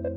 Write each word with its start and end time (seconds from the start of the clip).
Bonjour 0.00 0.12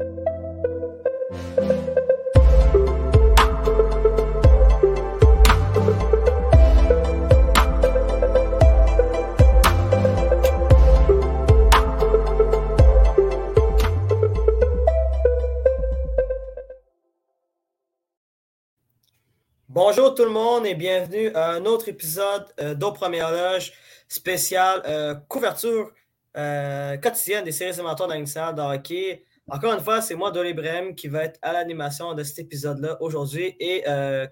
tout 20.13 20.25
le 20.25 20.29
monde 20.29 20.67
et 20.67 20.75
bienvenue 20.75 21.33
à 21.33 21.53
un 21.53 21.65
autre 21.65 21.89
épisode 21.89 22.45
euh, 22.59 22.75
d'Au 22.75 22.91
Première 22.91 23.31
Loge 23.31 23.73
spécial 24.07 24.83
euh, 24.85 25.15
couverture 25.27 25.91
euh, 26.37 26.97
quotidienne 26.97 27.45
des 27.45 27.51
séries 27.51 27.77
dans 27.77 28.27
salle 28.27 28.53
de 28.53 28.61
hockey. 28.61 29.25
Encore 29.51 29.73
une 29.73 29.81
fois, 29.81 29.99
c'est 29.99 30.15
moi, 30.15 30.31
Dolly 30.31 30.53
Brem, 30.53 30.95
qui 30.95 31.09
va 31.09 31.25
être 31.25 31.37
à 31.41 31.51
l'animation 31.51 32.13
de 32.13 32.23
cet 32.23 32.39
épisode-là 32.39 32.95
aujourd'hui. 33.01 33.53
Et 33.59 33.83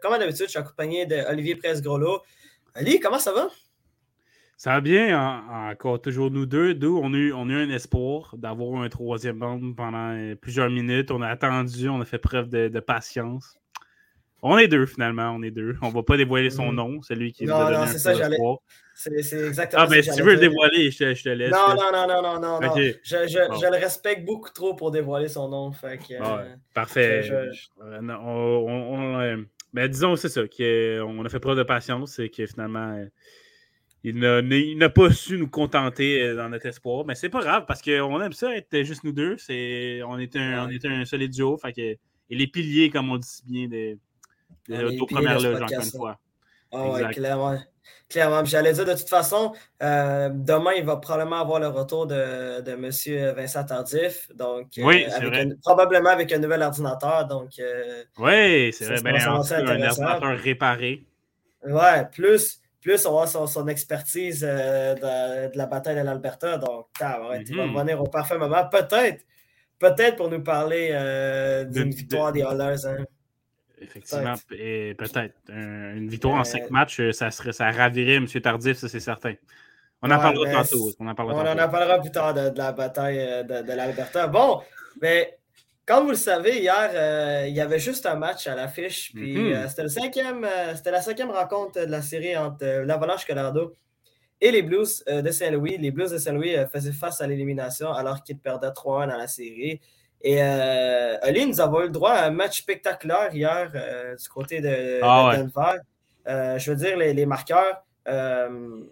comme 0.02 0.18
d'habitude, 0.18 0.46
je 0.46 0.52
suis 0.52 0.60
accompagné 0.60 1.06
d'Olivier 1.06 1.58
Presse-Groslo. 1.58 2.22
Ali, 2.74 3.02
comment 3.02 3.20
ça 3.20 3.34
va? 3.34 3.50
Ça 4.56 4.72
va 4.72 4.82
bien, 4.82 5.44
encore 5.72 6.02
toujours 6.02 6.32
nous 6.32 6.46
deux. 6.46 6.74
D'où 6.74 7.00
on 7.04 7.14
a 7.14 7.18
eu, 7.18 7.34
on 7.34 7.50
a 7.50 7.52
eu 7.52 7.64
un 7.64 7.70
espoir 7.70 8.34
d'avoir 8.38 8.82
un 8.82 8.88
troisième 8.88 9.40
bande 9.40 9.76
pendant 9.76 10.36
plusieurs 10.42 10.70
minutes. 10.70 11.12
On 11.12 11.22
a 11.22 11.28
attendu, 11.28 11.90
on 11.90 12.00
a 12.00 12.06
fait 12.06 12.18
preuve 12.18 12.48
de 12.50 12.80
patience. 12.80 13.58
On 14.42 14.58
est 14.58 14.70
deux, 14.70 14.86
finalement. 14.86 15.32
On 15.32 15.42
est 15.42 15.52
deux. 15.52 15.76
On 15.82 15.90
va 15.90 16.02
pas 16.02 16.16
dévoiler 16.16 16.50
son 16.50 16.72
mm. 16.72 16.76
nom, 16.76 17.02
celui 17.02 17.34
qui 17.34 17.46
non, 17.46 17.70
non, 17.70 17.86
c'est 17.88 18.00
ça. 18.00 18.14
C'est 19.00 19.48
exactement 19.48 19.84
Ah, 19.84 19.88
ben, 19.88 20.04
si 20.04 20.12
tu 20.14 20.24
veux 20.24 20.34
le 20.34 20.40
dévoiler, 20.40 20.92
je 20.92 20.98
te, 20.98 21.14
je 21.14 21.24
te, 21.24 21.30
laisse. 21.30 21.52
Non, 21.52 21.74
non, 21.74 21.90
non, 21.94 22.06
non, 22.06 22.22
non, 22.22 22.60
non. 22.60 22.76
Je, 22.76 22.92
je, 23.02 23.28
je, 23.28 23.72
le 23.72 23.78
respecte 23.78 24.26
beaucoup 24.26 24.50
trop 24.50 24.74
pour 24.74 24.92
dévoiler 24.92 25.30
son 25.30 25.48
nom. 25.48 25.72
Fait 25.72 25.98
que, 25.98 26.16
euh, 26.16 26.54
parfait. 26.74 27.32
Euh, 27.32 27.50
on, 27.82 28.18
on, 28.20 29.20
euh, 29.22 29.38
ben, 29.74 29.88
disons, 29.88 30.18
c'est 30.18 30.28
ça, 30.28 30.42
qu'on 30.50 31.26
a 31.26 31.30
fait 31.30 31.40
preuve 31.40 31.58
de 31.58 31.64
patience 31.64 32.20
et 32.20 32.30
que 32.30 32.46
finalement, 32.46 33.02
il 34.04 34.78
n'a 34.78 34.90
pas 34.90 35.14
su 35.14 35.38
nous 35.38 35.50
contenter 35.50 36.36
dans 36.36 36.50
notre 36.50 36.66
espoir. 36.66 37.06
Mais 37.06 37.16
c'est 37.16 37.30
pas 37.30 37.42
grave 37.42 37.64
parce 37.66 37.82
qu'on 37.82 38.22
aime 38.22 38.34
ça 38.34 38.54
être 38.54 38.82
juste 38.82 39.06
nous 39.06 39.14
deux. 39.14 39.38
on, 39.50 40.20
est 40.20 40.36
un, 40.36 40.68
on 40.68 40.70
est 40.70 40.86
un 40.86 41.06
solide 41.06 41.32
duo. 41.32 41.58
Fait 41.58 41.72
que, 41.72 41.82
et 41.82 42.00
les 42.36 42.48
piliers, 42.48 42.90
comme 42.90 43.10
on 43.10 43.18
dit 43.18 43.30
si 43.30 43.44
bien, 43.46 43.68
de 43.70 43.98
aux 45.00 45.06
premières 45.06 45.40
loges, 45.40 45.62
encore 45.62 45.84
une 45.86 45.90
fois. 45.90 46.20
Ah 46.72 46.90
ouais, 46.90 47.14
clairement. 47.14 47.58
Clairement. 48.10 48.44
J'allais 48.44 48.74
dire 48.74 48.86
de 48.86 48.94
toute 48.94 49.08
façon, 49.08 49.54
euh, 49.84 50.30
demain, 50.34 50.72
il 50.78 50.84
va 50.84 50.98
probablement 50.98 51.42
avoir 51.42 51.60
le 51.60 51.68
retour 51.68 52.08
de, 52.08 52.62
de 52.62 52.72
M. 52.72 53.36
Vincent 53.36 53.64
Tardif. 53.64 54.32
Donc, 54.34 54.68
euh, 54.80 54.84
oui, 54.84 55.06
probablement 55.64 56.10
avec 56.10 56.32
un 56.32 56.40
nouvel 56.40 56.64
ordinateur. 56.64 57.28
Donc, 57.28 57.52
euh, 57.60 58.04
oui, 58.18 58.74
c'est 58.74 58.86
vrai. 58.86 59.02
Ben, 59.04 59.16
un 59.16 59.36
ordinateur 59.36 60.40
réparé. 60.40 61.06
Ouais, 61.64 62.06
plus, 62.12 62.62
plus 62.82 63.06
on 63.06 63.20
va 63.20 63.28
son, 63.28 63.46
son 63.46 63.68
expertise 63.68 64.42
de, 64.42 65.56
la 65.56 65.66
bataille 65.68 65.96
de 65.96 66.02
l'Alberta. 66.02 66.58
Donc, 66.58 66.88
ouais, 67.00 67.44
il 67.48 67.56
va 67.56 67.66
mm-hmm. 67.66 67.80
venir 67.80 68.02
au 68.02 68.08
parfait 68.08 68.40
moment. 68.40 68.68
Peut-être, 68.70 69.24
peut-être 69.78 70.16
pour 70.16 70.32
nous 70.32 70.42
parler 70.42 70.90
d'une 71.70 71.92
victoire 71.92 72.32
des 72.32 72.42
Oilers. 72.42 72.88
Hein. 72.88 73.06
Effectivement, 73.82 74.34
peut-être. 74.48 75.36
une 75.50 76.10
victoire 76.10 76.36
en 76.36 76.44
cinq 76.44 76.70
matchs, 76.70 77.00
euh, 77.00 77.12
ça, 77.12 77.32
serait, 77.32 77.54
ça 77.54 77.72
ravirait 77.72 78.16
M. 78.16 78.28
Tardif, 78.28 78.78
ça 78.78 78.90
c'est 78.90 79.00
certain. 79.00 79.34
On 80.02 80.12
en 80.12 80.18
parlera 80.18 80.64
tantôt. 80.64 80.92
On 81.00 81.08
en 81.08 81.16
parlera, 81.16 81.44
on 81.44 81.60
en 81.60 81.70
parlera 81.70 82.00
plus 82.00 82.12
tard 82.12 82.34
de, 82.34 82.52
la 82.56 82.72
bataille 82.72 83.20
euh, 83.20 83.44
de, 83.44 83.74
l'Alberta. 83.74 84.28
Bon, 84.28 84.62
mais 85.02 85.38
comme 85.86 86.06
vous 86.06 86.12
le 86.12 86.16
savez, 86.16 86.60
hier, 86.60 86.92
euh, 86.94 87.46
il 87.48 87.56
y 87.56 87.62
avait 87.62 87.80
juste 87.80 88.06
un 88.06 88.16
match 88.16 88.48
à 88.48 88.56
l'affiche. 88.56 89.12
Puis 89.14 89.38
mm-hmm. 89.38 89.68
c'était, 89.68 89.84
le 89.84 89.90
cinquième, 89.90 90.48
c'était 90.76 90.92
la 90.92 91.02
cinquième 91.02 91.32
rencontre 91.32 91.86
de 91.86 91.92
la 91.92 92.02
série 92.02 92.38
entre 92.38 92.84
l'Avalanche 92.86 93.26
Colorado 93.26 93.76
et 94.42 94.52
les 94.52 94.62
Blues 94.62 95.04
de 95.06 95.32
Saint-Louis. 95.32 95.78
Les 95.78 95.92
Blues 95.92 96.12
de 96.12 96.18
Saint-Louis 96.18 96.56
faisaient 96.72 96.94
face 96.94 97.20
à 97.22 97.28
l'élimination 97.28 97.92
alors 97.92 98.24
qu'ils 98.24 98.38
perdaient 98.38 98.68
3-1 98.68 99.10
dans 99.10 99.18
la 99.18 99.28
série. 99.28 99.82
Et 100.22 100.42
euh, 100.42 101.18
Ali, 101.22 101.46
nous 101.46 101.62
avons 101.62 101.82
eu 101.82 101.84
le 101.84 101.90
droit 101.90 102.12
à 102.12 102.26
un 102.26 102.32
match 102.32 102.60
spectaculaire 102.60 103.34
hier 103.34 103.72
euh, 103.74 104.16
du 104.16 104.30
côté 104.30 104.60
de, 104.60 105.00
ah 105.02 105.34
Denver. 105.36 105.80
Euh, 106.28 106.58
je 106.60 106.72
veux 106.72 106.78
dire, 106.78 106.98
les, 106.98 107.26
marqueurs. 107.26 107.84
Euh, 108.08 108.84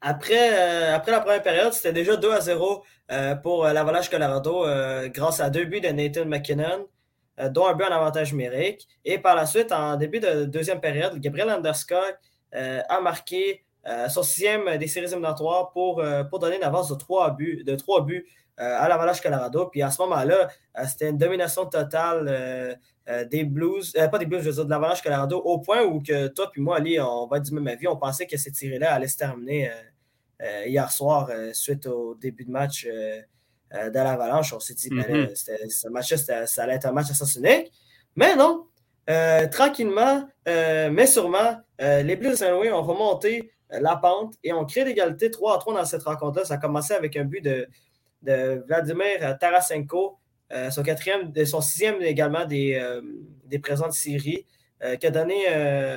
après, 0.00 0.92
après 0.92 1.12
la 1.12 1.20
première 1.20 1.42
période, 1.42 1.72
c'était 1.72 1.92
déjà 1.92 2.16
2 2.16 2.32
à 2.32 2.40
0 2.40 2.84
pour 3.42 3.66
l'Avalanche 3.66 4.08
Colorado 4.08 4.64
grâce 5.08 5.40
à 5.40 5.50
deux 5.50 5.64
buts 5.64 5.80
de 5.80 5.88
Nathan 5.88 6.24
McKinnon, 6.24 6.88
dont 7.50 7.66
un 7.66 7.74
but 7.74 7.84
en 7.84 7.92
avantage 7.92 8.32
numérique. 8.32 8.88
Et 9.04 9.18
par 9.18 9.36
la 9.36 9.46
suite, 9.46 9.70
en 9.70 9.96
début 9.96 10.18
de 10.18 10.44
deuxième 10.44 10.80
période, 10.80 11.20
Gabriel 11.20 11.50
Anderscott 11.50 12.18
a 12.52 13.00
marqué 13.00 13.64
son 14.08 14.22
sixième 14.22 14.78
des 14.78 14.86
séries 14.86 15.06
éliminatoires 15.06 15.70
pour, 15.72 16.02
pour 16.30 16.38
donner 16.38 16.56
une 16.56 16.62
avance 16.62 16.88
de 16.88 16.94
3 16.94 17.32
buts, 17.32 17.64
de 17.64 17.74
3 17.74 18.04
buts 18.04 18.26
euh, 18.60 18.76
à 18.78 18.86
l'Avalanche 18.86 19.22
Colorado. 19.22 19.66
Puis 19.66 19.80
à 19.80 19.90
ce 19.90 20.02
moment-là, 20.02 20.48
euh, 20.78 20.84
c'était 20.86 21.08
une 21.08 21.16
domination 21.16 21.64
totale 21.64 22.26
euh, 22.28 23.24
des 23.24 23.44
Blues, 23.44 23.92
pas 23.92 24.18
des 24.18 24.26
Blues, 24.26 24.42
je 24.42 24.50
veux 24.50 24.54
dire, 24.54 24.64
de 24.66 24.70
l'Avalanche 24.70 25.00
Colorado, 25.00 25.38
au 25.38 25.58
point 25.58 25.82
où 25.84 26.02
que 26.02 26.28
toi 26.28 26.50
puis 26.52 26.60
moi, 26.60 26.76
Ali, 26.76 27.00
on 27.00 27.26
va 27.26 27.38
être 27.38 27.44
du 27.44 27.54
même 27.54 27.66
avis. 27.66 27.88
On 27.88 27.96
pensait 27.96 28.26
que 28.26 28.36
cette 28.36 28.54
série-là 28.54 28.92
allait 28.92 29.08
se 29.08 29.16
terminer 29.16 29.70
hier 30.66 30.90
soir 30.90 31.30
suite 31.52 31.86
au 31.86 32.14
début 32.14 32.44
de 32.44 32.50
match 32.50 32.86
de 32.86 33.94
l'Avalanche. 33.94 34.52
On 34.52 34.60
s'est 34.60 34.74
dit 34.74 34.90
que 34.90 34.96
ben, 34.96 35.26
mm-hmm. 35.26 35.70
ce 35.70 35.88
match 35.88 36.14
ça 36.14 36.62
allait 36.62 36.74
être 36.74 36.86
un 36.86 36.92
match 36.92 37.10
assassiné. 37.10 37.70
Mais 38.16 38.36
non, 38.36 38.66
tranquillement, 39.50 40.28
mais 40.46 41.06
sûrement, 41.06 41.56
les 41.78 42.16
Blues 42.16 42.32
de 42.32 42.36
Saint-Louis 42.36 42.70
ont 42.70 42.82
remonté 42.82 43.51
la 43.80 43.96
pente 43.96 44.34
et 44.44 44.52
ont 44.52 44.64
créé 44.64 44.84
l'égalité 44.84 45.30
3 45.30 45.56
à 45.56 45.58
3 45.58 45.74
dans 45.74 45.84
cette 45.84 46.02
rencontre-là. 46.02 46.44
Ça 46.44 46.54
a 46.54 46.58
commencé 46.58 46.94
avec 46.94 47.16
un 47.16 47.24
but 47.24 47.42
de 47.42 47.68
Vladimir 48.66 49.38
Tarasenko, 49.40 50.18
euh, 50.52 50.70
son 50.70 50.82
quatrième, 50.82 51.32
son 51.46 51.60
sixième 51.60 52.02
également 52.02 52.44
des, 52.44 52.74
euh, 52.74 53.00
des 53.46 53.58
présents 53.58 53.88
de 53.88 53.92
série, 53.92 54.46
euh, 54.82 54.96
qui 54.96 55.06
a 55.06 55.10
donné, 55.10 55.46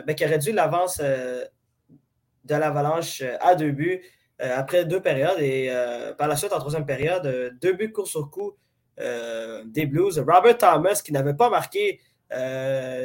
ben, 0.06 0.16
qui 0.16 0.24
a 0.24 0.28
réduit 0.28 0.53
l'avance 0.53 1.00
de 1.00 2.56
l'Avalanche 2.56 3.24
à 3.40 3.56
deux 3.56 3.72
buts 3.72 4.02
après 4.40 4.86
deux 4.86 5.02
périodes 5.02 5.40
et 5.40 5.72
par 6.18 6.28
la 6.28 6.36
suite 6.36 6.53
en 6.53 6.59
troisième 6.59 6.86
période, 6.86 7.57
deux 7.62 7.74
buts 7.74 7.92
court 7.92 8.07
sur 8.07 8.30
coup 8.30 8.53
des 8.97 9.86
Blues. 9.86 10.19
Robert 10.19 10.57
Thomas, 10.57 11.02
qui 11.03 11.12
n'avait 11.12 11.34
pas 11.34 11.50
marqué 11.50 12.00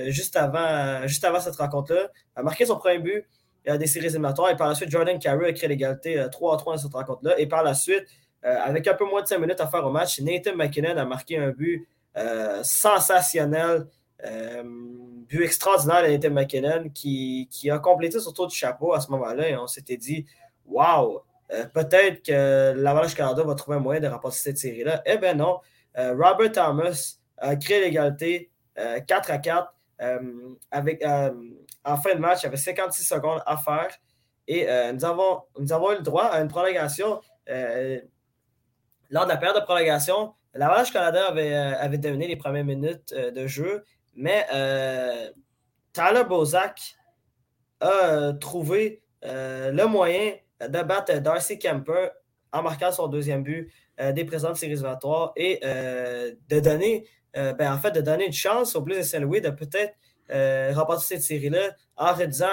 juste, 0.08 0.36
avant, 0.36 1.06
juste 1.06 1.24
avant 1.24 1.40
cette 1.40 1.56
rencontre-là, 1.56 2.10
a 2.36 2.42
marqué 2.42 2.66
son 2.66 2.76
premier 2.76 2.98
but 2.98 3.26
des 3.66 3.86
séries 3.86 4.06
éliminatoires. 4.06 4.50
Et 4.50 4.56
par 4.56 4.68
la 4.68 4.74
suite, 4.74 4.90
Jordan 4.90 5.18
Carew 5.18 5.44
a 5.44 5.52
créé 5.52 5.68
l'égalité 5.68 6.26
3 6.30 6.54
à 6.54 6.56
3 6.56 6.74
dans 6.74 6.82
cette 6.82 6.92
rencontre-là. 6.92 7.38
Et 7.38 7.46
par 7.46 7.62
la 7.62 7.74
suite, 7.74 8.06
euh, 8.44 8.58
avec 8.62 8.86
un 8.88 8.94
peu 8.94 9.04
moins 9.04 9.22
de 9.22 9.26
5 9.26 9.38
minutes 9.38 9.60
à 9.60 9.66
faire 9.66 9.86
au 9.86 9.90
match, 9.90 10.20
Nathan 10.20 10.56
McKinnon 10.56 10.96
a 10.96 11.04
marqué 11.04 11.36
un 11.36 11.50
but 11.50 11.86
euh, 12.16 12.62
sensationnel, 12.62 13.86
euh, 14.24 14.62
but 15.28 15.42
extraordinaire 15.42 16.04
de 16.04 16.08
Nathan 16.08 16.30
McKinnon 16.30 16.88
qui, 16.94 17.48
a 17.70 17.78
complété 17.78 18.18
son 18.18 18.32
tour 18.32 18.46
du 18.46 18.56
chapeau 18.56 18.94
à 18.94 19.00
ce 19.00 19.10
moment-là. 19.10 19.48
Et 19.48 19.56
on 19.56 19.66
s'était 19.66 19.98
dit 19.98 20.24
Waouh, 20.66 21.20
peut-être 21.74 22.22
que 22.24 22.72
l'Avalanche 22.76 23.14
Canada 23.14 23.42
va 23.42 23.54
trouver 23.54 23.76
un 23.76 23.80
moyen 23.80 24.00
de 24.00 24.08
remporter 24.08 24.38
cette 24.38 24.58
série-là. 24.58 25.02
Eh 25.04 25.18
bien 25.18 25.34
non, 25.34 25.60
Robert 25.96 26.52
Thomas 26.52 27.16
a 27.36 27.56
créé 27.56 27.80
l'égalité 27.80 28.50
4 28.76 29.30
à 29.30 29.38
4 29.38 29.74
avec, 30.70 31.04
en 31.84 31.96
fin 31.96 32.14
de 32.14 32.20
match, 32.20 32.40
il 32.42 32.44
y 32.44 32.46
avait 32.46 32.56
56 32.56 33.04
secondes 33.04 33.42
à 33.46 33.56
faire. 33.56 33.88
Et 34.46 34.66
nous, 34.92 35.04
avons, 35.04 35.42
nous 35.58 35.72
avons 35.72 35.92
eu 35.92 35.96
le 35.96 36.02
droit 36.02 36.24
à 36.24 36.40
une 36.40 36.48
prolongation 36.48 37.20
lors 39.10 39.24
de 39.24 39.30
la 39.30 39.36
période 39.36 39.56
de 39.56 39.64
prolongation, 39.64 40.34
l'Avalanche 40.54 40.92
Canada 40.92 41.26
avait, 41.26 41.54
euh, 41.54 41.78
avait 41.78 41.98
les 41.98 42.36
premières 42.36 42.64
minutes 42.64 43.12
euh, 43.12 43.30
de 43.30 43.46
jeu, 43.46 43.84
mais 44.14 44.46
euh, 44.52 45.30
Tyler 45.92 46.24
Bozak 46.28 46.96
a 47.80 48.32
trouvé 48.40 49.02
le 49.22 49.84
moyen 49.86 50.34
de 50.60 50.82
battre 50.82 51.18
Darcy 51.18 51.58
Kemper 51.58 52.10
en 52.52 52.62
marquant 52.62 52.92
son 52.92 53.08
deuxième 53.08 53.42
but 53.42 53.72
des 53.98 54.24
présentes 54.26 54.56
séries 54.56 54.82
et 55.36 55.60
de 55.62 56.60
donner, 56.60 57.06
ben, 57.34 57.72
en 57.72 57.78
fait, 57.78 57.92
de 57.92 58.02
donner 58.02 58.26
une 58.26 58.34
chance 58.34 58.76
aux 58.76 58.82
Blues 58.82 58.98
de 58.98 59.02
Saint-Louis 59.02 59.40
de 59.40 59.48
peut-être 59.48 59.94
remporter 60.72 61.04
cette 61.04 61.22
série-là 61.22 61.74
en 61.96 62.14
réduisant 62.14 62.46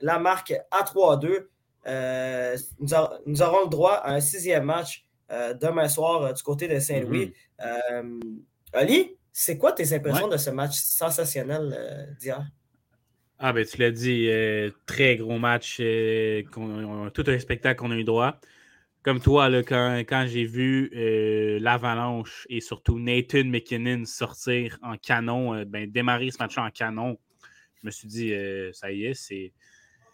la 0.00 0.18
marque 0.18 0.54
à 0.70 0.82
3-2 0.82 1.46
euh, 1.86 2.56
nous, 3.26 3.42
aurons 3.42 3.64
le 3.64 3.70
droit 3.70 3.94
à 3.94 4.14
un 4.14 4.20
sixième 4.20 4.64
match 4.64 5.04
euh, 5.30 5.54
demain 5.54 5.88
soir 5.88 6.22
euh, 6.22 6.32
du 6.32 6.42
côté 6.42 6.68
de 6.68 6.78
Saint-Louis. 6.78 7.32
Mm 7.60 8.20
Ali, 8.76 9.16
c'est 9.32 9.56
quoi 9.56 9.70
tes 9.70 9.94
impressions 9.94 10.26
de 10.26 10.36
ce 10.36 10.50
match 10.50 10.74
sensationnel 10.74 12.16
d'hier? 12.18 12.44
Ah 13.38 13.52
ben 13.52 13.64
tu 13.64 13.76
l'as 13.76 13.92
dit, 13.92 14.28
très 14.84 15.16
gros 15.16 15.38
match, 15.38 15.76
tout 15.76 17.24
un 17.24 17.38
spectacle 17.38 17.78
qu'on 17.78 17.92
a 17.92 17.94
eu 17.94 18.02
droit. 18.02 18.40
Comme 19.04 19.20
toi, 19.20 19.50
là, 19.50 19.62
quand, 19.62 20.26
j'ai 20.26 20.46
vu 20.46 20.90
euh, 20.96 21.58
l'Avalanche 21.60 22.46
et 22.48 22.60
surtout 22.62 22.98
Nathan 22.98 23.44
McKinnon 23.44 24.06
sortir 24.06 24.78
en 24.82 24.96
canon, 24.96 25.54
euh, 25.54 25.64
ben, 25.66 25.90
démarrer 25.90 26.30
ce 26.30 26.38
match 26.38 26.56
en 26.56 26.70
canon, 26.70 27.18
je 27.82 27.86
me 27.86 27.90
suis 27.90 28.08
dit, 28.08 28.32
euh, 28.32 28.72
ça 28.72 28.90
y 28.90 29.04
est, 29.04 29.12
c'est, 29.12 29.52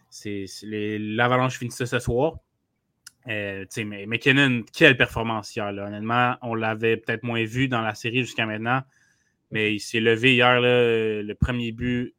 c'est, 0.09 0.45
l'Avalanche 0.99 1.57
finissait 1.57 1.85
ce 1.85 1.99
soir. 1.99 2.35
McKinnon, 3.25 4.63
quelle 4.73 4.97
performance 4.97 5.55
hier. 5.55 5.67
Honnêtement, 5.67 6.35
on 6.41 6.53
l'avait 6.53 6.97
peut-être 6.97 7.23
moins 7.23 7.45
vu 7.45 7.69
dans 7.69 7.81
la 7.81 7.95
série 7.95 8.19
jusqu'à 8.19 8.45
maintenant, 8.45 8.81
mais 9.51 9.73
il 9.73 9.79
s'est 9.79 10.01
levé 10.01 10.33
hier, 10.33 10.59
le 10.59 11.33
premier 11.35 11.71
but, 11.71 12.13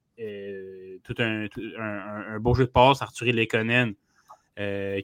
tout 1.04 1.14
un, 1.18 2.38
beau 2.40 2.54
jeu 2.54 2.64
de 2.64 2.70
passe, 2.70 3.02
Arthur 3.02 3.26
Lekonen, 3.26 3.92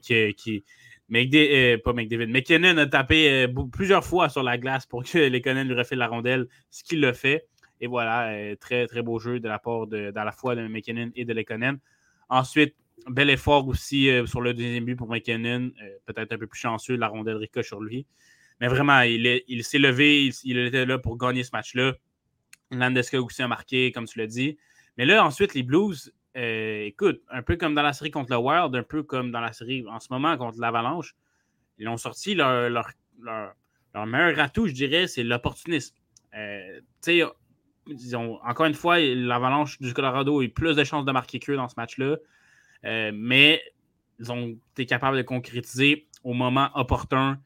qui, 0.00 0.35
qui 0.35 0.65
Euh, 1.14 1.78
pas 1.78 1.93
McDavid, 1.93 2.26
McKinnon 2.26 2.76
a 2.76 2.87
tapé 2.87 3.46
euh, 3.46 3.64
plusieurs 3.72 4.05
fois 4.05 4.28
sur 4.28 4.43
la 4.43 4.58
glace 4.58 4.87
pour 4.87 5.05
que 5.05 5.19
Lekonen 5.31 5.66
lui 5.66 5.75
refait 5.75 5.96
la 5.96 6.06
rondelle, 6.06 6.49
ce 6.70 6.84
qu'il 6.84 7.00
le 7.00 7.12
fait. 7.12 7.46
Et 7.81 7.87
voilà, 7.87 8.31
euh, 8.31 8.56
très, 8.56 8.87
très 8.87 9.02
beau 9.02 9.19
jeu 9.19 9.40
de 9.40 9.49
la 9.49 9.58
part 9.58 9.87
de, 9.87 10.12
la 10.14 10.32
fois 10.32 10.55
de 10.55 10.66
McKinnon 10.66 11.10
et 11.14 11.25
de 11.25 11.32
Lekonen. 11.32 11.78
Ensuite, 12.28 12.75
bel 13.08 13.31
effort 13.31 13.66
aussi 13.69 14.10
sur 14.26 14.40
le 14.40 14.52
deuxième 14.52 14.84
but 14.84 14.96
pour 14.96 15.08
McKinnon. 15.08 15.70
Peut-être 16.05 16.32
un 16.32 16.38
peu 16.38 16.46
plus 16.46 16.58
chanceux, 16.58 16.96
la 16.96 17.08
rondelle 17.08 17.37
ricoche 17.37 17.69
sur 17.69 17.81
lui. 17.81 18.06
Mais 18.60 18.66
vraiment, 18.66 19.00
il, 19.02 19.64
s'est 19.64 19.78
levé, 19.78 20.26
il, 20.26 20.34
il, 20.44 20.58
était 20.58 20.84
là 20.84 20.99
pour 20.99 21.16
gagner 21.16 21.44
ce 21.44 21.50
match-là. 21.52 21.94
Landeska 22.72 23.22
aussi 23.22 23.40
a 23.40 23.49
marqué, 23.49 23.93
comme 23.93 24.06
tu 24.06 24.19
l'as 24.19 24.26
dit. 24.26 24.58
Mais 24.99 25.06
là, 25.06 25.25
ensuite, 25.25 25.55
les 25.55 25.62
Blues, 25.62 26.12
euh, 26.37 26.85
écoute, 26.85 27.23
un 27.31 27.43
peu 27.43 27.57
comme 27.57 27.75
dans 27.75 27.83
la 27.83 27.93
série 27.93 28.11
contre 28.11 28.31
le 28.31 28.39
Wild, 28.39 28.75
un 28.75 28.83
peu 28.83 29.03
comme 29.03 29.31
dans 29.31 29.41
la 29.41 29.53
série 29.53 29.85
en 29.89 29.99
ce 29.99 30.09
moment 30.11 30.37
contre 30.37 30.59
l'Avalanche, 30.61 31.15
ils 31.79 31.89
ont 31.89 31.97
sorti 31.97 32.35
leur, 32.35 32.69
leur, 32.71 34.07
meilleur 34.07 34.39
atout, 34.39 34.67
je 34.67 34.73
dirais, 34.73 35.07
c'est 35.07 35.23
l'opportunisme. 35.23 35.95
Euh, 36.37 36.81
encore 38.43 38.67
une 38.67 38.75
fois, 38.75 38.99
l'Avalanche 38.99 39.81
du 39.81 39.95
Colorado 39.95 40.41
a 40.41 40.45
eu 40.45 40.51
plus 40.51 40.77
de 40.77 40.85
chances 40.85 41.05
de 41.05 41.13
marquer 41.13 41.39
qu'eux 41.39 41.57
dans 41.57 41.69
ce 41.69 41.75
match-là, 41.77 42.17
euh, 42.85 43.11
mais 43.15 43.63
ils 44.21 44.31
ont 44.31 44.57
été 44.73 44.85
capables 44.85 45.17
de 45.17 45.23
concrétiser 45.23 46.07
au 46.23 46.35
moment 46.35 46.69
opportun. 46.75 47.41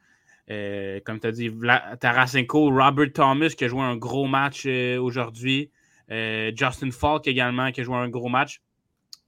comme 0.49 1.21
tu 1.21 1.27
as 1.27 1.33
dit, 1.33 1.51
Tarasenko, 2.01 2.71
Robert 2.71 3.13
Thomas 3.15 3.51
qui 3.51 3.65
a 3.65 3.69
joué 3.69 3.83
un 3.83 3.97
gros 3.97 4.27
match 4.27 4.67
aujourd'hui. 4.67 5.71
Justin 6.09 6.91
Falk 6.91 7.27
également 7.29 7.71
qui 7.71 7.83
a 7.83 7.85
joué 7.85 7.97
un 7.97 8.09
gros 8.09 8.29
match. 8.29 8.61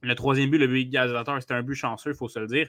Le 0.01 0.15
troisième 0.15 0.49
but, 0.49 0.57
le 0.57 0.67
but 0.67 0.81
égalisateur, 0.81 1.41
c'était 1.41 1.53
un 1.53 1.63
but 1.63 1.75
chanceux, 1.75 2.11
il 2.11 2.15
faut 2.15 2.27
se 2.27 2.39
le 2.39 2.47
dire. 2.47 2.67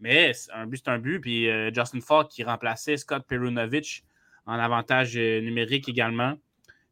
Mais 0.00 0.32
un 0.54 0.66
but, 0.66 0.82
c'est 0.84 0.90
un 0.90 0.98
but. 0.98 1.20
Puis 1.20 1.48
euh, 1.48 1.70
Justin 1.72 2.00
Falk 2.00 2.28
qui 2.28 2.42
remplaçait 2.42 2.96
Scott 2.96 3.24
Perunovic 3.28 4.04
en 4.46 4.54
avantage 4.54 5.16
euh, 5.16 5.40
numérique 5.40 5.88
également. 5.88 6.34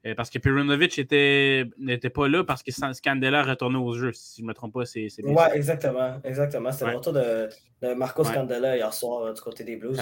Euh, 0.06 0.14
parce 0.14 0.30
que 0.30 0.38
Perunovic 0.38 0.96
n'était 0.98 2.10
pas 2.10 2.28
là 2.28 2.44
parce 2.44 2.62
que 2.62 2.70
Scandella 2.70 3.42
retournait 3.42 3.78
au 3.78 3.94
jeu. 3.94 4.12
Si 4.12 4.38
je 4.38 4.42
ne 4.42 4.48
me 4.48 4.54
trompe 4.54 4.74
pas, 4.74 4.84
c'est. 4.84 5.08
Oui, 5.24 5.34
exactement. 5.54 6.20
exactement. 6.22 6.70
C'était 6.70 6.90
le 6.90 6.96
retour 6.98 7.14
de, 7.14 7.94
Marco 7.94 8.22
Scandella 8.22 8.76
hier 8.76 8.92
soir 8.92 9.32
du 9.32 9.40
côté 9.40 9.64
des 9.64 9.76
Blues. 9.76 9.98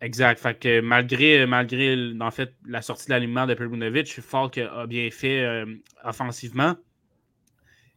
Exact. 0.00 0.40
Fait 0.40 0.58
que 0.58 0.80
malgré, 0.80 1.46
malgré 1.46 2.12
en 2.20 2.30
fait, 2.30 2.54
la 2.66 2.82
sortie 2.82 3.06
de 3.06 3.10
l'alignement 3.10 3.46
de 3.46 3.54
Perunovic, 3.54 4.20
Falk 4.20 4.58
a 4.58 4.86
bien 4.86 5.10
fait 5.10 5.64
offensivement. 6.04 6.76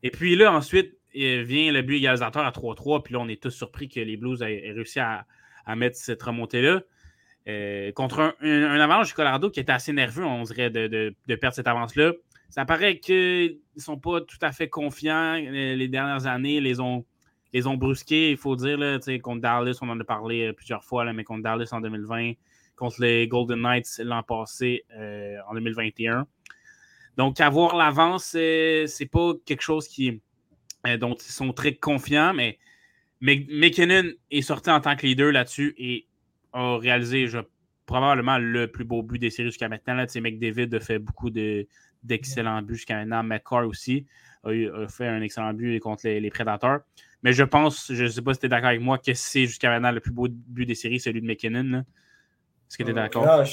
Et 0.06 0.12
puis 0.12 0.36
là, 0.36 0.54
ensuite, 0.54 1.00
vient 1.16 1.72
le 1.72 1.82
but 1.82 1.96
égalisateur 1.96 2.46
à 2.46 2.52
3-3. 2.52 3.02
Puis 3.02 3.16
là, 3.16 3.22
on 3.22 3.28
est 3.28 3.42
tous 3.42 3.50
surpris 3.50 3.90
que 3.90 4.00
les 4.00 4.18
Blues 4.18 4.44
aient, 4.44 4.72
réussi 4.72 5.00
à, 5.00 5.26
mettre 5.76 5.98
cette 5.98 6.22
remontée-là. 6.22 6.84
Euh, 7.48 7.92
contre 7.92 8.20
un, 8.20 8.34
un, 8.42 8.80
avalanche 8.80 9.08
du 9.08 9.14
Colorado 9.16 9.50
qui 9.50 9.60
était 9.60 9.72
assez 9.72 9.94
nerveux, 9.94 10.24
on 10.24 10.44
dirait, 10.44 10.70
de, 10.70 11.16
perdre 11.28 11.56
cette 11.56 11.68
avance-là. 11.68 12.14
Ça 12.50 12.66
paraît 12.66 13.00
qu'ils 13.00 13.58
ne 13.76 13.82
sont 13.82 13.98
pas 13.98 14.22
tout 14.22 14.38
à 14.44 14.52
fait 14.52 14.70
confiants. 14.70 15.34
Les, 15.34 15.88
dernières 15.88 16.28
années, 16.28 16.62
les 16.62 16.80
ont, 16.80 17.04
les 17.52 17.66
ont 17.66 17.76
brusqués, 17.76 18.30
il 18.30 18.38
faut 18.38 18.56
dire. 18.56 18.78
Là, 18.78 19.00
contre 19.24 19.42
Dallas, 19.42 19.80
on 19.82 19.90
en 19.90 20.00
a 20.00 20.04
parlé 20.04 20.50
euh, 20.50 20.54
plusieurs 20.54 20.84
fois, 20.84 21.04
là, 21.04 21.14
mais 21.14 21.24
contre 21.24 21.42
Dallas 21.42 21.70
en 21.72 21.82
2020, 21.82 22.34
contre 22.76 23.02
les 23.02 23.28
Golden 23.28 23.60
Knights 23.60 24.00
l'an 24.04 24.22
passé, 24.22 24.86
euh, 24.96 25.38
en 25.50 25.56
2021. 25.56 26.28
Donc, 27.18 27.40
avoir 27.40 27.76
l'avance, 27.76 28.26
c'est 28.32 29.10
pas 29.12 29.34
quelque 29.46 29.62
chose 29.62 29.88
qui, 29.88 30.22
euh, 30.88 30.98
dont 30.98 31.16
ils 31.16 31.32
sont 31.32 31.54
très 31.54 31.76
confiants, 31.76 32.34
mais 32.34 32.60
McKinnon 33.22 34.12
est 34.32 34.42
sorti 34.42 34.70
en 34.70 34.82
tant 34.82 34.96
que 34.96 35.06
leader 35.06 35.32
là-dessus 35.32 35.74
et 35.78 36.08
a 36.54 36.78
réalisé 36.78 37.28
probablement 37.86 38.38
le 38.38 38.68
plus 38.68 38.84
beau 38.84 39.02
but 39.02 39.20
des 39.20 39.30
séries 39.30 39.50
jusqu'à 39.50 39.70
maintenant. 39.70 39.94
Là, 39.94 40.06
McDavid 40.16 40.74
a 40.74 40.80
fait 40.80 41.00
beaucoup 41.00 41.30
d'excellents 41.30 42.62
buts 42.62 42.76
jusqu'à 42.76 42.98
maintenant. 42.98 43.24
McCarr 43.24 43.68
aussi 43.68 44.06
a, 44.44 44.88
fait 44.88 45.08
un 45.08 45.22
excellent 45.22 45.54
but 45.54 45.80
contre 45.80 46.08
les, 46.08 46.30
Prédateurs. 46.30 46.82
Mais 47.24 47.34
je 47.34 47.44
pense, 47.44 47.92
je 47.92 48.04
ne 48.04 48.10
sais 48.10 48.22
pas 48.22 48.34
si 48.34 48.42
tu 48.42 48.46
es 48.46 48.50
d'accord 48.50 48.70
avec 48.70 48.82
moi, 48.82 48.98
que 48.98 49.14
c'est 49.14 49.46
jusqu'à 49.46 49.70
maintenant 49.70 49.92
le 49.92 50.00
plus 50.00 50.12
beau 50.12 50.28
but 50.30 50.66
des 50.66 50.76
séries, 50.76 51.00
celui 51.00 51.22
de 51.22 51.28
McKinnon. 51.28 51.80
Est-ce 51.80 52.78
que 52.78 52.84
tu 52.84 52.90
es 52.90 52.92
euh, 52.92 52.96
d'accord? 52.96 53.44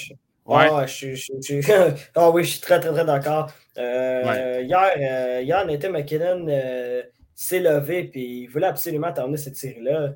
Ouais. 0.45 0.69
Ah, 0.71 0.87
je, 0.87 1.15
je, 1.15 1.95
ah 2.17 2.31
oui, 2.31 2.45
je 2.45 2.51
suis 2.51 2.61
très, 2.61 2.81
très, 2.81 2.93
très 2.93 3.05
d'accord. 3.05 3.53
Euh, 3.79 4.61
hier, 4.63 4.91
euh, 4.97 5.41
hier, 5.43 5.65
Nathan 5.65 5.91
McKinnon 5.91 6.47
euh, 6.49 7.03
s'est 7.35 7.61
levé 7.61 8.11
et 8.15 8.21
il 8.21 8.47
voulait 8.49 8.67
absolument 8.67 9.13
terminer 9.13 9.37
cette 9.37 9.57
série-là. 9.57 10.15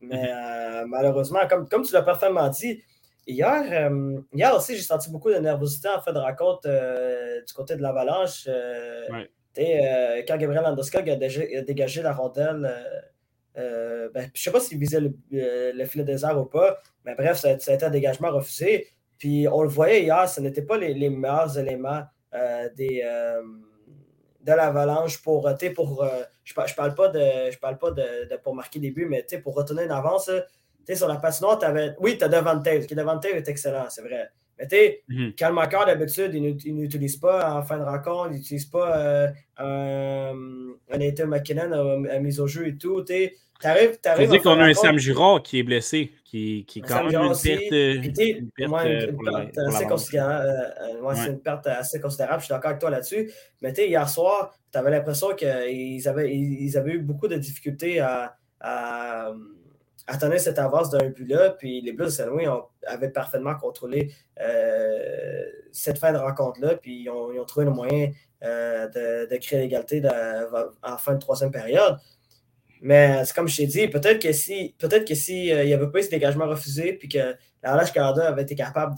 Mais 0.00 0.16
mm-hmm. 0.16 0.86
malheureusement, 0.86 1.46
comme, 1.48 1.68
comme 1.68 1.82
tu 1.82 1.92
l'as 1.94 2.02
parfaitement 2.02 2.48
dit, 2.48 2.82
hier, 3.26 3.90
hier 4.34 4.54
aussi, 4.54 4.76
j'ai 4.76 4.82
senti 4.82 5.10
beaucoup 5.10 5.30
de 5.30 5.36
nervosité 5.36 5.88
en 5.88 6.02
fait 6.02 6.12
de 6.12 6.18
raconte 6.18 6.66
du 6.66 7.52
côté 7.54 7.76
de 7.76 7.82
l'Avalanche. 7.82 8.46
quand 9.56 10.36
Gabriel 10.36 10.64
Landeskog 10.64 11.08
a, 11.08 11.16
dégagé 11.16 12.02
la 12.02 12.12
rondelle, 12.12 12.68
ben, 13.54 14.10
je 14.14 14.20
ne 14.20 14.30
sais 14.34 14.50
pas 14.50 14.60
s'il 14.60 14.78
visait 14.78 15.00
le, 15.00 15.14
le, 15.30 15.84
filet 15.86 16.04
désert 16.04 16.38
ou 16.38 16.46
pas, 16.46 16.80
mais 17.04 17.14
bref, 17.14 17.38
ça, 17.38 17.58
ça 17.58 17.70
a 17.70 17.74
été 17.74 17.84
un 17.84 17.90
dégagement 17.90 18.30
refusé. 18.32 18.88
Puis 19.22 19.46
on 19.46 19.62
le 19.62 19.68
voyait 19.68 20.02
hier, 20.02 20.28
ce 20.28 20.40
n'était 20.40 20.62
pas 20.62 20.76
les, 20.76 21.08
meilleurs 21.08 21.56
éléments 21.56 22.02
euh, 22.34 22.68
des, 22.74 23.02
euh, 23.04 23.40
de 24.40 24.50
l'avalanche 24.50 25.22
pour, 25.22 25.48
pour 25.76 26.02
euh, 26.02 26.08
je, 26.42 26.54
ne 26.58 26.74
parle 26.74 26.94
pas 26.96 27.06
de 27.06 27.48
je 27.52 27.56
parle 27.60 27.78
pas 27.78 27.92
de, 27.92 28.36
pour 28.42 28.56
marquer 28.56 28.80
des 28.80 28.90
buts, 28.90 29.06
mais 29.08 29.24
pour 29.40 29.54
retourner 29.54 29.84
une 29.84 29.92
avance, 29.92 30.28
sur 30.92 31.06
la 31.06 31.18
patinoire, 31.18 31.62
avais. 31.62 31.94
Oui, 32.00 32.18
tu 32.18 32.24
as 32.24 32.28
Devante, 32.28 32.64
qui 32.88 32.96
Devante 32.96 33.24
est 33.26 33.46
excellent, 33.46 33.84
c'est 33.90 34.02
vrai. 34.02 34.28
Mais 34.58 34.66
tu 34.66 34.76
mm 35.08 35.86
d'habitude, 35.86 36.34
il 36.34 36.74
n'utilise 36.74 37.16
pas 37.16 37.54
en 37.54 37.62
fin 37.62 37.78
de 37.78 37.84
rencontre, 37.84 38.30
il 38.32 38.38
n'utilise 38.38 38.66
pas 38.66 39.28
un, 39.56 40.34
un 40.90 40.98
Nathan 40.98 41.28
McKinnon 41.28 42.06
à, 42.10 42.18
mise 42.18 42.40
au 42.40 42.48
jeu 42.48 42.66
et 42.66 42.76
tout. 42.76 43.04
Tu 43.62 43.68
T'arrives, 43.68 43.98
t'arrives. 44.00 44.28
dire 44.28 44.42
qu'on 44.42 44.58
a 44.58 44.64
un 44.64 44.74
Sam 44.74 44.98
Girard 44.98 45.40
qui 45.40 45.60
est 45.60 45.62
blessé, 45.62 46.10
qui, 46.24 46.64
qui 46.66 46.80
est 46.80 46.82
quand 46.82 47.04
même 47.04 47.14
une 47.14 47.30
perte, 47.30 47.70
une 47.70 48.50
perte, 48.50 49.58
assez 49.68 49.86
considérable. 49.86 50.74
c'est 51.14 51.28
une 51.28 51.40
perte 51.40 51.66
assez 51.68 52.00
considérable. 52.00 52.40
Je 52.40 52.46
suis 52.46 52.52
d'accord 52.52 52.70
avec 52.70 52.80
toi 52.80 52.90
là-dessus. 52.90 53.30
Mais 53.60 53.70
hier 53.70 54.08
soir, 54.08 54.52
tu 54.72 54.76
avais 54.76 54.90
l'impression 54.90 55.36
qu'ils 55.36 56.08
avaient, 56.08 56.34
ils 56.34 56.76
avaient 56.76 56.94
eu 56.94 56.98
beaucoup 56.98 57.28
de 57.28 57.36
difficultés 57.36 58.00
à, 58.00 58.36
à, 58.58 59.30
à 60.08 60.16
tenir 60.16 60.40
cette 60.40 60.58
avance 60.58 60.90
d'un 60.90 61.10
but-là. 61.10 61.50
Puis 61.50 61.82
les 61.82 61.92
Blues 61.92 62.08
de 62.08 62.12
Saint-Louis 62.12 62.46
avaient 62.84 63.10
parfaitement 63.10 63.54
contrôlé 63.54 64.12
euh, 64.40 65.44
cette 65.70 65.98
fin 65.98 66.12
de 66.12 66.18
rencontre-là. 66.18 66.74
Puis 66.78 67.02
ils 67.02 67.10
ont, 67.10 67.44
trouvé 67.44 67.66
le 67.66 67.70
moyen 67.70 68.10
euh, 68.42 68.88
de, 68.88 69.32
de, 69.32 69.36
créer 69.36 69.60
l'égalité 69.60 70.02
en 70.82 70.96
fin 70.96 71.14
de 71.14 71.20
troisième 71.20 71.52
période. 71.52 71.96
Mais 72.84 73.24
c'est 73.24 73.32
comme 73.32 73.46
je 73.46 73.58
t'ai 73.58 73.66
dit, 73.66 73.86
peut-être 73.86 74.20
que 74.20 74.32
si 74.32 74.74
peut-être 74.76 75.06
que 75.06 75.14
si 75.14 75.52
euh, 75.52 75.62
il 75.62 75.68
n'y 75.68 75.72
avait 75.72 75.86
pas 75.86 76.00
eu 76.00 76.02
ce 76.02 76.10
dégagement 76.10 76.48
refusé, 76.48 76.92
puis 76.94 77.08
que 77.08 77.36
la 77.62 77.84
Canada 77.84 78.26
avait 78.26 78.42
été 78.42 78.56
capable 78.56 78.96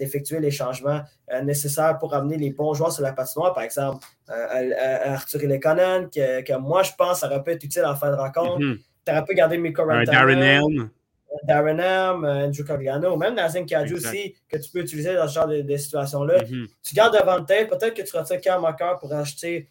d'effectuer 0.00 0.40
les 0.40 0.50
changements 0.50 1.00
euh, 1.32 1.40
nécessaires 1.42 1.96
pour 1.98 2.12
amener 2.12 2.36
les 2.36 2.50
bons 2.50 2.74
joueurs 2.74 2.90
sur 2.90 3.04
la 3.04 3.12
patinoire, 3.12 3.54
par 3.54 3.62
exemple 3.62 4.04
euh, 4.30 5.14
Arthur 5.14 5.42
Lekonen, 5.42 6.10
que, 6.10 6.42
que 6.42 6.58
moi 6.58 6.82
je 6.82 6.90
pense 6.98 7.20
ça 7.20 7.28
aurait 7.28 7.44
pu 7.44 7.52
être 7.52 7.62
utile 7.62 7.84
en 7.84 7.94
fin 7.94 8.10
de 8.10 8.16
rencontre. 8.16 8.58
Mm-hmm. 8.58 8.78
Tu 9.06 9.12
aurais 9.12 9.24
pu 9.24 9.34
garder 9.36 9.58
Miko 9.58 9.86
Darren 9.86 10.42
Elm. 10.42 10.90
Darren 11.44 11.78
Elm, 11.78 12.24
Andrew 12.24 12.64
Cogliano, 12.64 13.16
même 13.16 13.36
Nazim 13.36 13.64
Kadju 13.64 13.94
aussi, 13.94 14.34
que 14.48 14.56
tu 14.56 14.72
peux 14.72 14.80
utiliser 14.80 15.14
dans 15.14 15.28
ce 15.28 15.34
genre 15.34 15.46
de, 15.46 15.76
situations-là. 15.76 16.42
Mm-hmm. 16.42 16.66
Tu 16.82 16.94
gardes 16.96 17.16
devant 17.16 17.44
tête, 17.44 17.68
peut-être 17.68 17.94
que 17.94 18.02
tu 18.02 18.16
retires 18.16 18.40
Cam 18.40 18.60
Mocker 18.60 18.98
pour 18.98 19.12
acheter 19.14 19.68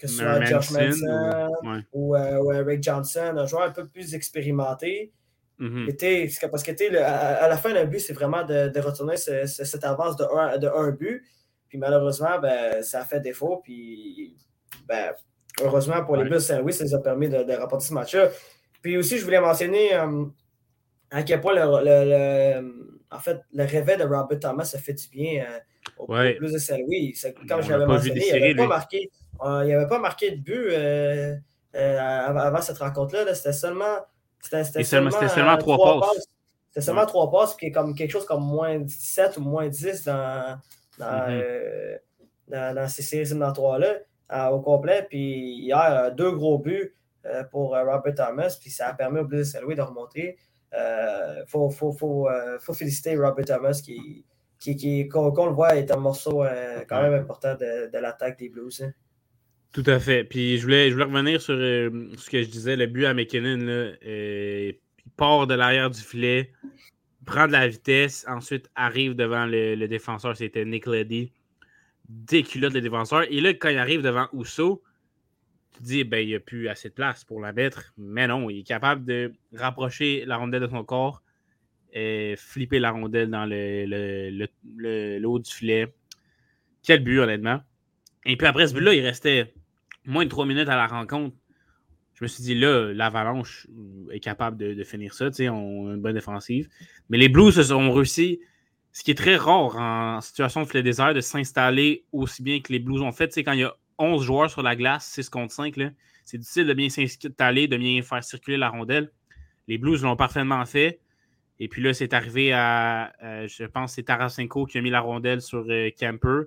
que 0.00 0.08
ce 0.08 0.16
soit 0.16 0.44
Josh 0.44 0.70
Manson 0.70 1.50
ou, 1.92 2.16
ou, 2.16 2.48
Rick 2.48 2.82
Johnson, 2.82 3.34
un 3.36 3.46
joueur 3.46 3.64
un 3.64 3.70
peu 3.70 3.86
plus 3.86 4.14
expérimenté. 4.14 5.12
Mm-hmm. 5.60 6.50
Parce 6.50 6.62
que 6.62 6.98
à, 7.02 7.48
la 7.48 7.56
fin 7.56 7.74
d'un 7.74 7.84
but, 7.84 8.00
c'est 8.00 8.14
vraiment 8.14 8.44
de, 8.44 8.80
retourner 8.80 9.16
cette 9.16 9.84
avance 9.84 10.16
de 10.16 10.24
un, 10.24 10.58
de 10.58 10.68
un 10.68 10.90
but. 10.90 11.22
Puis 11.68 11.78
malheureusement, 11.78 12.38
ben, 12.40 12.82
ça 12.82 13.00
a 13.00 13.04
fait 13.04 13.20
défaut. 13.20 13.60
Puis 13.62 14.36
ben, 14.88 15.12
heureusement 15.62 16.04
pour 16.04 16.16
les 16.16 16.28
Bulls 16.28 16.40
Saint-Louis, 16.40 16.72
ça 16.72 16.84
les 16.84 16.94
a 16.94 16.98
permis 16.98 17.28
de, 17.28 17.42
de 17.42 17.52
remporter 17.52 17.86
ce 17.86 17.94
match-là. 17.94 18.30
Puis 18.82 18.96
aussi, 18.96 19.18
je 19.18 19.24
voulais 19.24 19.40
mentionner 19.40 19.94
euh, 19.94 20.24
à 21.10 21.22
quel 21.22 21.40
point 21.40 21.54
le, 21.54 22.60
en 23.10 23.18
fait, 23.18 23.40
le 23.52 23.64
réveil 23.64 23.98
de 23.98 24.04
Robert 24.04 24.38
Thomas 24.40 24.70
a 24.74 24.78
fait 24.78 24.94
du 24.94 25.08
bien 25.08 25.44
euh, 25.44 25.58
au, 25.98 26.06
plus 26.06 26.52
de 26.52 26.58
saint 26.58 26.78
Oui, 26.86 27.14
comme 27.48 27.62
je 27.62 27.70
l'avais 27.70 27.86
mentionné, 27.86 28.22
il 28.26 28.32
n'avait 28.32 28.54
pas, 28.54 28.66
marqué, 28.66 29.10
euh, 29.44 29.86
pas 29.86 29.98
marqué 29.98 30.32
de 30.32 30.36
but 30.36 30.70
euh, 30.72 31.36
avant, 31.74 32.60
cette 32.60 32.78
rencontre-là. 32.78 33.34
C'était 33.34 33.52
seulement, 33.52 33.98
c'était 34.40 34.64
seulement, 34.84 35.10
seulement, 35.10 35.56
trois 35.56 36.00
passes. 36.00 36.28
C'était 36.68 36.84
seulement 36.84 37.06
trois 37.06 37.30
passes, 37.30 37.54
puis 37.54 37.72
comme 37.72 37.94
quelque 37.94 38.12
chose 38.12 38.26
comme 38.26 38.44
moins 38.44 38.78
17 38.78 39.38
ou 39.38 39.42
moins 39.42 39.68
10 39.68 40.04
dans, 40.04 40.58
dans, 40.98 41.06
mm-hmm. 41.06 42.74
dans, 42.74 42.88
ces 42.88 43.02
séries 43.02 43.22
éliminatoires-là 43.22 44.50
au 44.52 44.60
complet. 44.60 45.06
Puis 45.08 45.62
hier, 45.62 46.12
deux 46.14 46.30
gros 46.32 46.58
buts 46.58 46.94
pour 47.50 47.70
Robert 47.70 48.14
Thomas, 48.14 48.56
puis 48.60 48.70
ça 48.70 48.88
a 48.88 48.94
permis 48.94 49.20
au 49.20 49.24
Blues 49.24 49.40
de 49.40 49.44
Saint-Louis 49.44 49.74
de 49.74 49.82
remonter. 49.82 50.38
Il 50.72 50.76
euh, 50.78 51.46
faut, 51.46 51.68
faut, 51.70 51.92
faut, 51.92 52.28
euh, 52.28 52.58
faut, 52.60 52.74
féliciter 52.74 53.16
Robert 53.16 53.44
Thomas 53.44 53.80
qui, 53.84 54.24
qui, 54.60 54.76
qui 54.76 55.08
qu'on, 55.08 55.46
le 55.46 55.52
voit, 55.52 55.74
est 55.76 55.90
un 55.90 55.96
morceau 55.96 56.44
euh, 56.44 56.84
quand 56.88 57.02
même 57.02 57.14
important 57.14 57.54
de, 57.54 57.90
de 57.90 57.98
l'attaque 57.98 58.38
des 58.38 58.48
Blues. 58.48 58.80
Hein. 58.82 58.92
Tout 59.72 59.84
à 59.86 60.00
fait. 60.00 60.24
Puis 60.24 60.58
je 60.58 60.62
voulais, 60.62 60.92
revenir 60.92 61.40
sur 61.40 61.54
ce 61.54 62.30
que 62.30 62.42
je 62.42 62.48
disais, 62.48 62.76
le 62.76 62.86
but 62.86 63.04
à 63.04 63.14
McKinnon. 63.14 63.64
Là, 63.64 63.92
il 64.02 65.10
part 65.16 65.46
de 65.46 65.54
l'arrière 65.54 65.90
du 65.90 66.00
filet, 66.00 66.52
prend 67.24 67.46
de 67.46 67.52
la 67.52 67.68
vitesse, 67.68 68.24
ensuite 68.28 68.68
arrive 68.74 69.14
devant 69.14 69.46
le, 69.46 69.86
défenseur, 69.86 70.36
c'était 70.36 70.64
Nick 70.64 70.86
Leddy, 70.86 71.32
déculotte 72.08 72.74
le 72.74 72.80
défenseur. 72.80 73.22
Et 73.30 73.40
là, 73.40 73.54
quand 73.54 73.68
il 73.68 73.78
arrive 73.78 74.02
devant 74.02 74.26
Ousso, 74.32 74.82
tu 75.76 75.82
dis, 75.82 76.04
ben, 76.04 76.18
il 76.18 76.28
n'y 76.28 76.34
a 76.34 76.40
plus 76.40 76.68
assez 76.68 76.88
de 76.88 76.94
place 76.94 77.24
pour 77.24 77.40
la 77.40 77.52
mettre. 77.52 77.92
Mais 77.96 78.26
non, 78.26 78.50
il 78.50 78.60
est 78.60 78.66
capable 78.66 79.04
de 79.04 79.32
rapprocher 79.54 80.24
la 80.26 80.36
rondelle 80.36 80.62
de 80.62 80.68
son 80.68 80.84
corps 80.84 81.22
et 81.92 82.34
flipper 82.36 82.80
la 82.80 82.90
rondelle 82.90 83.30
dans 83.30 83.46
le, 83.46 84.48
le, 84.76 85.24
haut 85.24 85.38
du 85.38 85.50
filet. 85.50 85.92
Quel 86.82 87.04
but, 87.04 87.20
honnêtement. 87.20 87.60
Et 88.26 88.36
puis 88.36 88.46
après 88.46 88.66
ce 88.66 88.74
but-là, 88.74 88.94
il 88.94 89.04
restait 89.04 89.54
moins 90.04 90.24
de 90.24 90.30
trois 90.30 90.46
minutes 90.46 90.68
à 90.68 90.76
la 90.76 90.86
rencontre. 90.86 91.36
Je 92.14 92.24
me 92.24 92.28
suis 92.28 92.42
dit, 92.42 92.54
là, 92.54 92.92
l'Avalanche 92.92 93.66
est 94.10 94.20
capable 94.20 94.56
de, 94.56 94.84
finir 94.84 95.14
ça. 95.14 95.30
On 95.50 95.88
a 95.88 95.94
une 95.94 96.02
bonne 96.02 96.14
défensive. 96.14 96.68
Mais 97.08 97.16
les 97.16 97.28
Blues 97.28 97.72
ont 97.72 97.92
réussi, 97.92 98.40
ce 98.92 99.02
qui 99.02 99.10
est 99.10 99.14
très 99.14 99.36
rare 99.36 99.76
en 99.76 100.20
situation 100.20 100.62
de 100.62 100.66
filet 100.66 100.82
désert, 100.82 101.14
de 101.14 101.20
s'installer 101.20 102.04
aussi 102.12 102.42
bien 102.42 102.60
que 102.60 102.72
les 102.72 102.78
Blues 102.78 103.00
ont 103.00 103.12
fait. 103.12 103.32
Quand 103.38 103.52
il 103.52 103.60
y 103.60 103.64
a 103.64 103.74
11 104.00 104.22
joueurs 104.22 104.50
sur 104.50 104.62
la 104.62 104.74
glace, 104.74 105.06
6 105.06 105.28
contre 105.28 105.52
5. 105.52 105.74
C'est 106.24 106.38
difficile 106.38 106.66
de 106.66 106.74
bien 106.74 106.88
s'installer, 106.88 107.68
de 107.68 107.76
bien 107.76 108.02
faire 108.02 108.24
circuler 108.24 108.56
la 108.56 108.70
rondelle. 108.70 109.12
Les 109.68 109.78
Blues 109.78 110.02
l'ont 110.02 110.16
parfaitement 110.16 110.64
fait. 110.66 111.00
Et 111.58 111.68
puis 111.68 111.82
là, 111.82 111.92
c'est 111.92 112.14
arrivé 112.14 112.52
à, 112.52 113.12
euh, 113.22 113.46
je 113.46 113.64
pense, 113.64 113.94
c'est 113.94 114.02
Tarasenko 114.02 114.64
qui 114.64 114.78
a 114.78 114.80
mis 114.80 114.90
la 114.90 115.00
rondelle 115.00 115.42
sur 115.42 115.64
euh, 115.68 115.90
Camper. 115.98 116.44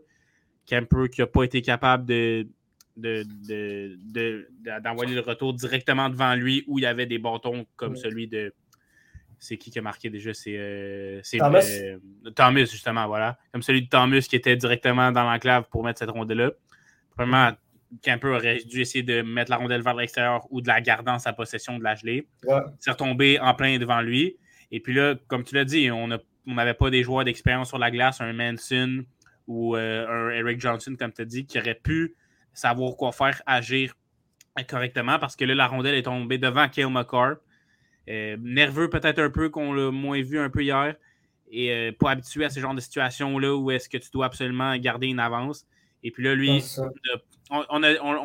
Camper 0.67 1.09
qui 1.11 1.21
n'a 1.21 1.27
pas 1.27 1.43
été 1.43 1.61
capable 1.61 2.05
de, 2.05 2.47
d'envoyer 2.95 5.15
le 5.15 5.21
retour 5.21 5.53
directement 5.53 6.09
devant 6.09 6.35
lui 6.35 6.63
où 6.67 6.79
il 6.79 6.83
y 6.83 6.85
avait 6.85 7.05
des 7.05 7.19
bâtons 7.19 7.65
comme 7.75 7.95
celui 7.95 8.27
de. 8.27 8.53
C'est 9.39 9.57
qui 9.57 9.71
qui 9.71 9.79
a 9.79 9.81
marqué 9.81 10.09
déjà 10.09 10.33
C'est 10.33 10.55
euh, 10.57 11.21
Thomas. 11.37 11.65
Thomas, 12.33 12.65
justement, 12.65 13.07
voilà. 13.07 13.37
Comme 13.51 13.61
celui 13.61 13.81
de 13.81 13.89
Thomas 13.89 14.21
qui 14.21 14.37
était 14.37 14.55
directement 14.55 15.11
dans 15.11 15.29
l'enclave 15.29 15.65
pour 15.69 15.83
mettre 15.83 15.99
cette 15.99 16.11
rondelle-là. 16.11 16.51
Vraiment, 17.17 17.51
Camper 18.01 18.29
aurait 18.29 18.63
dû 18.63 18.81
essayer 18.81 19.03
de 19.03 19.21
mettre 19.21 19.51
la 19.51 19.57
rondelle 19.57 19.81
vers 19.81 19.95
l'extérieur 19.95 20.47
ou 20.49 20.61
de 20.61 20.67
la 20.67 20.81
garder 20.81 21.11
en 21.11 21.19
sa 21.19 21.33
possession, 21.33 21.77
de 21.77 21.83
la 21.83 21.95
geler. 21.95 22.27
C'est 22.79 22.91
retombé 22.91 23.39
en 23.39 23.53
plein 23.53 23.77
devant 23.77 24.01
lui. 24.01 24.37
Et 24.71 24.79
puis 24.79 24.93
là, 24.93 25.15
comme 25.27 25.43
tu 25.43 25.55
l'as 25.55 25.65
dit, 25.65 25.91
on 25.91 26.07
n'avait 26.47 26.73
pas 26.73 26.89
des 26.89 27.03
joueurs 27.03 27.25
d'expérience 27.25 27.69
sur 27.69 27.77
la 27.77 27.91
glace, 27.91 28.21
un 28.21 28.33
Manson 28.33 29.03
ou 29.47 29.75
euh, 29.75 30.07
un 30.07 30.29
Eric 30.31 30.59
Johnson, 30.59 30.95
comme 30.97 31.11
tu 31.11 31.21
as 31.21 31.25
dit, 31.25 31.45
qui 31.45 31.59
aurait 31.59 31.75
pu 31.75 32.15
savoir 32.53 32.95
quoi 32.95 33.11
faire, 33.11 33.41
agir 33.45 33.93
correctement 34.67 35.17
parce 35.17 35.35
que 35.35 35.45
là, 35.45 35.55
la 35.55 35.67
rondelle 35.67 35.95
est 35.95 36.03
tombée 36.03 36.37
devant 36.37 36.69
Kale 36.69 36.89
McCarr. 36.89 37.35
Euh, 38.09 38.37
nerveux 38.39 38.89
peut-être 38.89 39.19
un 39.19 39.29
peu, 39.29 39.49
qu'on 39.49 39.73
l'a 39.73 39.91
moins 39.91 40.21
vu 40.21 40.39
un 40.39 40.49
peu 40.49 40.61
hier. 40.63 40.95
Et 41.49 41.71
euh, 41.71 41.91
pas 41.91 42.11
habitué 42.11 42.45
à 42.45 42.49
ce 42.49 42.59
genre 42.59 42.73
de 42.73 42.79
situation-là 42.79 43.55
où 43.55 43.71
est-ce 43.71 43.89
que 43.89 43.97
tu 43.97 44.09
dois 44.11 44.25
absolument 44.27 44.75
garder 44.77 45.07
une 45.07 45.19
avance. 45.19 45.65
Et 46.03 46.11
puis 46.11 46.23
là, 46.23 46.35
lui, 46.35 46.63
on, 47.49 47.79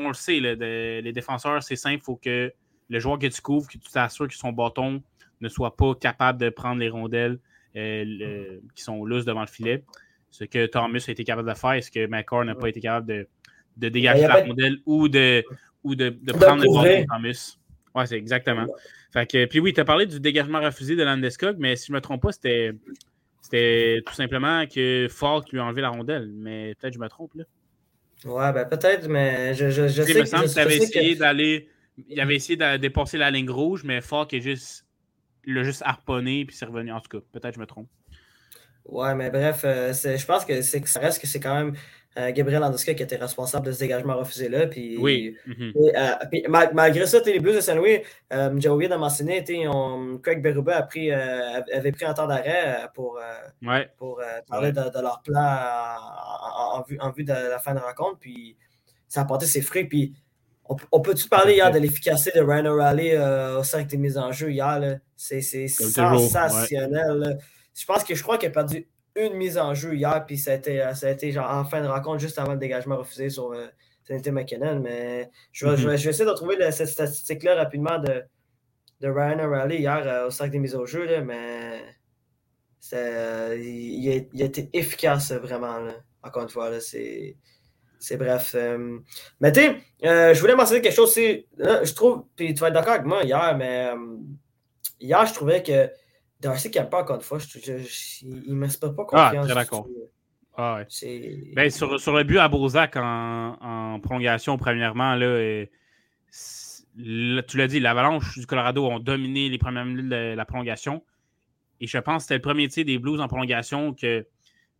le 0.08 0.14
sait, 0.14 0.40
les 0.40 1.12
défenseurs, 1.12 1.62
c'est 1.62 1.76
simple. 1.76 1.98
Il 2.02 2.04
faut 2.04 2.16
que 2.16 2.52
le 2.88 2.98
joueur 2.98 3.18
que 3.18 3.26
tu 3.26 3.40
couvres, 3.40 3.68
que 3.68 3.78
tu 3.78 3.90
t'assures 3.90 4.28
que 4.28 4.34
son 4.34 4.52
bâton 4.52 5.02
ne 5.40 5.48
soit 5.48 5.76
pas 5.76 5.94
capable 5.94 6.40
de 6.40 6.48
prendre 6.48 6.80
les 6.80 6.88
rondelles 6.88 7.38
euh, 7.76 8.58
qui 8.74 8.82
sont 8.82 9.04
lousses 9.04 9.24
devant 9.24 9.42
le 9.42 9.46
filet. 9.46 9.84
Ce 10.30 10.44
que 10.44 10.66
Thomas 10.66 11.04
a 11.06 11.10
été 11.10 11.24
capable 11.24 11.48
de 11.48 11.54
faire, 11.54 11.72
est 11.72 11.82
ce 11.82 11.90
que 11.90 12.06
McCord 12.06 12.44
n'a 12.44 12.54
pas 12.54 12.68
été 12.68 12.80
capable 12.80 13.06
de, 13.06 13.28
dégager 13.78 14.26
la 14.26 14.40
rondelle 14.42 14.78
ou 14.86 15.08
de, 15.08 15.44
ou 15.84 15.94
de, 15.94 16.10
prendre 16.32 16.62
le 16.62 16.68
bâton 16.68 17.00
de 17.00 17.06
Thomas. 17.06 17.56
Oui, 17.94 18.06
c'est 18.06 18.16
exactement. 18.16 18.66
puis 19.12 19.60
oui, 19.60 19.72
tu 19.72 19.80
as 19.80 19.84
parlé 19.84 20.06
du 20.06 20.20
dégagement 20.20 20.60
refusé 20.60 20.96
de 20.96 21.02
Landeskog, 21.02 21.56
mais 21.58 21.76
si 21.76 21.86
je 21.86 21.92
ne 21.92 21.96
me 21.96 22.00
trompe 22.00 22.22
pas, 22.22 22.32
c'était, 22.32 22.72
c'était 23.40 24.00
tout 24.06 24.14
simplement 24.14 24.66
que 24.66 25.06
Falk 25.10 25.50
lui 25.52 25.58
a 25.58 25.64
enlevé 25.64 25.82
la 25.82 25.90
rondelle. 25.90 26.30
Mais 26.34 26.74
peut-être 26.74 26.92
que 26.92 26.98
je 26.98 27.02
me 27.02 27.08
trompe 27.08 27.34
là. 27.34 27.44
Ouais, 28.24 28.52
ben 28.52 28.64
peut-être, 28.64 29.06
mais 29.08 29.54
je, 29.54 29.70
je, 29.70 29.86
je 29.86 30.02
sais 30.02 30.12
Il 30.12 30.20
me 30.20 30.24
semble 30.24 30.44
que 30.46 30.52
tu 30.52 30.58
avais 30.58 30.76
essayé 30.76 31.14
d'aller. 31.14 31.68
Il 32.08 32.20
avait 32.20 32.34
essayé 32.34 32.56
de 32.56 32.76
dépasser 32.76 33.16
la 33.16 33.30
ligne 33.30 33.50
rouge, 33.50 33.84
mais 33.84 34.00
Falk 34.00 34.32
est 34.34 34.40
juste. 34.40 34.84
L'a 35.46 35.62
juste 35.62 35.82
harponné 35.82 36.44
puis 36.44 36.54
c'est 36.54 36.66
revenu. 36.66 36.92
En 36.92 37.00
tout 37.00 37.08
cas, 37.08 37.24
peut-être 37.32 37.50
que 37.50 37.54
je 37.54 37.60
me 37.60 37.66
trompe. 37.66 37.88
Ouais, 38.84 39.14
mais 39.14 39.30
bref, 39.30 39.62
euh, 39.64 39.92
je 39.92 40.26
pense 40.26 40.44
que, 40.44 40.62
ça 40.62 41.00
reste 41.00 41.20
que 41.20 41.26
c'est 41.26 41.40
quand 41.40 41.54
même 41.54 41.74
euh, 42.18 42.32
Gabriel 42.32 42.60
Landeskog 42.60 42.96
qui 42.96 43.02
était 43.02 43.16
responsable 43.16 43.66
de 43.66 43.72
ce 43.72 43.78
dégagement 43.78 44.16
refusé-là. 44.16 44.66
Puis, 44.66 44.96
oui. 44.98 45.36
Euh, 45.48 46.14
malgré 46.72 47.06
ça, 47.06 47.20
les 47.24 47.38
Blues 47.38 47.54
de 47.54 47.60
Saint-Louis, 47.60 48.00
j'ai 48.30 48.68
oublié 48.68 48.88
de 48.88 48.96
mentionner, 48.96 49.44
Craig 50.22 50.42
Berube 50.42 50.70
a 50.70 50.82
pris, 50.82 51.12
avait 51.12 51.92
pris 51.92 52.04
un 52.04 52.14
temps 52.14 52.26
d'arrêt 52.26 52.88
pour, 52.94 53.20
pour 53.96 54.20
parler 54.48 54.72
de, 54.72 55.00
leur 55.00 55.22
plan 55.22 55.58
en, 56.72 56.82
vue, 56.82 56.98
en 57.00 57.10
vue 57.10 57.24
de 57.24 57.32
la 57.32 57.58
fin 57.58 57.74
de 57.74 57.80
rencontre. 57.80 58.18
Puis 58.18 58.56
ça 59.06 59.20
a 59.20 59.24
porté 59.24 59.46
ses 59.46 59.62
fruits. 59.62 59.84
Puis 59.84 60.14
on, 60.90 61.00
peut-tu 61.00 61.28
parler 61.28 61.54
hier 61.54 61.70
de 61.70 61.78
l'efficacité 61.78 62.38
de 62.38 62.44
Ryan 62.44 62.66
O'Reilly 62.66 63.16
au 63.56 63.62
cercle 63.62 63.88
des 63.88 63.96
mises 63.96 64.18
en 64.18 64.32
jeu 64.32 64.50
hier? 64.50 64.98
C'est 65.16 65.40
sensationnel. 65.40 67.38
Je 67.74 67.84
pense 67.84 68.02
que 68.02 68.14
je 68.14 68.22
crois 68.22 68.38
qu'il 68.38 68.48
a 68.48 68.52
perdu 68.52 68.88
une 69.26 69.34
mise 69.34 69.58
en 69.58 69.74
jeu 69.74 69.94
hier, 69.94 70.24
puis 70.26 70.38
ça 70.38 70.52
a 70.52 70.54
été, 70.54 70.82
euh, 70.82 70.94
ça 70.94 71.08
a 71.08 71.10
été 71.10 71.32
genre 71.32 71.50
en 71.50 71.64
fin 71.64 71.82
de 71.82 71.86
rencontre, 71.86 72.18
juste 72.18 72.38
avant 72.38 72.52
le 72.52 72.58
dégagement 72.58 72.96
refusé 72.96 73.30
sur 73.30 73.52
euh, 73.52 73.66
McKinnon. 74.10 74.80
Mais 74.80 75.30
je 75.52 75.66
vais, 75.66 75.76
je, 75.76 75.88
vais, 75.88 75.94
essayer 75.94 76.24
de 76.24 76.30
retrouver 76.30 76.70
cette 76.70 76.88
statistique-là 76.88 77.56
rapidement 77.56 77.98
de, 77.98 78.22
de 79.00 79.08
Ryan 79.08 79.38
O'Reilly 79.40 79.78
hier 79.78 80.02
euh, 80.06 80.26
au 80.26 80.30
sac 80.30 80.50
des 80.50 80.58
mises 80.58 80.76
en 80.76 80.86
jeu, 80.86 81.04
là, 81.04 81.20
mais 81.20 81.82
euh, 82.92 83.56
il, 83.60 84.10
a, 84.10 84.20
il, 84.32 84.42
a, 84.42 84.46
été 84.46 84.70
efficace 84.72 85.32
vraiment. 85.32 85.78
Là. 85.78 85.94
Encore 86.22 86.42
une 86.42 86.48
fois, 86.48 86.80
c'est. 86.80 87.36
C'est 88.00 88.16
bref. 88.16 88.54
mais 89.40 89.50
tu 89.50 89.60
je 90.04 90.40
voulais 90.40 90.54
mentionner 90.54 90.80
quelque 90.80 90.94
chose 90.94 91.10
aussi. 91.10 91.48
je 91.58 91.94
trouve, 91.94 92.26
puis 92.36 92.54
tu 92.54 92.60
vas 92.60 92.68
être 92.68 92.74
d'accord 92.74 92.92
avec 92.92 93.06
moi 93.06 93.24
hier, 93.24 93.56
mais 93.58 93.90
hier, 95.00 95.26
je 95.26 95.34
trouvais 95.34 95.64
que 95.64 95.90
Darcy 96.40 96.70
pas 96.70 97.02
encore 97.02 97.16
une 97.16 97.22
fois, 97.22 97.38
je, 97.38 97.58
je, 97.58 98.24
il 98.24 98.52
ne 98.52 98.54
m'inspire 98.54 98.94
pas 98.94 99.04
confiance. 99.04 99.34
Ah, 99.36 99.44
très 99.44 99.54
d'accord. 99.54 99.88
Ah, 100.56 100.82
ouais. 101.02 101.52
ben, 101.54 101.70
sur, 101.70 102.00
sur, 102.00 102.16
le 102.16 102.24
but 102.24 102.38
à 102.38 102.48
Beauzac 102.48 102.96
en, 102.96 103.56
en 103.60 104.00
prolongation, 104.00 104.56
premièrement, 104.56 105.14
là, 105.14 105.64
tu 106.96 107.56
l'as 107.56 107.66
dit, 107.68 107.78
l'Avalanche 107.78 108.38
du 108.38 108.46
Colorado 108.46 108.84
ont 108.86 108.98
dominé 108.98 109.48
les 109.48 109.58
premières 109.58 109.84
minutes 109.84 110.08
de 110.08 110.34
la 110.34 110.44
prolongation. 110.44 111.04
Et 111.80 111.86
je 111.86 111.98
pense 111.98 112.16
que 112.16 112.22
c'était 112.22 112.34
le 112.34 112.42
premier 112.42 112.66
tir 112.66 112.84
des 112.84 112.98
Blues 112.98 113.20
en 113.20 113.28
prolongation 113.28 113.94
que 113.94 114.26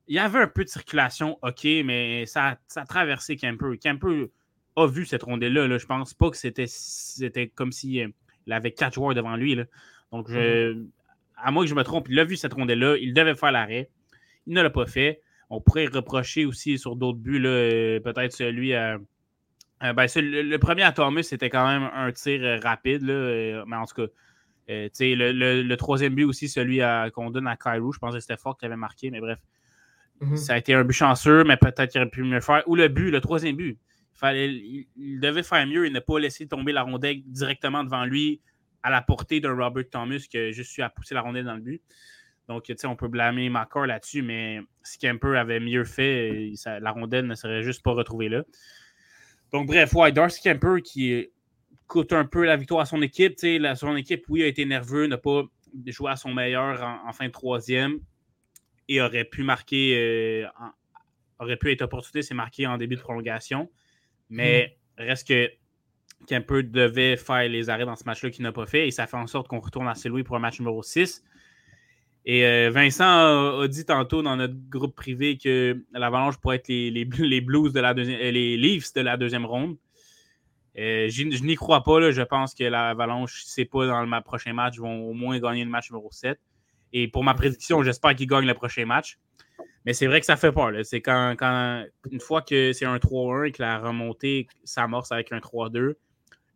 il 0.09 0.15
y 0.15 0.19
avait 0.19 0.41
un 0.41 0.49
peu 0.49 0.65
de 0.65 0.69
circulation, 0.69 1.38
OK, 1.43 1.65
mais 1.85 2.25
ça, 2.27 2.57
ça 2.67 2.81
a 2.81 2.87
traversé 2.87 3.37
Kemper. 3.37 3.79
Kemper 3.79 4.31
a 4.75 4.87
vu 4.87 5.05
cette 5.05 5.23
rondelle-là. 5.23 5.69
Là. 5.69 5.79
Je 5.79 5.87
pense 5.87 6.15
pas 6.15 6.31
que 6.31 6.37
c'était, 6.37 6.67
c'était 6.67 7.49
comme 7.49 7.73
s'il 7.73 8.00
euh, 8.00 8.09
avait 8.50 8.73
quatre 8.73 8.95
joueurs 8.95 9.15
devant 9.15 9.37
lui. 9.37 9.55
Là. 9.55 9.65
Donc, 10.11 10.31
je, 10.31 10.73
mm-hmm 10.73 10.87
à 11.42 11.50
moins 11.50 11.64
que 11.64 11.71
je 11.71 11.75
me 11.75 11.85
trompe, 11.85 12.09
il 12.11 12.18
a 12.18 12.25
vu 12.25 12.37
cette 12.37 12.54
rondelle-là, 12.54 12.97
il 12.97 13.14
devait 13.14 13.35
faire 13.35 13.52
l'arrêt. 13.52 13.90
Il 14.47 14.54
ne 14.54 14.62
l'a 14.62 14.71
pas 14.71 14.87
fait. 14.87 15.21
On 15.50 15.61
pourrait 15.61 15.87
reprocher 15.87 16.45
aussi 16.45 16.78
sur 16.78 16.97
d'autres 16.97 17.18
buts, 17.18 17.42
euh, 17.45 18.00
peut-être 18.00 18.33
celui 18.33 18.75
à. 18.75 18.99
Euh, 19.85 19.92
ben, 19.92 20.07
le, 20.16 20.57
premier 20.57 20.83
à 20.83 20.92
Thomas, 20.92 21.23
c'était 21.23 21.50
quand 21.50 21.66
même 21.66 21.88
un 21.95 22.11
tir 22.11 22.40
euh, 22.42 22.59
rapide, 22.59 23.02
mais 23.04 23.76
en 23.76 23.87
tout 23.87 23.95
cas, 23.95 24.12
le, 24.68 25.75
troisième 25.76 26.14
but 26.14 26.25
aussi, 26.25 26.49
celui 26.49 26.80
qu'on 27.12 27.30
donne 27.30 27.47
à 27.47 27.57
Cairo, 27.57 27.92
je 27.92 27.99
pense 27.99 28.14
que 28.14 28.21
c'était 28.21 28.37
fort 28.37 28.59
qui 28.59 28.66
avait 28.66 28.76
marqué, 28.76 29.11
mais 29.11 29.21
bref. 29.21 29.38
Mm-hmm. 30.21 30.37
Ça 30.37 30.54
a 30.54 30.59
été 30.59 30.75
un 30.75 30.83
but 30.83 30.95
chanceux, 30.95 31.45
mais 31.45 31.57
peut-être 31.57 31.92
qu'il 31.92 32.00
aurait 32.00 32.11
pu 32.11 32.25
mieux 32.25 32.40
faire. 32.40 32.64
Ou 32.66 32.75
le 32.75 32.88
but, 32.88 33.11
le 33.11 33.21
troisième 33.21 33.54
but. 33.54 33.78
Il, 34.25 34.87
il, 34.97 35.21
devait 35.21 35.45
faire 35.45 35.64
mieux 35.64 35.87
et 35.87 35.90
ne 35.90 36.00
pas 36.00 36.18
laisser 36.18 36.49
tomber 36.49 36.73
la 36.73 36.83
rondelle 36.83 37.23
directement 37.25 37.85
devant 37.85 38.04
lui 38.04 38.40
à 38.88 38.90
la 38.90 39.02
portée 39.02 39.40
d'un 39.40 39.54
Robert 39.54 39.85
Thomas 39.90 40.25
qui 40.28 40.38
a 40.38 40.50
juste 40.50 40.76
eu 40.78 40.83
à 40.83 40.88
pousser 40.88 41.14
la 41.14 41.21
rondelle 41.21 41.45
dans 41.45 41.54
le 41.54 41.61
but. 41.61 41.83
Donc, 42.49 42.73
on 42.85 42.97
peut 42.97 43.09
blâmer 43.09 43.50
McCarr 43.50 43.87
là-dessus, 43.87 44.23
mais 44.23 44.61
si 44.83 44.99
Kemper 44.99 45.37
avait 45.37 45.61
mieux 45.61 45.85
fait, 45.85 46.52
la 46.80 46.90
rondelle 46.92 47.26
ne 47.26 47.35
serait 47.35 47.62
juste 47.62 47.83
pas 47.83 47.92
retrouvée 47.92 48.30
là. 48.30 48.42
Donc, 49.52 49.66
bref, 49.66 49.92
ouais, 49.95 50.11
Darcy 50.12 50.40
Kemper 50.42 50.80
qui 50.83 51.28
coûte 51.87 52.14
un 52.14 52.25
peu 52.25 52.45
la 52.47 52.57
victoire 52.57 52.80
à 52.80 52.87
son 52.87 53.02
équipe. 53.02 53.35
La, 53.42 53.76
son 53.76 53.95
équipe, 53.97 54.25
oui, 54.28 54.42
a 54.42 54.47
été 54.47 54.64
nerveux, 54.64 55.07
n'a 55.07 55.18
pas 55.18 55.42
joué 55.87 56.11
à 56.11 56.16
son 56.16 56.33
meilleur 56.33 56.83
en, 56.83 57.12
fin 57.12 57.26
de 57.26 57.33
troisième 57.33 57.99
et 58.88 59.02
aurait 59.02 59.25
pu 59.25 59.42
marquer, 59.42 60.42
euh, 60.42 60.47
aurait 61.38 61.59
pu 61.59 61.71
être 61.71 61.83
opportunité, 61.83 62.23
c'est 62.23 62.35
marqué 62.35 62.66
en 62.66 62.78
début 62.78 62.97
de 62.97 63.02
prolongation. 63.02 63.71
Mais 64.30 64.78
hmm. 64.97 65.02
reste 65.02 65.28
que 65.28 65.50
Kemper 66.27 66.63
devait 66.65 67.17
faire 67.17 67.49
les 67.49 67.71
arrêts 67.71 67.87
dans 67.87 67.97
ce 67.97 68.05
match-là 68.05 68.31
qu'il 68.31 68.43
n'a 68.43 68.53
pas 68.53 68.67
fait 68.67 68.89
et 68.89 68.91
ça 68.91 69.07
fait 69.07 69.17
en 69.17 69.27
sorte 69.27 69.49
qu'on 69.49 69.61
retourne 69.61 69.89
à 69.89 69.95
Saint-Louis 69.95 70.25
pour 70.25 70.37
un 70.37 70.41
match 70.41 70.59
numéro 70.59 70.83
6. 70.83 71.25
Et 72.25 72.45
euh, 72.45 72.71
Vincent 72.71 73.61
a, 73.63 73.69
dit 73.69 73.87
tantôt 73.87 74.21
dans 74.21 74.37
notre 74.37 74.55
groupe 74.69 74.95
privé 74.95 75.39
que 75.39 75.83
l'Avalanche 75.93 76.37
pourrait 76.37 76.57
être 76.57 76.69
les, 76.69 76.91
les, 76.91 77.41
Blues 77.41 77.73
de 77.73 77.81
la 77.81 77.95
deuxième, 77.95 78.21
euh, 78.21 78.31
les 78.31 78.57
Leafs 78.57 78.93
de 78.93 79.01
la 79.01 79.17
deuxième 79.17 79.47
ronde. 79.47 79.77
Euh, 80.79 81.09
je 81.09 81.25
n'y 81.25 81.55
crois 81.55 81.83
pas. 81.83 82.11
Je 82.11 82.23
pense 82.23 82.55
que 82.55 82.65
l'Avalanche, 82.65 83.45
si 83.45 83.51
ce 83.51 83.61
n'est 83.63 83.65
pas 83.65 83.87
dans 83.87 84.03
le 84.03 84.21
prochain 84.23 84.53
match, 84.53 84.79
vont 84.79 85.09
au 85.09 85.15
moins 85.15 85.39
gagner 85.39 85.65
le 85.65 85.71
match 85.71 85.91
numéro 85.91 86.11
7. 86.13 86.39
Et 86.93 87.09
pour 87.09 87.25
ma 87.25 87.35
prédiction, 87.35 87.83
j'espère 87.83 88.15
qu'ils 88.15 88.29
gagnent 88.29 88.47
le 88.47 88.55
prochain 88.55 88.85
match. 88.85 89.19
Mais 89.85 89.95
c'est 89.95 90.07
vrai 90.07 90.21
que 90.21 90.27
ça 90.27 90.37
fait 90.37 90.53
peur. 90.53 90.73
C'est 90.83 91.01
quand, 91.01 91.35
quand, 91.39 91.85
une 92.11 92.21
fois 92.21 92.43
que 92.43 92.73
c'est 92.75 92.85
un 92.85 92.97
3-1 92.97 93.47
et 93.47 93.53
que 93.53 93.63
la 93.63 93.79
remontée 93.79 94.49
s'amorce 94.65 95.13
avec 95.13 95.33
un 95.33 95.39
3-2, 95.39 95.95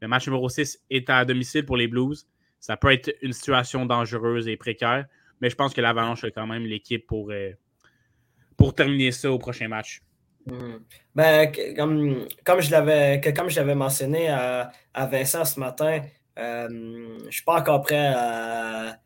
le 0.03 0.09
match 0.09 0.27
numéro 0.27 0.49
6 0.49 0.81
est 0.91 1.09
à 1.09 1.25
domicile 1.25 1.65
pour 1.65 1.77
les 1.77 1.87
Blues. 1.87 2.27
Ça 2.59 2.77
peut 2.77 2.93
être 2.93 3.15
une 3.23 3.33
situation 3.33 3.87
dangereuse 3.87 4.49
et 4.49 4.57
précaire. 4.57 5.07
Mais 5.41 5.49
je 5.49 5.55
pense 5.55 5.73
que 5.73 5.81
l'Avalanche 5.81 6.25
a 6.25 6.31
quand 6.33 6.47
même 6.47 6.65
l'équipe 6.65 7.07
pour, 7.07 7.31
euh, 7.31 7.53
pour 8.57 8.75
terminer 8.75 9.13
ça 9.13 9.31
au 9.31 9.39
prochain 9.39 9.69
match. 9.69 10.03
Hmm. 10.47 10.79
Ben, 11.15 11.53
comme, 11.77 12.27
comme 12.43 12.61
je 12.61 12.73
l'avais 12.73 13.21
comme 13.21 13.49
je 13.49 13.55
l'avais 13.55 13.77
mentionné 13.77 14.29
à, 14.29 14.73
Vincent 15.07 15.45
ce 15.45 15.61
matin, 15.61 16.01
euh, 16.37 16.69
je 16.69 17.27
ne 17.27 17.31
suis 17.31 17.45
pas 17.45 17.61
encore 17.61 17.83
prêt 17.83 18.13
à, 18.13 18.99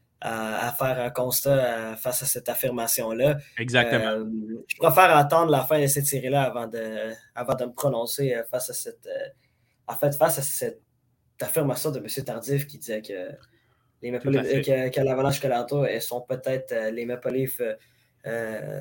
faire 0.78 0.98
un 0.98 1.10
constat 1.10 1.50
euh, 1.50 1.96
face 1.96 2.22
à 2.22 2.26
cette 2.26 2.48
affirmation-là. 2.48 3.36
Exactement. 3.58 4.26
je 4.66 4.76
préfère 4.78 5.14
attendre 5.14 5.50
la 5.50 5.60
fin 5.60 5.78
de 5.78 5.86
cette 5.88 6.06
série-là 6.06 6.44
avant 6.44 6.66
de, 6.66 7.12
avant 7.34 7.54
de 7.54 7.66
me 7.66 7.72
prononcer 7.72 8.34
face 8.50 8.70
à 8.70 8.72
cette 8.72 9.06
en 9.88 9.94
fait, 9.94 10.14
face 10.16 10.38
à 10.38 10.42
cette 10.42 10.85
affirmation 11.40 11.90
de 11.90 11.98
M. 11.98 12.24
Tardif 12.24 12.66
qui 12.66 12.78
disait 12.78 13.02
que 13.02 13.36
les 14.02 14.10
Maple 14.10 14.30
Leafs, 14.30 14.92
que, 14.92 15.00
l'Avalanche 15.00 15.40
Colorado, 15.40 15.84
elles 15.84 16.02
sont 16.02 16.20
peut-être 16.20 16.72
euh, 16.72 16.90
les 16.90 17.06
Maple 17.06 17.30
Leafs 17.30 17.60
euh, 17.60 17.74
euh, 18.26 18.80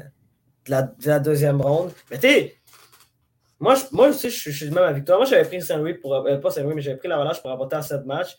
de, 0.66 1.08
la, 1.08 1.20
deuxième 1.20 1.62
ronde. 1.62 1.92
Mais 2.12 2.20
tu 2.20 2.52
moi, 3.60 3.76
je, 3.76 3.84
moi 3.94 4.10
aussi, 4.10 4.30
je, 4.30 4.52
suis 4.52 4.68
du 4.68 4.72
même 4.74 4.84
avec 4.84 5.06
toi. 5.06 5.16
Moi, 5.16 5.26
j'avais 5.26 5.46
pris 5.46 5.62
Saint-Louis 5.62 5.96
pour. 5.96 6.12
pas 6.42 6.52
Saint-Louis, 6.52 6.76
mais 6.76 6.82
j'avais 6.82 6.98
pris 6.98 7.08
l'Avalanche 7.08 7.42
pour 7.42 7.52
apporter 7.52 7.78
à 7.78 7.82
cette 7.82 8.06
match. 8.06 8.36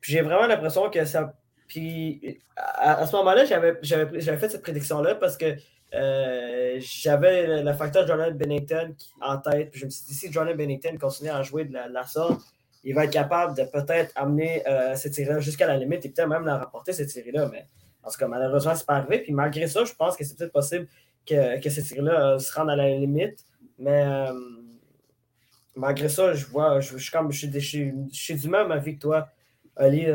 Puis 0.00 0.12
j'ai 0.12 0.20
vraiment 0.20 0.46
l'impression 0.46 0.90
que 0.90 1.04
ça. 1.06 1.34
Puis 1.66 2.42
à, 2.56 3.06
ce 3.06 3.16
moment-là, 3.16 3.46
j'avais, 3.46 3.80
fait 3.80 4.48
cette 4.50 4.62
prédiction-là 4.62 5.14
parce 5.14 5.38
que 5.38 5.56
j'avais 5.90 7.62
le, 7.62 7.72
facteur 7.72 8.06
Jordan 8.06 8.36
Bennington 8.36 8.94
en 9.22 9.38
tête. 9.38 9.70
Puis 9.70 9.80
je 9.80 9.86
me 9.86 9.90
suis 9.90 10.04
dit, 10.04 10.14
si 10.14 10.30
Jordan 10.30 10.54
Bennington 10.54 10.98
continue 11.00 11.30
à 11.30 11.42
jouer 11.42 11.64
de 11.64 11.72
la, 11.72 11.88
de 11.88 11.94
la 11.94 12.04
sorte, 12.04 12.42
il 12.84 12.94
va 12.94 13.04
être 13.04 13.12
capable 13.12 13.56
de 13.56 13.64
peut-être 13.64 14.12
amener 14.14 14.66
euh, 14.68 14.94
cette 14.94 15.14
série-là 15.14 15.40
jusqu'à 15.40 15.66
la 15.66 15.76
limite 15.76 16.04
et 16.04 16.10
peut-être 16.10 16.28
même 16.28 16.44
la 16.44 16.58
rapporter, 16.58 16.92
cette 16.92 17.10
série-là. 17.10 17.48
Mais 17.50 17.66
en 18.02 18.10
tout 18.10 18.18
cas, 18.18 18.28
malheureusement, 18.28 18.74
c'est 18.74 18.86
pas 18.86 18.96
arrivé. 18.96 19.20
Puis 19.20 19.32
malgré 19.32 19.66
ça, 19.66 19.84
je 19.84 19.94
pense 19.94 20.16
que 20.16 20.24
c'est 20.24 20.36
peut-être 20.36 20.52
possible 20.52 20.86
que, 21.26 21.60
que 21.60 21.70
cette 21.70 21.84
série-là 21.84 22.34
euh, 22.34 22.38
se 22.38 22.52
rende 22.52 22.70
à 22.70 22.76
la 22.76 22.90
limite. 22.90 23.44
Mais 23.78 24.04
euh, 24.04 24.32
malgré 25.74 26.10
ça, 26.10 26.34
je 26.34 26.44
vois, 26.46 26.80
je, 26.80 26.98
suis 26.98 27.10
comme 27.10 27.32
je, 27.32 27.46
suis 28.12 28.34
du 28.36 28.48
même 28.48 28.70
avis 28.70 28.96
que 28.96 29.00
toi, 29.00 29.28
Ali. 29.76 30.06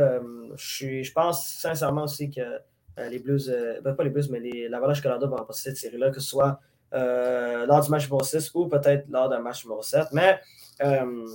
je, 0.55 1.11
pense 1.11 1.47
sincèrement 1.47 2.03
aussi 2.03 2.31
que 2.31 2.59
les 3.09 3.19
Blues, 3.19 3.53
ben, 3.83 3.93
pas 3.93 4.03
les 4.03 4.09
Blues, 4.09 4.29
mais 4.29 4.39
les, 4.39 4.69
l'Avalanche 4.69 5.01
Canada 5.01 5.25
vont 5.25 5.35
remporter 5.35 5.63
cette 5.63 5.77
série-là, 5.77 6.11
que 6.11 6.19
ce 6.21 6.29
soit 6.29 6.61
lors 6.93 7.81
du 7.81 7.89
match 7.89 8.03
numéro 8.03 8.23
6 8.23 8.51
ou 8.53 8.67
peut-être 8.67 9.09
lors 9.09 9.27
d'un 9.27 9.39
match 9.39 9.65
numéro 9.65 9.81
7. 9.81 10.07
Mais 10.13 10.39
euh, 10.39 10.68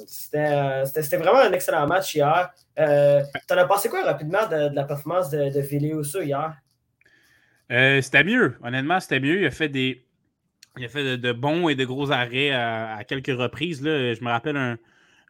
c'était 0.07 1.17
vraiment 1.17 1.41
un 1.41 1.53
excellent 1.53 1.87
match 1.87 2.15
hier. 2.15 2.51
Euh, 2.79 3.23
T'en 3.47 3.57
as 3.57 3.67
pensé 3.67 3.89
quoi 3.89 4.03
rapidement 4.05 4.47
de, 4.49 4.75
la 4.75 4.85
performance 4.85 5.31
de, 5.31 5.51
de 5.51 6.25
hier? 6.25 6.57
Euh, 7.71 8.01
c'était 8.01 8.25
mieux. 8.25 8.57
Honnêtement, 8.63 9.01
c'était 9.01 9.21
mieux. 9.21 9.41
Il 9.41 9.47
a 9.47 9.51
fait 9.51 9.69
des. 9.69 10.05
Il 10.77 10.85
a 10.85 10.89
fait 10.89 11.19
de, 11.19 11.33
bons 11.33 11.69
et 11.69 11.77
de 11.77 11.85
gros 11.85 12.11
arrêts 12.11 12.51
à, 12.51 13.03
quelques 13.07 13.39
reprises. 13.39 13.83
Là. 13.83 14.13
Je 14.13 14.25
me 14.25 14.29
rappelle 14.29 14.57
un, 14.57 14.77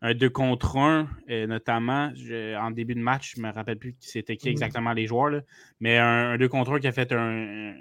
un 0.01 0.15
2 0.15 0.31
contre 0.31 0.79
1, 0.79 1.09
euh, 1.29 1.47
notamment 1.47 2.11
en 2.59 2.71
début 2.71 2.95
de 2.95 3.01
match. 3.01 3.35
Je 3.35 3.43
ne 3.43 3.47
me 3.47 3.53
rappelle 3.53 3.79
plus 3.79 3.95
c'était 4.01 4.37
qui 4.37 4.49
mm-hmm. 4.49 4.53
exactement 4.53 4.93
les 4.95 5.07
joueurs. 5.07 5.43
Mais 5.81 5.99
un, 5.99 6.39
2 6.39 6.49
contre 6.49 6.73
1 6.73 6.81
qui 6.81 6.87
a 6.87 6.93
fait 6.93 7.13
un, 7.13 7.75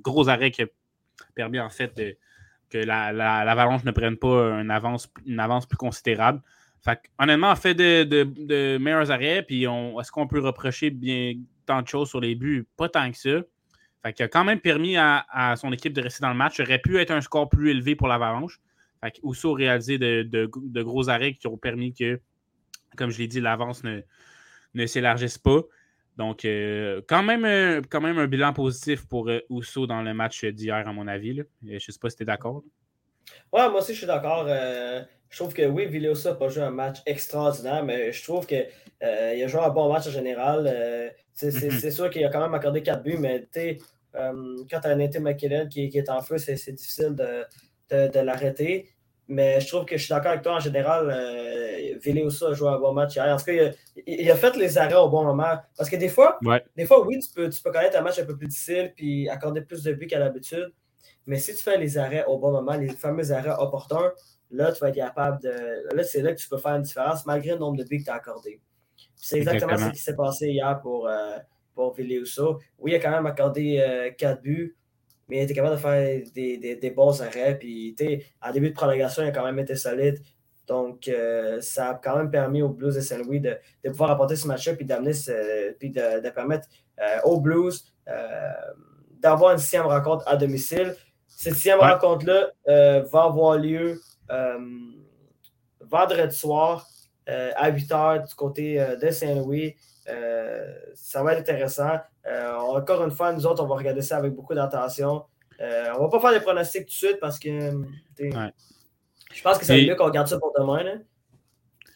gros 0.00 0.28
arrêt 0.28 0.50
qui 0.50 0.62
a 0.62 0.66
permis 1.34 1.60
en 1.60 1.70
fait 1.70 1.96
de 1.96 2.16
que 2.70 2.78
l'Avalanche 2.78 3.84
ne 3.84 3.90
prenne 3.90 4.16
pas 4.16 4.60
une 4.60 4.70
avance, 4.70 5.12
une 5.26 5.40
avance 5.40 5.66
plus 5.66 5.76
considérable. 5.76 6.40
Fait 6.82 6.98
honnêtement, 7.18 7.52
on 7.52 7.56
fait 7.56 7.74
de, 7.74 8.78
meilleurs 8.78 9.10
arrêts, 9.10 9.42
puis 9.42 9.64
est-ce 9.64 10.10
qu'on 10.10 10.26
peut 10.26 10.40
reprocher 10.40 10.90
bien 10.90 11.34
tant 11.66 11.82
de 11.82 11.88
choses 11.88 12.08
sur 12.08 12.20
les 12.20 12.34
buts? 12.34 12.66
Pas 12.76 12.88
tant 12.88 13.10
que 13.10 13.18
ça. 13.18 13.40
Fait 14.02 14.14
qu'il 14.14 14.24
a 14.24 14.28
quand 14.28 14.44
même 14.44 14.60
permis 14.60 14.96
à, 14.96 15.54
son 15.56 15.72
équipe 15.72 15.92
de 15.92 16.00
rester 16.00 16.22
dans 16.22 16.30
le 16.30 16.36
match. 16.36 16.56
Ça 16.56 16.62
aurait 16.62 16.78
pu 16.78 16.98
être 16.98 17.10
un 17.10 17.20
score 17.20 17.48
plus 17.48 17.70
élevé 17.70 17.96
pour 17.96 18.08
l'Avalanche. 18.08 18.60
Fait 19.02 19.12
a 19.22 19.54
réalisé 19.54 19.98
de, 19.98 20.82
gros 20.82 21.08
arrêts 21.10 21.34
qui 21.34 21.46
ont 21.46 21.58
permis 21.58 21.92
que, 21.92 22.20
comme 22.96 23.10
je 23.10 23.18
l'ai 23.18 23.28
dit, 23.28 23.40
l'avance 23.40 23.84
ne, 23.84 24.00
ne 24.74 24.86
s'élargisse 24.86 25.38
pas. 25.38 25.60
Donc, 26.16 26.44
euh, 26.44 27.00
quand, 27.08 27.22
même, 27.22 27.44
euh, 27.44 27.80
quand 27.88 28.00
même 28.00 28.18
un 28.18 28.26
bilan 28.26 28.52
positif 28.52 29.06
pour 29.06 29.28
euh, 29.28 29.40
dans 29.86 30.02
le 30.02 30.12
match 30.12 30.44
d'hier, 30.44 30.86
à 30.86 30.92
mon 30.92 31.08
avis. 31.08 31.42
Je 31.64 31.74
ne 31.74 31.78
sais 31.78 31.92
pas 32.00 32.10
si 32.10 32.16
tu 32.16 32.22
es 32.24 32.26
d'accord. 32.26 32.62
Ouais, 33.52 33.68
moi 33.70 33.78
aussi, 33.78 33.92
je 33.92 33.98
suis 33.98 34.06
d'accord. 34.06 34.46
je 34.48 35.36
trouve 35.36 35.54
que 35.54 35.66
oui, 35.66 35.86
Villosa 35.86 36.30
n'a 36.30 36.36
pas 36.36 36.48
joué 36.48 36.62
un 36.62 36.70
match 36.70 36.98
extraordinaire, 37.06 37.84
mais 37.84 38.12
je 38.12 38.22
trouve 38.22 38.46
qu'il 38.46 38.66
a 39.00 39.46
joué 39.46 39.60
un 39.60 39.70
bon 39.70 39.92
match 39.92 40.08
en 40.08 40.10
général. 40.10 40.64
Mhm. 41.42 41.50
c'est 41.70 41.90
sûr 41.90 42.10
qu'il 42.10 42.24
a 42.24 42.28
quand 42.28 42.40
même 42.40 42.54
accordé 42.54 42.82
4 42.82 43.02
buts, 43.02 43.16
mais 43.18 43.48
quand 44.12 44.80
tu 44.80 44.86
as 44.88 44.90
un 44.90 44.98
été 44.98 45.20
McKinnon 45.20 45.68
qui, 45.68 45.88
qui, 45.88 45.98
est 45.98 46.10
en 46.10 46.20
feu, 46.20 46.38
c'est 46.38 46.72
difficile 46.72 47.14
de, 47.14 47.46
de 47.90 48.20
l'arrêter. 48.20 48.88
Mais 49.30 49.60
je 49.60 49.68
trouve 49.68 49.84
que 49.84 49.96
je 49.96 50.02
suis 50.02 50.12
d'accord 50.12 50.32
avec 50.32 50.42
toi 50.42 50.56
en 50.56 50.60
général. 50.60 51.08
Euh, 51.08 51.94
a 51.94 52.52
joué 52.52 52.68
un 52.68 52.78
bon 52.80 52.92
match 52.92 53.14
hier. 53.14 53.32
En 53.32 53.36
tout 53.36 53.44
cas, 53.44 53.52
il 54.04 54.28
a, 54.28 54.34
fait 54.34 54.56
les 54.56 54.76
arrêts 54.76 54.96
au 54.96 55.08
bon 55.08 55.22
moment. 55.22 55.56
Parce 55.76 55.88
que 55.88 55.94
des 55.94 56.08
fois, 56.08 56.40
des 56.76 56.84
fois 56.84 57.06
oui, 57.06 57.20
tu 57.20 57.32
peux, 57.32 57.48
tu 57.48 57.62
peux 57.62 57.70
connaître 57.70 57.96
un 57.96 58.02
match 58.02 58.18
un 58.18 58.24
peu 58.24 58.36
plus 58.36 58.48
difficile 58.48 58.92
puis 58.96 59.28
accorder 59.28 59.60
plus 59.60 59.84
de 59.84 59.92
buts 59.92 60.08
qu'à 60.08 60.18
l'habitude. 60.18 60.72
Mais 61.26 61.36
si 61.36 61.54
tu 61.54 61.62
fais 61.62 61.78
les 61.78 61.96
arrêts 61.96 62.24
au 62.24 62.38
bon 62.38 62.50
moment, 62.50 62.74
les 62.74 62.88
fameux 62.88 63.30
arrêts 63.30 63.54
opportuns, 63.56 64.10
là, 64.50 64.72
tu 64.72 64.80
vas 64.80 64.88
être 64.88 64.96
capable 64.96 65.40
de. 65.42 65.94
Là, 65.94 66.02
c'est 66.02 66.22
là 66.22 66.32
que 66.32 66.40
tu 66.40 66.48
peux 66.48 66.58
faire 66.58 66.74
une 66.74 66.82
différence 66.82 67.24
malgré 67.24 67.52
le 67.52 67.58
nombre 67.58 67.76
de 67.76 67.84
buts 67.84 67.98
que 67.98 68.04
tu 68.04 68.10
as 68.10 68.14
accordé. 68.14 68.60
C'est 69.14 69.36
exactement, 69.38 69.76
ce 69.76 69.90
qui 69.90 70.00
s'est 70.00 70.16
passé 70.16 70.48
hier 70.48 70.80
pour, 70.80 71.06
euh, 71.06 71.36
pour 71.74 71.94
Oui, 71.96 72.90
il 72.90 72.94
a 72.96 72.98
quand 72.98 73.10
même 73.12 73.26
accordé 73.26 74.12
4 74.18 74.38
euh, 74.38 74.40
buts 74.40 74.76
mais 75.30 75.38
il 75.38 75.42
était 75.42 75.54
capable 75.54 75.76
de 75.76 75.80
faire 75.80 76.22
des, 76.34 76.76
des, 76.76 76.90
bons 76.90 77.22
arrêts. 77.22 77.56
Puis, 77.58 77.94
en 78.42 78.52
début 78.52 78.70
de 78.70 78.74
prolongation, 78.74 79.22
il 79.22 79.28
a 79.28 79.30
quand 79.30 79.44
même 79.44 79.58
été 79.60 79.76
solide. 79.76 80.20
Donc, 80.66 81.08
euh, 81.08 81.60
ça 81.60 81.90
a 81.90 81.94
quand 81.94 82.16
même 82.16 82.30
permis 82.30 82.62
aux 82.62 82.68
Blues 82.68 82.94
de 82.94 83.00
Saint-Louis 83.00 83.40
de, 83.40 83.58
pouvoir 83.88 84.10
apporter 84.12 84.36
ce 84.36 84.46
match-là 84.46 84.74
puis 84.74 84.84
d'amener 84.84 85.12
puis 85.78 85.90
de, 85.90 86.30
permettre 86.30 86.68
euh, 87.00 87.18
aux 87.24 87.40
Blues 87.40 87.84
euh, 88.08 88.52
d'avoir 89.18 89.52
une 89.52 89.58
sixième 89.58 89.86
rencontre 89.86 90.26
à 90.28 90.36
domicile. 90.36 90.94
Cette 91.26 91.54
sixième 91.54 91.80
rencontre-là 91.80 92.50
va 92.66 93.22
avoir 93.24 93.56
lieu 93.56 94.00
vendredi 95.80 96.36
soir 96.36 96.86
à 97.26 97.70
8 97.70 97.90
h 97.90 98.28
du 98.28 98.34
côté 98.34 98.84
de 99.00 99.10
Saint-Louis. 99.10 99.76
ça 100.94 101.22
va 101.22 101.32
être 101.32 101.40
intéressant. 101.40 101.98
Euh, 102.26 102.54
encore 102.54 103.04
une 103.04 103.10
fois, 103.10 103.32
nous 103.32 103.46
autres, 103.46 103.62
on 103.62 103.66
va 103.66 103.76
regarder 103.76 104.02
ça 104.02 104.18
avec 104.18 104.32
beaucoup 104.32 104.54
d'attention. 104.54 105.24
Euh, 105.60 105.88
on 105.98 106.02
va 106.02 106.08
pas 106.08 106.20
faire 106.20 106.38
des 106.38 106.44
pronostics 106.44 106.86
tout 106.86 106.88
de 106.88 106.92
suite 106.92 107.20
parce 107.20 107.38
que 107.38 107.48
je 108.18 109.42
pense 109.42 109.58
que 109.58 109.64
c'est 109.64 109.86
mieux 109.86 109.94
qu'on 109.94 110.06
regarde 110.06 110.28
ça 110.28 110.38
pour 110.38 110.52
demain. 110.58 111.00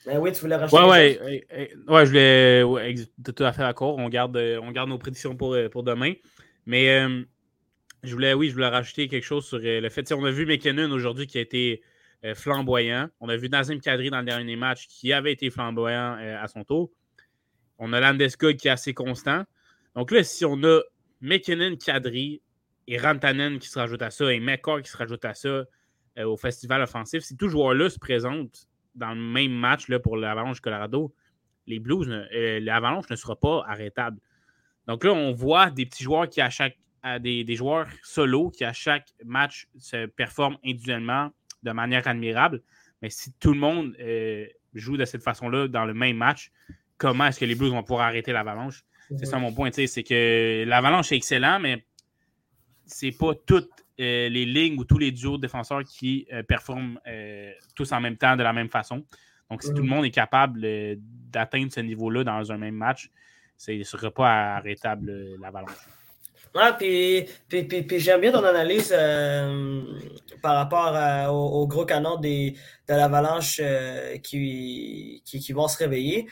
Mais 0.07 0.19
oui, 0.19 0.33
tu 0.33 0.41
voulais 0.41 0.57
rajouter. 0.57 0.83
Ouais, 0.83 1.19
ouais, 1.21 1.71
ouais, 1.89 2.07
je 2.07 2.11
voulais. 2.11 2.63
Ouais, 2.63 2.95
tout 3.25 3.43
à 3.43 3.53
fait 3.53 3.63
d'accord. 3.63 3.97
On 3.97 4.09
garde, 4.09 4.37
on 4.37 4.71
garde 4.71 4.91
nos 4.91 4.99
prédictions 4.99 5.35
pour, 5.35 5.57
pour 5.73 5.83
demain. 5.83 6.13
Mais 6.67 6.91
euh, 7.01 7.23
je 8.03 8.13
voulais, 8.13 8.35
oui, 8.35 8.49
je 8.49 8.55
voulais 8.55 8.69
rajouter 8.69 9.09
quelque 9.09 9.25
chose 9.25 9.47
sur 9.47 9.59
le 9.59 9.89
fait. 9.89 10.13
On 10.13 10.25
a 10.25 10.31
vu 10.31 10.47
McKinnon 10.47 10.91
aujourd'hui 10.91 11.27
qui 11.27 11.39
a 11.39 11.41
été 11.41 11.83
flamboyant. 12.35 13.09
On 13.21 13.29
a 13.29 13.37
vu 13.37 13.49
Nazim 13.49 13.79
Kadri 13.81 14.11
dans 14.11 14.21
le 14.21 14.27
dernier 14.27 14.57
match 14.57 14.87
qui 14.89 15.13
avait 15.13 15.33
été 15.33 15.51
flamboyant 15.51 16.17
à 16.19 16.47
son 16.49 16.65
tour. 16.65 16.91
On 17.79 17.93
a 17.93 18.01
Landeskog 18.01 18.57
qui 18.57 18.69
est 18.69 18.71
assez 18.71 18.95
constant. 18.95 19.45
Donc 19.95 20.11
là, 20.11 20.23
si 20.25 20.45
on 20.45 20.63
a 20.65 20.81
McKinnon, 21.21 21.77
Kadri 21.77 22.43
et 22.87 22.99
Rantanen 22.99 23.59
qui 23.59 23.69
se 23.69 23.79
rajoutent 23.79 24.03
à 24.03 24.11
ça 24.11 24.33
et 24.33 24.41
McCord 24.41 24.83
qui 24.83 24.91
se 24.91 24.97
rajoute 24.97 25.25
à 25.25 25.35
ça 25.35 25.49
euh, 25.49 25.65
au 26.25 26.37
festival 26.37 26.83
offensif, 26.83 27.23
si 27.23 27.37
tous 27.37 27.49
joueurs-là 27.49 27.89
se 27.91 27.99
présentent 27.99 28.69
dans 28.95 29.15
le 29.15 29.21
même 29.21 29.53
match 29.53 29.89
là, 29.89 29.99
pour 29.99 30.17
l'Avalanche 30.17 30.61
Colorado, 30.61 31.15
les 31.67 31.79
Blues, 31.79 32.09
euh, 32.11 32.61
l'Avalanche 32.61 33.09
ne 33.11 33.17
sera 33.17 33.37
pas 33.37 33.65
arrêtable. 33.67 34.21
Donc 34.87 35.05
là, 35.05 35.13
on 35.13 35.33
voit 35.33 35.71
des 35.71 35.87
petits 35.87 36.05
joueurs 36.05 36.29
qui, 36.29 36.41
à 36.41 36.51
chaque 36.51 36.77
des, 37.21 37.45
des, 37.45 37.55
joueurs 37.55 37.87
solo 38.03 38.51
qui, 38.51 38.65
à 38.65 38.73
chaque 38.73 39.09
match, 39.25 39.69
se 39.79 40.07
performent 40.07 40.57
individuellement 40.65 41.31
de 41.63 41.71
manière 41.73 42.07
admirable. 42.09 42.63
Mais 43.03 43.11
si 43.11 43.33
tout 43.35 43.53
le 43.53 43.59
monde 43.59 43.95
euh, 44.01 44.47
joue 44.75 44.97
de 44.97 45.05
cette 45.05 45.23
façon-là 45.23 45.69
dans 45.69 45.85
le 45.85 45.95
même 45.95 46.17
match, 46.17 46.51
comment 46.97 47.27
est-ce 47.27 47.41
que 47.41 47.45
les 47.45 47.55
Blues 47.55 47.71
vont 47.71 47.83
pouvoir 47.83 48.07
arrêter 48.07 48.33
l'Avalanche? 48.33 48.85
C'est 49.19 49.27
ça 49.27 49.39
mon 49.39 49.53
point, 49.53 49.71
c'est 49.73 50.03
que 50.03 50.65
l'Avalanche 50.67 51.13
est 51.13 51.17
excellent, 51.17 51.61
mais 51.61 51.85
c'est 52.87 53.13
pas 53.13 53.33
toutes 53.47 53.71
euh, 54.01 54.29
les 54.29 54.45
lignes 54.45 54.79
ou 54.79 54.85
tous 54.85 54.99
les 54.99 55.13
duos 55.13 55.37
de 55.37 55.43
défenseurs 55.43 55.85
qui 55.85 56.27
euh, 56.33 56.43
performent 56.43 56.99
tous 57.75 57.93
en 57.93 58.01
même 58.01 58.17
temps 58.17 58.37
de 58.37 58.43
la 58.43 58.53
même 58.53 58.71
façon. 58.71 59.05
Donc, 59.51 59.63
si 59.63 59.69
tout 59.75 59.83
le 59.83 59.89
monde 59.89 60.05
est 60.05 60.11
capable 60.11 60.67
d'atteindre 61.31 61.71
ce 61.71 61.81
niveau-là 61.81 62.25
dans 62.25 62.51
un 62.51 62.57
même 62.57 62.75
match, 62.75 63.11
ce 63.57 63.73
ne 63.73 63.83
sera 63.85 64.11
pas 64.11 64.57
arrêtable 64.57 65.37
l'Avalanche. 65.41 65.87
Ouais, 66.55 67.27
puis, 67.49 67.83
puis, 67.83 67.99
j'aime 67.99 68.21
bien 68.21 68.31
ton 68.31 68.45
analyse 68.45 68.95
euh, 68.97 69.83
par 70.41 70.55
rapport 70.55 71.33
au, 71.35 71.67
gros 71.67 71.85
canon 71.85 72.17
des, 72.17 72.55
de 72.89 72.95
l'avalanche 72.95 73.61
euh, 73.61 74.19
qui, 74.19 75.21
qui, 75.25 75.53
vont 75.53 75.67
se 75.67 75.79
réveiller. 75.79 76.29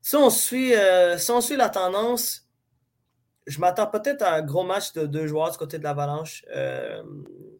Si 0.00 0.16
on 0.16 0.30
suit, 0.30 0.74
euh, 0.74 1.18
si 1.18 1.30
on 1.30 1.40
suit 1.40 1.56
la 1.56 1.68
tendance, 1.68 2.48
je 3.46 3.58
m'attends 3.60 3.86
peut-être 3.86 4.22
à 4.22 4.34
un 4.34 4.42
gros 4.42 4.64
match 4.64 4.92
de 4.92 5.06
deux 5.06 5.26
joueurs 5.26 5.50
du 5.50 5.58
côté 5.58 5.78
de 5.78 5.84
l'avalanche. 5.84 6.44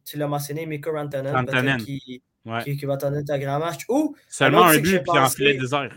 tu 0.05 0.17
l'as 0.17 0.27
mentionné, 0.27 0.67
Miko 0.67 0.93
Rantanen, 0.93 1.79
qui, 1.79 2.23
qui, 2.65 2.85
va 2.87 2.97
donner 2.97 3.23
un 3.29 3.39
grand 3.39 3.59
match. 3.59 3.81
Ou, 3.89 4.15
Seulement 4.29 4.65
un 4.65 4.79
but, 4.79 5.03
puis 5.03 5.19
en 5.19 5.29
filet 5.29 5.55
désert. 5.55 5.93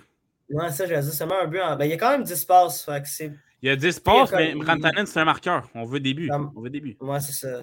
Ouais, 0.50 0.72
ça, 0.72 0.86
je 0.86 0.94
vais 0.94 1.02
dire, 1.02 1.14
seulement 1.14 1.42
un 1.42 1.48
but. 1.48 1.60
Ben, 1.78 1.86
il 1.86 1.92
y 1.92 1.94
a 1.94 1.98
quand 1.98 2.12
même 2.12 2.24
10 2.24 2.46
passes, 2.46 2.84
fait 2.84 3.02
que 3.02 3.08
c'est 3.08 3.32
il 3.64 3.68
y 3.68 3.70
a 3.70 3.78
10 3.78 4.02
passes, 4.02 4.32
mais 4.34 4.54
Rantanen, 4.54 5.06
c'est 5.06 5.22
un 5.22 5.26
marqueur. 5.26 5.70
On 5.74 5.86
veut 5.86 6.02
des 6.02 6.14
buts. 6.14 6.30
On 6.54 6.60
veut 6.60 6.70
des 6.70 6.82
buts. 6.82 6.98
Ouais, 7.00 7.22
c'est 7.22 7.32
ça. 7.32 7.62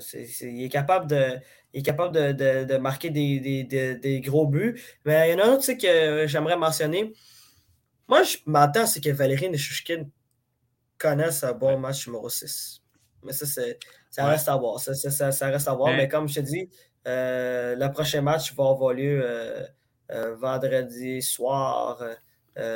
il 0.48 0.64
est 0.64 0.70
capable 0.70 1.06
de, 1.06 1.34
il 1.74 1.80
est 1.80 1.82
capable 1.82 2.14
de, 2.14 2.64
de, 2.64 2.76
marquer 2.78 3.10
des, 3.10 3.38
des, 3.38 3.94
des, 3.96 4.20
gros 4.22 4.46
buts. 4.46 4.80
Mais 5.04 5.28
il 5.28 5.32
y 5.32 5.34
en 5.34 5.44
a 5.44 5.48
un 5.48 5.52
autre 5.52 5.70
que 5.74 6.26
j'aimerais 6.26 6.56
mentionner. 6.56 7.12
Moi, 8.10 8.24
je 8.24 8.38
m'attends, 8.44 8.86
c'est 8.86 9.00
que 9.00 9.10
Valérie 9.10 9.48
Neshushkin 9.48 10.08
connaisse 10.98 11.44
un 11.44 11.52
bon 11.52 11.78
match 11.78 12.08
numéro 12.08 12.28
6. 12.28 12.82
Mais 13.22 13.32
ça, 13.32 13.46
ça 14.10 14.26
reste 14.26 14.48
à 14.48 14.56
voir. 14.56 14.80
Ça, 14.80 14.94
ça, 14.94 15.30
ça 15.30 15.46
reste 15.46 15.68
à 15.68 15.74
voir. 15.74 15.94
Mais, 15.94 16.08
comme 16.08 16.28
je 16.28 16.34
te 16.34 16.40
dis, 16.40 16.68
euh, 17.06 17.76
le 17.76 17.92
prochain 17.92 18.20
match 18.20 18.52
va 18.56 18.68
avoir 18.68 18.94
lieu 18.94 19.20
euh, 19.22 19.64
euh, 20.10 20.34
vendredi 20.34 21.22
soir. 21.22 22.02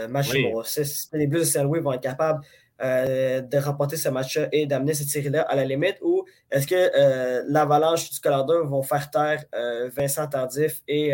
match 0.09 0.33
numéro 0.33 0.63
6. 0.63 1.11
Les 1.15 1.27
Blues 1.27 1.49
de 1.49 1.53
Saint-Louis 1.53 1.81
vont 1.81 1.95
être 1.95 2.01
capables 2.01 2.41
de 2.79 3.59
remporter 3.59 3.97
ce 3.97 4.11
match-là 4.11 4.47
et 4.53 4.67
d'amener 4.67 4.95
cette 4.95 5.09
série-là 5.09 5.43
à 5.43 5.57
la 5.57 5.65
limite 5.65 5.99
ou 6.01 6.25
est-ce 6.55 6.69
que 6.69 6.75
euh, 6.75 7.43
l'Avalanche 7.49 8.11
du 8.11 8.21
Colorado 8.21 8.65
vont 8.65 8.85
faire 8.85 9.11
taire 9.11 9.45
euh, 9.57 9.91
Vincent 9.93 10.29
Tardif 10.29 10.83
et, 10.87 11.13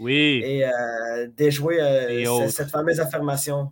oui. 0.00 0.42
et 0.44 0.64
déjouer 1.36 1.78
cette, 2.48 2.70
fameuse 2.70 2.98
affirmation? 2.98 3.70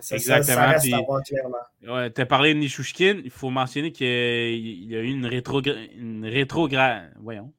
Ça, 0.00 0.16
Exactement. 0.16 0.56
Ça, 0.56 0.66
reste 0.66 0.92
à 0.92 1.00
voir 1.02 1.22
clairement. 1.22 2.10
tu 2.10 2.20
as 2.20 2.26
parlé 2.26 2.52
de 2.52 2.58
Nishushkin. 2.58 3.20
Il 3.24 3.30
faut 3.30 3.48
mentionner 3.48 3.92
qu'il 3.92 4.06
y 4.06 4.96
a 4.96 4.98
eu 4.98 5.06
une, 5.06 5.24
rétro, 5.24 5.62
une 5.62 6.26
rétrogradation. 6.26 7.14
Voyons. 7.22 7.52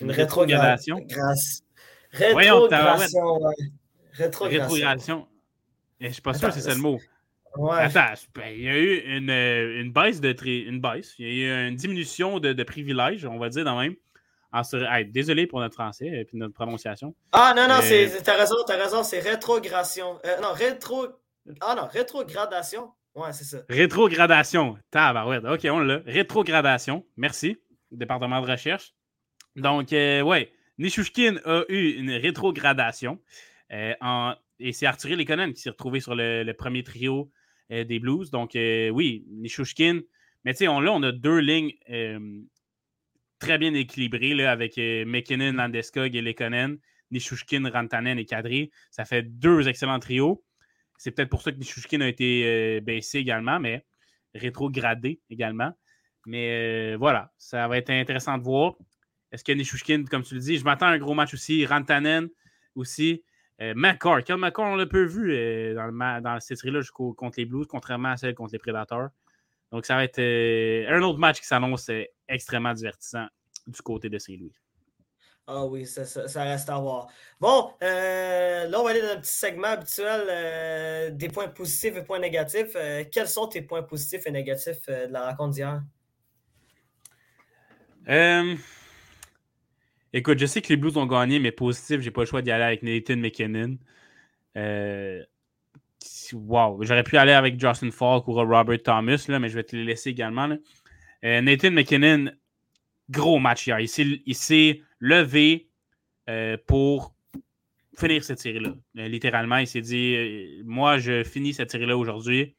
Une, 0.00 0.12
rétrogradation. 0.12 1.04
Rétrogradation. 2.12 3.40
Rétrogradation. 4.12 5.26
Je 6.00 6.06
ne 6.06 6.12
suis 6.12 6.22
pas 6.22 6.34
sûr 6.34 6.48
que 6.48 6.54
c'est 6.54 6.60
ça 6.60 6.74
le 6.74 6.80
mot. 6.80 6.98
Attends, 7.54 8.14
ben, 8.34 8.52
il 8.54 8.62
y 8.62 8.68
a 8.68 8.78
eu 8.78 8.98
une, 9.16 9.30
euh, 9.30 9.80
une 9.80 9.92
baisse 9.92 10.20
de 10.20 10.34
une 10.46 10.80
baisse. 10.80 11.14
Il 11.18 11.26
y 11.26 11.44
a 11.44 11.64
eu 11.64 11.68
une 11.68 11.76
diminution 11.76 12.38
de, 12.38 12.52
de 12.52 12.62
privilèges, 12.62 13.24
on 13.24 13.38
va 13.38 13.48
dire 13.48 13.64
dans 13.64 13.78
même. 13.78 13.94
désolé 15.06 15.46
pour 15.46 15.60
notre 15.60 15.74
français 15.74 16.06
et 16.06 16.24
puis 16.24 16.36
notre 16.36 16.54
prononciation. 16.54 17.14
Ah 17.32 17.54
non, 17.56 17.66
non, 17.68 17.80
euh... 17.82 18.08
t'as 18.22 18.36
raison, 18.36 18.56
t'as 18.66 18.76
raison, 18.76 19.02
c'est 19.02 19.20
rétrogradation. 19.20 20.18
Euh, 20.24 20.40
non, 20.40 20.52
rétro. 20.52 21.06
Ah 21.60 21.74
non, 21.74 21.86
rétrogradation. 21.86 22.90
Ouais, 23.14 23.32
c'est 23.32 23.44
ça. 23.44 23.58
Rétrogradation. 23.68 24.78
Tabarouette. 24.90 25.44
OK, 25.44 25.66
on 25.70 25.80
l'a. 25.80 26.00
Rétrogradation. 26.06 27.04
Merci. 27.16 27.58
Département 27.90 28.40
de 28.40 28.50
recherche. 28.50 28.94
Donc, 29.56 29.92
euh, 29.92 30.20
ouais, 30.22 30.52
Nishushkin 30.78 31.38
a 31.44 31.64
eu 31.68 31.94
une 31.94 32.12
rétrogradation. 32.12 33.18
en, 34.00 34.34
et 34.60 34.72
c'est 34.72 34.86
Arthur 34.86 35.16
Lekonen 35.16 35.52
qui 35.52 35.62
s'est 35.62 35.70
retrouvé 35.70 36.00
sur 36.00 36.14
le 36.14 36.52
premier 36.52 36.84
trio 36.84 37.22
euh, 37.22 37.37
des 37.70 37.98
Blues. 37.98 38.30
Donc, 38.30 38.56
euh, 38.56 38.90
oui, 38.90 39.24
Nishushkin. 39.30 40.00
Mais 40.44 40.52
tu 40.54 40.58
sais, 40.58 40.68
on, 40.68 40.80
là, 40.80 40.92
on 40.92 41.02
a 41.02 41.12
deux 41.12 41.38
lignes 41.38 41.72
euh, 41.90 42.40
très 43.38 43.58
bien 43.58 43.74
équilibrées 43.74 44.34
là, 44.34 44.50
avec 44.50 44.76
McKinnon, 44.76 45.52
Landeskog 45.52 46.14
et 46.14 46.22
Lekonen, 46.22 46.78
Nishushkin, 47.10 47.68
Rantanen 47.70 48.18
et 48.18 48.24
Kadri. 48.24 48.70
Ça 48.90 49.04
fait 49.04 49.22
deux 49.22 49.68
excellents 49.68 49.98
trios. 49.98 50.44
C'est 50.98 51.12
peut-être 51.12 51.30
pour 51.30 51.42
ça 51.42 51.52
que 51.52 51.58
Nishushkin 51.58 52.00
a 52.00 52.08
été 52.08 52.80
baissé 52.80 53.18
également, 53.18 53.60
mais 53.60 53.84
rétrogradé 54.34 55.20
également. 55.30 55.72
Mais 56.26 56.96
voilà, 56.96 57.32
ça 57.38 57.68
va 57.68 57.78
être 57.78 57.90
intéressant 57.90 58.36
de 58.36 58.42
voir. 58.42 58.74
Est-ce 59.30 59.44
que 59.44 59.52
Nishushkin, 59.52 60.04
comme 60.04 60.22
tu 60.22 60.34
le 60.34 60.40
dis, 60.40 60.58
je 60.58 60.64
m'attends 60.64 60.86
à 60.86 60.90
un 60.90 60.98
gros 60.98 61.14
match 61.14 61.34
aussi. 61.34 61.64
Rantanen 61.66 62.28
aussi. 62.74 63.22
Euh, 63.60 63.72
McCord, 63.74 64.22
on 64.58 64.76
l'a 64.76 64.86
peu 64.86 65.04
vu 65.04 65.34
euh, 65.34 65.74
dans, 65.74 66.22
dans 66.22 66.40
cette 66.40 66.58
série-là 66.58 66.80
contre 66.92 67.38
les 67.38 67.44
Blues, 67.44 67.66
contrairement 67.66 68.10
à 68.10 68.16
celle 68.16 68.34
contre 68.34 68.52
les 68.52 68.58
Prédateurs. 68.58 69.10
Donc, 69.72 69.84
ça 69.84 69.96
va 69.96 70.04
être 70.04 70.20
euh, 70.20 70.86
un 70.88 71.02
autre 71.02 71.18
match 71.18 71.40
qui 71.40 71.46
s'annonce 71.46 71.90
extrêmement 72.28 72.72
divertissant 72.72 73.26
du 73.66 73.82
côté 73.82 74.08
de 74.08 74.18
Saint-Louis. 74.18 74.54
Ah 75.46 75.64
oui, 75.64 75.86
ça, 75.86 76.42
reste 76.42 76.68
à 76.68 76.78
voir. 76.78 77.08
Bon, 77.40 77.72
là, 77.80 78.68
on 78.76 78.84
va 78.84 78.90
aller 78.90 79.00
dans 79.00 79.12
un 79.12 79.16
petit 79.16 79.32
segment 79.32 79.68
habituel 79.68 81.16
des 81.16 81.28
points 81.28 81.48
positifs 81.48 81.96
et 81.96 82.02
points 82.02 82.18
négatifs. 82.18 82.76
quels 83.10 83.28
sont 83.28 83.46
tes 83.46 83.62
points 83.62 83.82
positifs 83.82 84.26
et 84.26 84.30
négatifs 84.30 84.86
de 84.88 85.10
la 85.10 85.30
rencontre 85.30 85.54
d'hier? 85.54 85.82
Écoute, 90.12 90.38
je 90.38 90.46
sais 90.46 90.62
que 90.62 90.68
les 90.68 90.76
Blues 90.76 90.96
ont 90.96 91.06
gagné, 91.06 91.38
mais 91.38 91.52
positif, 91.52 92.00
j'ai 92.00 92.10
pas 92.10 92.22
le 92.22 92.26
choix 92.26 92.42
d'y 92.42 92.50
aller 92.50 92.64
avec 92.64 92.82
Nathan 92.82 93.16
McKinnon. 93.16 93.78
Euh, 94.56 95.22
wow, 96.32 96.82
j'aurais 96.82 97.02
pu 97.02 97.16
aller 97.18 97.32
avec 97.32 97.60
Justin 97.60 97.90
Falk 97.90 98.26
ou 98.26 98.32
Robert 98.32 98.82
Thomas, 98.82 99.24
là, 99.28 99.38
mais 99.38 99.48
je 99.48 99.54
vais 99.54 99.64
te 99.64 99.76
les 99.76 99.84
laisser 99.84 100.10
également. 100.10 100.48
Euh, 101.24 101.40
Nathan 101.42 101.70
McKinnon, 101.72 102.30
gros 103.10 103.38
match 103.38 103.66
hier. 103.66 103.80
Il 103.80 104.34
s'est 104.34 104.82
levé 104.98 105.68
euh, 106.28 106.56
pour 106.66 107.14
finir 107.96 108.24
cette 108.24 108.38
série-là. 108.38 108.74
littéralement, 108.94 109.58
il 109.58 109.66
s'est 109.66 109.80
dit 109.80 110.62
Moi, 110.64 110.98
je 110.98 111.24
finis 111.24 111.52
cette 111.52 111.70
série-là 111.70 111.96
aujourd'hui. 111.96 112.54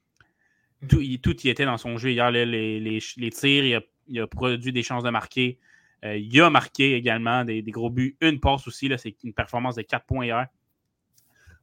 Tout, 0.87 1.01
y 1.01 1.49
était 1.49 1.65
dans 1.65 1.77
son 1.77 1.97
jeu 1.97 2.11
hier. 2.11 2.29
les, 2.31 3.29
tirs, 3.31 3.81
il 4.07 4.19
a, 4.19 4.27
produit 4.27 4.71
des 4.71 4.83
chances 4.83 5.03
de 5.03 5.09
marquer. 5.09 5.59
Euh, 6.05 6.17
il 6.17 6.41
a 6.41 6.49
marqué 6.49 6.95
également 6.95 7.43
des, 7.43 7.61
gros 7.63 7.89
buts. 7.89 8.15
Une 8.21 8.39
passe 8.39 8.67
aussi, 8.67 8.89
c'est 8.97 9.15
une 9.23 9.33
performance 9.33 9.75
de 9.75 9.81
4 9.81 10.05
points 10.05 10.25
hier. 10.25 10.47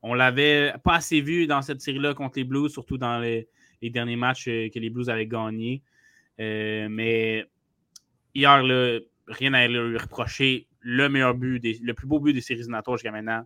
On 0.03 0.15
l'avait 0.15 0.75
pas 0.85 0.97
assez 0.97 1.21
vu 1.21 1.47
dans 1.47 1.63
cette 1.63 1.81
série-là 1.81 2.15
contre 2.15 2.39
les 2.39 2.45
Blues, 2.45 2.71
surtout 2.71 2.99
dans 2.99 3.19
les, 3.19 3.49
derniers 3.83 4.17
matchs 4.17 4.49
euh, 4.49 4.69
que 4.69 4.79
les 4.79 4.91
Blues 4.91 5.09
avaient 5.09 5.27
gagnés. 5.27 5.83
Euh, 6.41 6.89
mais 6.91 7.47
hier, 8.35 8.63
rien 9.29 9.55
à 9.55 9.67
lui 9.67 9.97
reprocher. 9.97 10.67
Le 10.81 11.09
meilleur 11.09 11.35
but, 11.35 11.61
le 11.83 11.95
plus 11.95 12.07
beau 12.07 12.21
but 12.21 12.33
des 12.33 12.41
séries 12.41 12.61
éliminatoires 12.61 12.97
jusqu'à 12.97 13.11
maintenant. 13.11 13.45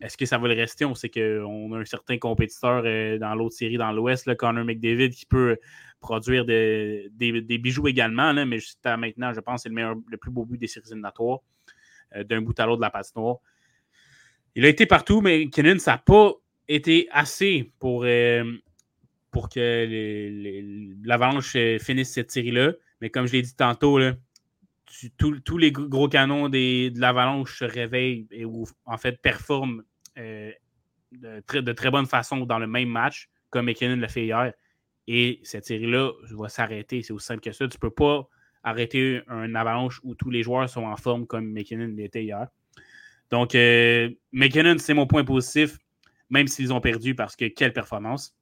Est-ce 0.00 0.16
que 0.16 0.24
ça 0.24 0.38
va 0.38 0.48
le 0.48 0.54
rester? 0.54 0.84
On 0.84 0.94
sait 0.94 1.10
qu'on 1.10 1.72
a 1.74 1.78
un 1.78 1.84
certain 1.84 2.16
compétiteur 2.18 2.82
dans 3.18 3.34
l'autre 3.34 3.54
série 3.54 3.76
dans 3.76 3.92
l'Ouest, 3.92 4.34
Connor 4.36 4.64
McDavid, 4.64 5.10
qui 5.10 5.26
peut 5.26 5.58
produire 6.00 6.44
des, 6.44 7.10
bijoux 7.60 7.86
également, 7.86 8.32
mais 8.46 8.58
jusqu'à 8.58 8.96
maintenant, 8.96 9.32
je 9.34 9.40
pense 9.40 9.62
que 9.62 9.68
c'est 9.68 9.74
le, 9.74 9.94
le 10.08 10.16
plus 10.16 10.30
beau 10.30 10.44
but 10.46 10.58
des 10.58 10.66
séries 10.66 10.86
éliminatoires 10.88 11.40
euh, 12.16 12.24
d'un 12.24 12.40
bout 12.40 12.58
à 12.58 12.66
l'autre 12.66 12.78
de 12.78 12.82
la 12.82 12.90
patinoire. 12.90 13.36
Il 14.56 14.64
a 14.64 14.68
été 14.68 14.86
partout, 14.86 15.20
mais 15.20 15.48
Kenan, 15.48 15.78
ça 15.78 15.92
n'a 15.92 15.98
pas 15.98 16.32
été 16.66 17.08
assez 17.12 17.72
pour, 17.78 18.02
euh, 18.04 18.44
pour 19.30 19.48
que 19.48 20.96
l'Avalanche 21.04 21.54
euh, 21.54 21.78
finisse 21.78 22.12
cette 22.12 22.32
série-là. 22.32 22.72
Mais 23.00 23.10
comme 23.10 23.26
je 23.26 23.32
l'ai 23.32 23.42
dit 23.42 23.54
tantôt, 23.54 24.00
tous 25.16 25.58
les 25.58 25.70
gros 25.70 26.08
canons 26.08 26.48
de 26.48 26.98
l'Avalanche 26.98 27.60
se 27.60 27.64
réveillent 27.64 28.26
et 28.32 28.44
en 28.44 28.98
fait 28.98 29.22
performent 29.22 29.82
de, 30.16 31.40
très, 31.46 31.62
de 31.62 31.72
très 31.72 31.90
bonne 31.90 32.06
façon 32.06 32.40
dans 32.46 32.58
le 32.58 32.66
même 32.66 32.88
match 32.88 33.28
comme 33.50 33.66
McKinnon 33.66 33.96
l'a 33.96 34.08
fait 34.08 34.24
hier. 34.24 34.52
Et 35.06 35.40
cette 35.42 35.64
série-là 35.66 36.12
va 36.30 36.48
s'arrêter. 36.48 37.02
C'est 37.02 37.12
aussi 37.12 37.26
simple 37.26 37.40
que 37.40 37.52
ça. 37.52 37.66
Tu 37.66 37.76
ne 37.76 37.80
peux 37.80 37.90
pas 37.90 38.28
arrêter 38.62 39.22
un 39.28 39.54
avalanche 39.54 40.00
où 40.04 40.14
tous 40.14 40.30
les 40.30 40.42
joueurs 40.42 40.68
sont 40.68 40.84
en 40.84 40.96
forme 40.96 41.26
comme 41.26 41.52
McKinnon 41.52 41.92
l'était 41.96 42.24
hier. 42.24 42.46
Donc, 43.30 43.54
euh, 43.54 44.10
McKinnon, 44.32 44.78
c'est 44.78 44.94
mon 44.94 45.06
point 45.06 45.24
positif, 45.24 45.78
même 46.30 46.46
s'ils 46.48 46.72
ont 46.72 46.80
perdu 46.80 47.14
parce 47.14 47.36
que 47.36 47.46
quelle 47.46 47.72
performance. 47.72 48.36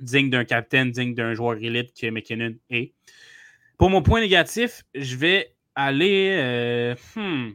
Digne 0.00 0.30
d'un 0.30 0.44
capitaine, 0.44 0.92
digne 0.92 1.14
d'un 1.14 1.34
joueur 1.34 1.56
élite 1.56 1.92
que 1.92 2.08
McKinnon 2.08 2.54
est. 2.70 2.94
Pour 3.78 3.90
mon 3.90 4.00
point 4.02 4.20
négatif, 4.20 4.84
je 4.94 5.16
vais 5.16 5.54
aller. 5.74 6.36
Euh, 6.38 6.94
hmm. 7.16 7.50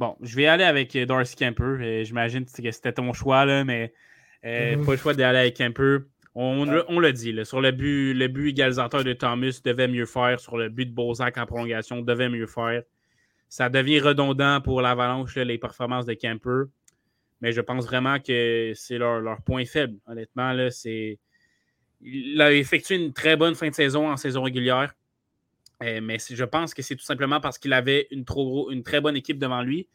Bon, 0.00 0.16
je 0.22 0.34
vais 0.34 0.46
aller 0.46 0.64
avec 0.64 0.96
Darcy 0.96 1.36
Kemper. 1.36 1.62
Euh, 1.62 2.04
j'imagine 2.04 2.46
que 2.46 2.70
c'était 2.70 2.94
ton 2.94 3.12
choix, 3.12 3.44
là, 3.44 3.64
mais 3.64 3.92
mm-hmm. 4.42 4.86
pas 4.86 4.92
le 4.92 4.96
choix 4.96 5.12
d'aller 5.12 5.40
avec 5.40 5.58
Kemper. 5.58 5.98
On, 6.34 6.64
l'a 7.00 7.12
dit, 7.12 7.38
sur 7.44 7.60
le 7.60 7.70
but, 7.70 8.14
le 8.14 8.28
but 8.28 8.48
égalisateur 8.48 9.04
de 9.04 9.12
Thomas 9.12 9.60
devait 9.62 9.88
mieux 9.88 10.06
faire, 10.06 10.40
sur 10.40 10.56
le 10.56 10.70
but 10.70 10.86
de 10.86 10.94
Bozak 10.94 11.36
en 11.36 11.44
prolongation 11.44 12.00
devait 12.00 12.30
mieux 12.30 12.46
faire. 12.46 12.82
Ça 13.50 13.68
devient 13.68 14.00
redondant 14.00 14.62
pour 14.62 14.80
l'Avalanche, 14.80 15.36
les 15.36 15.58
performances 15.58 16.06
de 16.06 16.14
Kemper. 16.14 16.70
Mais 17.42 17.52
je 17.52 17.60
pense 17.60 17.84
vraiment 17.84 18.18
que 18.20 18.72
c'est 18.74 18.96
leur, 18.96 19.42
point 19.42 19.66
faible. 19.66 19.98
Honnêtement, 20.06 20.54
là, 20.54 20.70
c'est. 20.70 21.18
Il 22.00 22.40
a 22.40 22.54
effectué 22.54 22.96
une 22.96 23.12
très 23.12 23.36
bonne 23.36 23.54
fin 23.54 23.68
de 23.68 23.74
saison 23.74 24.10
en 24.10 24.16
saison 24.16 24.44
régulière. 24.44 24.94
Euh, 25.82 26.00
mais 26.02 26.18
je 26.18 26.44
pense 26.44 26.74
que 26.74 26.82
c'est 26.82 26.96
tout 26.96 27.04
simplement 27.04 27.40
parce 27.40 27.58
qu'il 27.58 27.72
avait 27.72 28.06
une, 28.10 28.24
trop 28.24 28.70
une 28.70 28.82
très 28.82 29.00
bonne 29.00 29.16
équipe 29.16 29.38
devant 29.38 29.62
lui 29.62 29.88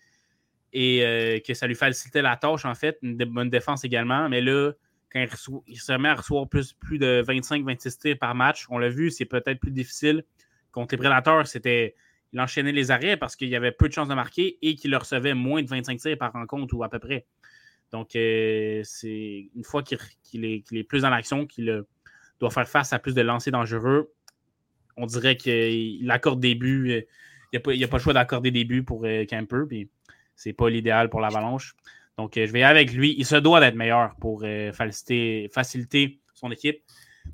et 0.74 1.06
euh, 1.06 1.40
que 1.40 1.54
ça 1.54 1.68
lui 1.68 1.76
facilitait 1.76 2.22
la 2.22 2.36
tâche, 2.36 2.66
en 2.66 2.76
fait. 2.76 2.98
Une 3.02 3.18
bonne 3.18 3.50
défense 3.50 3.86
également. 3.86 4.28
Mais 4.28 4.42
là, 4.42 4.74
quand 5.12 5.26
il, 5.68 5.80
se 5.80 5.94
met 5.94 6.10
à 6.10 6.16
recevoir 6.16 6.50
plus, 6.50 6.74
plus 6.74 7.00
de 7.00 7.24
25-26 7.26 8.00
tirs 8.00 8.18
par 8.20 8.36
match, 8.36 8.66
on 8.70 8.78
l'a 8.78 8.90
vu, 8.90 9.10
c'est 9.10 9.26
peut-être 9.26 9.60
plus 9.60 9.72
difficile. 9.72 10.26
Contre 10.72 10.94
les 10.94 10.98
Prédateurs, 10.98 11.48
c'était. 11.48 11.96
Il 12.34 12.42
enchaînait 12.42 12.74
les 12.74 12.92
arrêts 12.92 13.16
parce 13.16 13.38
qu'il 13.38 13.48
y 13.48 13.56
avait 13.56 13.72
peu 13.72 13.88
de 13.88 13.94
chances 13.94 14.10
de 14.10 14.14
marquer 14.14 14.58
et 14.62 14.76
qu'il 14.76 14.94
recevait 14.94 15.34
moins 15.34 15.64
de 15.64 15.70
25 15.70 15.98
tirs 16.00 16.18
par 16.18 16.34
rencontre 16.34 16.76
ou 16.76 16.84
à 16.84 16.90
peu 16.90 17.00
près. 17.00 17.26
Donc, 17.94 18.14
euh, 18.18 18.82
c'est 18.84 19.50
une 19.56 19.64
fois 19.64 19.84
qu'il 19.84 20.44
est, 20.44 20.84
plus 20.84 21.04
dans 21.04 21.10
l'action, 21.10 21.46
qu'il 21.46 21.86
doit 22.42 22.50
faire 22.50 22.68
face 22.68 22.92
à 22.92 23.00
plus 23.00 23.16
de 23.16 23.22
lancers 23.22 23.54
dangereux, 23.54 24.12
on 24.98 25.06
dirait 25.06 25.38
qu'il 25.38 26.10
accorde 26.10 26.40
des 26.40 26.56
buts. 26.56 26.92
Euh, 26.92 27.02
il 27.54 27.78
n'y 27.78 27.84
a, 27.84 27.88
pas 27.88 27.98
le 27.98 28.04
choix 28.04 28.14
d'accorder 28.14 28.52
des 28.52 28.66
buts 28.66 28.84
pour 28.84 29.06
Camper, 29.30 29.64
puis 29.68 29.90
c'est 30.36 30.52
pas 30.52 30.70
l'idéal 30.70 31.10
pour 31.10 31.22
l'Avalanche. 31.22 31.76
Donc, 32.18 32.38
euh, 32.38 32.46
je 32.46 32.52
vais 32.52 32.64
avec 32.64 32.94
lui. 32.94 33.16
Il 33.18 33.26
se 33.26 33.36
doit 33.36 33.60
d'être 33.60 33.76
meilleur 33.76 34.16
pour 34.16 34.42
euh, 34.44 34.72
faciliter, 34.72 36.20
son 36.34 36.52
équipe. 36.52 36.82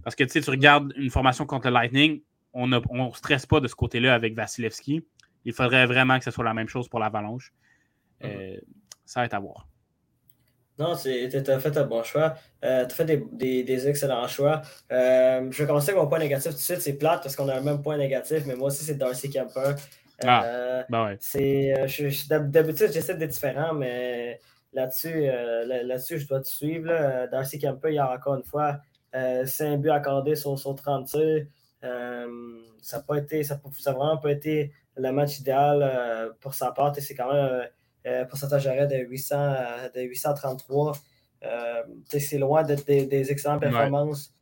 Parce 0.03 0.15
que 0.15 0.23
tu 0.23 0.31
sais, 0.31 0.41
tu 0.41 0.49
regardes 0.49 0.93
une 0.95 1.09
formation 1.09 1.45
contre 1.45 1.67
le 1.67 1.73
Lightning, 1.73 2.21
on 2.53 2.67
ne 2.67 2.79
stresse 3.13 3.45
pas 3.45 3.59
de 3.59 3.67
ce 3.67 3.75
côté-là 3.75 4.13
avec 4.13 4.35
Vasilevski. 4.35 5.03
Il 5.45 5.53
faudrait 5.53 5.85
vraiment 5.85 6.17
que 6.17 6.23
ce 6.23 6.31
soit 6.31 6.43
la 6.43 6.53
même 6.53 6.67
chose 6.67 6.87
pour 6.87 6.99
l'Avalanche. 6.99 7.51
Euh, 8.23 8.57
ça 9.05 9.21
va 9.21 9.25
être 9.25 9.33
à 9.33 9.39
voir. 9.39 9.67
Non, 10.79 10.95
tu 10.95 11.09
as 11.09 11.59
fait 11.59 11.77
un 11.77 11.83
bon 11.83 12.03
choix. 12.03 12.35
tu 12.61 12.67
as 12.67 12.89
fait 12.89 13.05
des, 13.31 13.87
excellents 13.87 14.27
choix. 14.27 14.61
je 14.89 15.49
vais 15.49 15.65
commencer 15.67 15.91
avec 15.91 16.01
mon 16.01 16.07
point 16.07 16.19
négatif 16.19 16.51
tout 16.51 16.57
de 16.57 16.61
suite. 16.61 16.81
C'est 16.81 16.93
plate 16.93 17.21
parce 17.23 17.35
qu'on 17.35 17.49
a 17.49 17.55
le 17.55 17.63
même 17.63 17.81
point 17.81 17.97
négatif, 17.97 18.43
mais 18.45 18.55
moi 18.55 18.67
aussi, 18.67 18.83
c'est 18.83 18.95
Darcy 18.95 19.29
Kemper. 19.29 19.75
Ah, 20.23 20.85
ben 20.89 21.05
ouais. 21.05 21.17
D'habitude, 22.29 22.91
j'essaie 22.91 23.15
d'être 23.15 23.31
différent, 23.31 23.73
mais 23.73 24.39
Là-dessus, 24.73 25.13
euh, 25.13 25.83
là-dessus, 25.83 26.19
je 26.19 26.27
dois 26.27 26.39
te 26.39 26.47
suivre. 26.47 26.87
Darcy 27.29 27.57
y 27.57 27.67
a 27.67 28.11
encore 28.11 28.35
une 28.35 28.43
fois 28.43 28.79
5 29.13 29.17
euh, 29.17 29.77
buts 29.77 29.89
accordés 29.89 30.35
sur, 30.35 30.57
sur 30.57 30.75
30 30.75 31.07
tirs. 31.07 31.45
Euh, 31.83 32.61
ça 32.81 32.97
n'a 32.97 33.03
pas 33.03 33.17
été, 33.17 33.43
ça, 33.43 33.59
vraiment 33.87 34.17
pas 34.17 34.31
été 34.31 34.71
le 34.95 35.11
match 35.11 35.39
idéal 35.39 36.33
pour 36.39 36.53
sa 36.53 36.71
part. 36.71 36.95
C'est 36.97 37.15
quand 37.15 37.31
même 37.33 37.61
un 37.61 37.65
pourcentage 38.29 38.65
d'arrêt 38.65 38.87
de, 38.87 38.97
800, 38.97 39.35
de 39.95 40.01
833. 40.01 40.93
c'est 42.07 42.37
loin 42.37 42.63
d'être 42.63 42.85
des, 42.85 43.31
excellentes 43.31 43.61
performances 43.61 44.33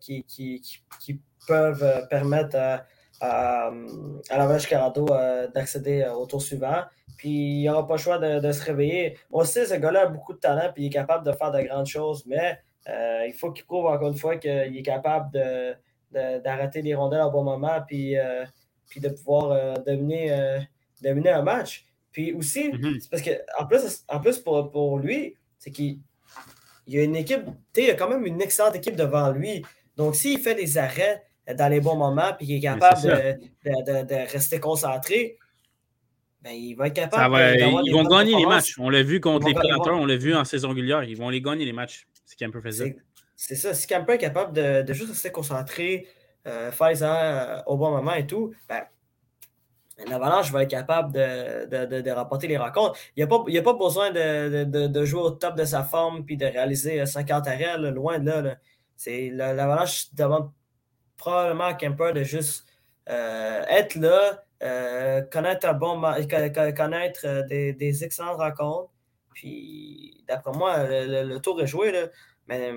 qui, 0.00 0.24
qui, 0.24 0.60
qui, 1.00 1.20
peuvent 1.46 2.06
permettre 2.10 2.56
à, 2.56 2.84
à, 3.20 3.72
à 4.28 4.38
la 4.38 4.46
Vache 4.46 4.68
Carado 4.68 5.06
d'accéder 5.54 6.06
au 6.14 6.26
tour 6.26 6.42
suivant 6.42 6.84
puis 7.20 7.60
il 7.60 7.66
n'aura 7.66 7.86
pas 7.86 7.96
le 7.96 8.00
choix 8.00 8.18
de, 8.18 8.50
se 8.50 8.64
réveiller. 8.64 9.18
On 9.30 9.44
sait 9.44 9.66
ce 9.66 9.74
gars-là 9.74 10.04
a 10.04 10.06
beaucoup 10.06 10.32
de 10.32 10.38
talent, 10.38 10.70
puis 10.72 10.84
il 10.84 10.86
est 10.86 10.90
capable 10.90 11.22
de 11.26 11.32
faire 11.32 11.52
de 11.52 11.60
grandes 11.60 11.84
choses, 11.84 12.24
mais 12.24 12.58
euh, 12.88 13.26
il 13.26 13.34
faut 13.34 13.52
qu'il 13.52 13.66
prouve 13.66 13.84
encore 13.84 14.08
une 14.08 14.16
fois 14.16 14.36
qu'il 14.36 14.74
est 14.74 14.82
capable 14.82 15.30
d'arrêter 16.10 16.80
les 16.80 16.94
rondelles 16.94 17.20
au 17.20 17.30
bon 17.30 17.44
moment, 17.44 17.78
puis, 17.86 18.16
euh, 18.16 18.46
puis 18.88 19.00
de 19.00 19.10
pouvoir 19.10 19.50
euh, 19.50 19.74
dominer, 19.86 21.30
un 21.30 21.42
match. 21.42 21.86
Puis 22.12 22.32
aussi, 22.32 22.70
mm-hmm. 22.70 23.08
parce 23.10 23.22
que 23.22 23.30
en 23.58 23.66
plus, 23.66 24.04
en 24.08 24.20
plus 24.20 24.38
pour, 24.38 24.70
pour 24.70 24.98
lui, 24.98 25.36
c'est 25.58 25.70
qu'il 25.70 25.98
y 26.86 26.98
a 26.98 27.02
une 27.02 27.16
équipe, 27.16 27.42
il 27.76 27.90
a 27.90 27.94
quand 27.94 28.08
même 28.08 28.26
une 28.26 28.40
excellente 28.40 28.74
équipe 28.76 28.96
devant 28.96 29.30
lui. 29.30 29.64
Donc, 29.96 30.16
s'il 30.16 30.38
fait 30.38 30.54
des 30.54 30.78
arrêts 30.78 31.22
dans 31.56 31.68
les 31.68 31.80
bons 31.80 31.96
moments, 31.96 32.32
puis 32.36 32.46
qu'il 32.46 32.56
est 32.56 32.60
capable 32.60 33.02
de, 33.02 34.32
rester 34.32 34.58
concentré, 34.60 35.36
ben, 36.42 36.52
il 36.52 36.74
va 36.74 36.86
être 36.86 36.94
capable. 36.94 37.36
ils 37.84 37.92
vont 37.92 38.04
gagner 38.04 38.36
les 38.36 38.46
matchs. 38.46 38.76
On 38.78 38.88
l'a 38.88 39.02
vu 39.02 39.20
contre 39.20 39.46
les 39.46 39.54
Prédateurs, 39.54 39.98
on 39.98 40.06
l'a 40.06 40.16
vu 40.16 40.34
en 40.34 40.44
saison 40.44 40.70
régulière. 40.70 41.04
Ils 41.04 41.16
vont 41.16 41.28
les 41.28 41.42
gagner 41.42 41.64
les 41.64 41.72
matchs 41.72 42.06
si 42.24 42.36
Camper 42.36 42.60
faisait. 42.62 42.96
C'est 43.36 43.56
ça. 43.56 43.74
Si 43.74 43.86
Camper 43.86 44.14
est 44.14 44.18
capable 44.18 44.52
de, 44.52 44.82
de 44.82 44.92
juste 44.92 45.10
rester 45.10 45.30
concentré, 45.30 46.06
euh, 46.46 46.72
faire 46.72 46.88
les 46.88 47.02
euh, 47.02 47.62
au 47.66 47.76
bon 47.76 47.90
moment 47.90 48.14
et 48.14 48.26
tout, 48.26 48.54
ben, 48.68 48.82
l'Avalanche 50.08 50.50
va 50.52 50.62
être 50.62 50.70
capable 50.70 51.12
de, 51.12 51.66
de, 51.66 52.00
de, 52.00 52.10
remporter 52.10 52.46
les 52.46 52.56
rencontres. 52.56 52.98
Il 53.16 53.20
n'y 53.20 53.24
a, 53.24 53.26
pas, 53.26 53.36
a 53.36 53.62
pas 53.62 53.78
besoin 53.78 54.10
de, 54.10 55.04
jouer 55.04 55.20
au 55.20 55.30
top 55.30 55.56
de 55.56 55.64
sa 55.64 55.82
forme 55.82 56.24
puis 56.24 56.36
de 56.36 56.46
réaliser 56.46 57.04
50 57.04 57.46
euh, 57.46 57.50
arrêts, 57.50 57.78
loin 57.90 58.18
de 58.18 58.30
là. 58.30 58.56
L'Avalanche 59.06 60.12
demande 60.14 60.50
probablement 61.16 61.64
à 61.64 61.74
Camper 61.74 62.12
de 62.14 62.22
juste 62.22 62.66
euh, 63.08 63.62
être 63.68 63.94
là, 63.94 64.44
euh, 64.62 65.22
connaître 65.22 65.66
un 65.68 65.74
bon 65.74 66.00
connaître 66.76 67.46
des, 67.48 68.04
excellentes 68.04 68.38
rencontres. 68.38 68.90
Puis 69.34 70.22
d'après 70.28 70.52
moi, 70.52 70.86
le, 70.86 71.38
tour 71.38 71.60
est 71.62 71.66
joué. 71.66 71.92
Là. 71.92 72.08
Mais 72.48 72.72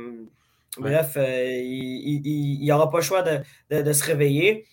bref, 0.77 1.13
euh, 1.17 1.61
il 1.61 2.21
n'y 2.61 2.71
aura 2.71 2.89
pas 2.89 2.97
le 2.97 3.03
choix 3.03 3.21
de, 3.21 3.93
se 3.93 4.03
réveiller. 4.03 4.65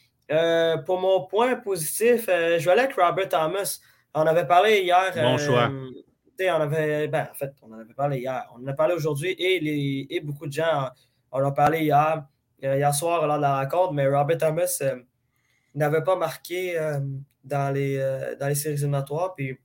Pour 0.87 1.01
mon 1.01 1.27
point 1.27 1.57
positif, 1.57 2.27
je 2.27 2.65
vais 2.65 2.71
aller 2.71 2.83
avec 2.83 2.97
Robert 2.97 3.29
Thomas. 3.29 3.81
On 4.15 4.23
avait 4.23 4.47
parlé 4.47 4.81
hier. 4.83 5.13
Bon 5.15 5.39
choix. 5.39 5.71
On 6.43 6.61
avait, 6.61 7.07
ben, 7.09 7.29
en 7.31 7.35
fait, 7.35 7.53
on 7.63 7.73
en 7.73 7.81
avait 7.81 7.93
parlé 7.93 8.21
hier. 8.21 8.47
On 8.55 8.63
en 8.63 8.67
a 8.67 8.73
parlé 8.73 8.95
aujourd'hui 8.95 9.33
et, 9.39 9.61
les, 9.61 10.07
et 10.09 10.21
beaucoup 10.21 10.47
de 10.47 10.53
gens 10.53 10.89
en 11.31 11.45
ont 11.45 11.53
parlé 11.53 11.81
hier, 11.81 12.25
hier 12.63 12.95
soir 12.95 13.27
lors 13.27 13.37
de 13.37 13.43
la 13.43 13.61
rencontre. 13.61 13.93
Mais 13.93 14.09
Robert 14.09 14.39
Thomas, 14.39 14.83
n'avait 15.75 16.03
pas 16.03 16.17
marqué 16.17 16.79
euh, 16.79 17.01
dans, 17.45 17.73
les, 17.73 17.97
euh, 17.99 18.37
dans 18.37 18.49
les 18.49 18.55
séries 18.55 18.75
éliminatoires. 18.75 19.35
Puis 19.35 19.59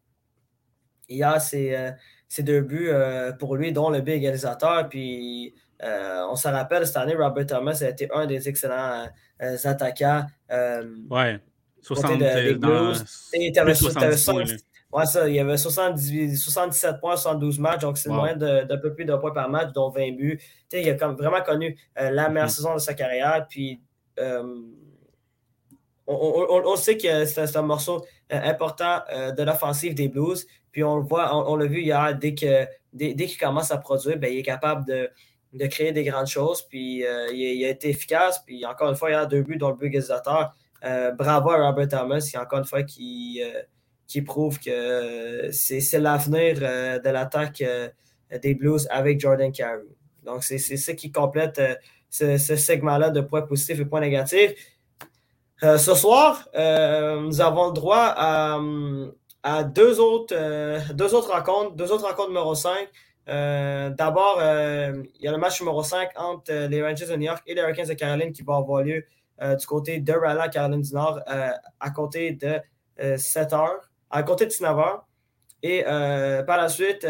hier, 1.09 1.41
c'est 1.41 1.75
euh, 1.75 1.91
deux 2.39 2.61
buts 2.61 2.91
pour 3.39 3.55
lui, 3.55 3.71
dont 3.71 3.89
le 3.89 4.01
but 4.01 4.13
égalisateur. 4.13 4.89
Puis 4.89 5.55
on 5.81 6.35
se 6.35 6.47
rappelle, 6.47 6.85
cette 6.85 6.97
année, 6.97 7.15
Robert 7.15 7.45
Thomas 7.45 7.81
a 7.81 7.89
été 7.89 8.09
un 8.13 8.25
des 8.25 8.47
excellents 8.47 9.07
attaquants. 9.39 10.25
ouais. 11.09 11.39
60, 11.81 12.19
il, 12.19 13.53
Ouais, 14.91 15.05
ça, 15.05 15.27
il 15.27 15.35
y 15.35 15.39
avait 15.39 15.57
78, 15.57 16.35
77 16.35 16.99
points, 16.99 17.15
72 17.15 17.59
matchs, 17.59 17.81
donc 17.81 17.97
c'est 17.97 18.09
moins 18.09 18.35
d'un 18.35 18.65
peu 18.81 18.93
plus 18.95 19.05
d'un 19.05 19.17
point 19.17 19.31
par 19.31 19.49
match, 19.49 19.71
dont 19.73 19.89
20 19.89 20.15
buts. 20.15 20.39
il 20.71 20.89
a 20.89 20.93
vraiment 20.95 21.41
connu 21.41 21.77
la 21.95 22.29
meilleure 22.29 22.47
mm-hmm. 22.47 22.49
saison 22.49 22.73
de 22.73 22.79
sa 22.79 22.95
carrière. 22.95 23.45
Puis 23.47 23.79
on, 26.07 26.75
sait 26.75 26.97
que 26.97 27.25
c'est 27.25 27.55
un 27.55 27.61
morceau 27.61 28.05
euh, 28.31 28.39
important 28.41 29.01
euh, 29.11 29.31
de 29.31 29.43
l'offensive 29.43 29.95
des 29.95 30.07
Blues. 30.07 30.45
Puis 30.71 30.83
on 30.83 30.97
le 30.97 31.03
voit, 31.03 31.35
on, 31.49 31.55
l'a 31.55 31.65
vu 31.65 31.81
hier, 31.81 32.17
dès 32.17 32.33
qu'il 32.33 32.67
dès, 32.93 33.15
qu'il 33.15 33.37
commence 33.37 33.71
à 33.71 33.77
produire, 33.77 34.17
ben, 34.17 34.31
il 34.31 34.39
est 34.39 34.43
capable 34.43 34.85
de, 34.85 35.09
créer 35.67 35.91
des 35.91 36.03
grandes 36.03 36.27
choses. 36.27 36.61
Puis 36.63 37.05
euh, 37.05 37.31
il, 37.31 37.63
a 37.65 37.69
été 37.69 37.89
efficace. 37.89 38.41
Puis 38.45 38.65
encore 38.65 38.89
une 38.89 38.95
fois, 38.95 39.09
il 39.09 39.13
y 39.13 39.15
a 39.15 39.25
deux 39.25 39.41
buts 39.41 39.57
dans 39.57 39.69
le 39.69 39.75
but 39.75 39.87
égalisateur. 39.87 40.55
bravo 41.17 41.49
à 41.51 41.67
Robert 41.67 41.87
Thomas, 41.87 42.29
a 42.33 42.41
encore 42.41 42.59
une 42.59 42.65
fois 42.65 42.83
qui, 42.83 43.41
qui 44.07 44.21
prouve 44.21 44.59
que 44.59 45.49
c'est 45.51 45.99
l'avenir 45.99 46.59
de 46.59 47.09
l'attaque 47.09 47.63
des 48.41 48.53
Blues 48.53 48.87
avec 48.91 49.19
Jordan 49.19 49.51
Carew. 49.51 49.87
Donc 50.23 50.43
c'est 50.43 50.59
ça 50.59 50.93
qui 50.93 51.11
complète 51.11 51.61
ce, 52.09 52.37
segment-là 52.37 53.09
de 53.09 53.21
points 53.21 53.41
positifs 53.41 53.79
et 53.79 53.85
points 53.85 54.01
négatifs. 54.01 54.53
Euh, 55.63 55.77
ce 55.77 55.95
soir, 55.95 56.47
euh, 56.55 57.21
nous 57.21 57.41
avons 57.41 57.67
le 57.67 57.73
droit 57.73 58.13
à, 58.15 59.63
deux, 59.63 59.99
autres, 59.99 60.35
euh, 60.35 60.79
deux 60.93 61.13
autres 61.13 61.31
rencontres, 61.31 61.75
deux 61.75 61.91
autres 61.91 62.05
rencontres 62.05 62.29
numéro 62.29 62.55
5. 62.55 62.89
D'abord, 63.27 64.39
il 64.39 65.21
y 65.21 65.27
a 65.27 65.31
le 65.31 65.37
match 65.37 65.59
numéro 65.61 65.83
5 65.83 66.11
entre 66.15 66.67
les 66.67 66.83
Rangers 66.83 67.07
de 67.07 67.15
New 67.15 67.23
York 67.23 67.43
et 67.47 67.55
les 67.55 67.61
Hurricanes 67.61 67.87
de 67.87 67.93
Caroline 67.93 68.31
qui 68.31 68.43
va 68.43 68.57
avoir 68.57 68.83
lieu 68.83 69.03
du 69.41 69.65
côté 69.65 69.99
de 69.99 70.13
Raleigh, 70.13 70.49
Caroline 70.51 70.81
du 70.81 70.93
Nord, 70.93 71.21
à 71.27 71.89
côté 71.91 72.31
de 72.33 72.59
7 73.17 73.51
h, 73.51 73.69
à 74.11 74.23
côté 74.23 74.45
de 74.45 74.51
19 74.51 74.77
h. 74.77 75.01
Et 75.63 75.83
par 76.45 76.57
la 76.57 76.69
suite, 76.69 77.07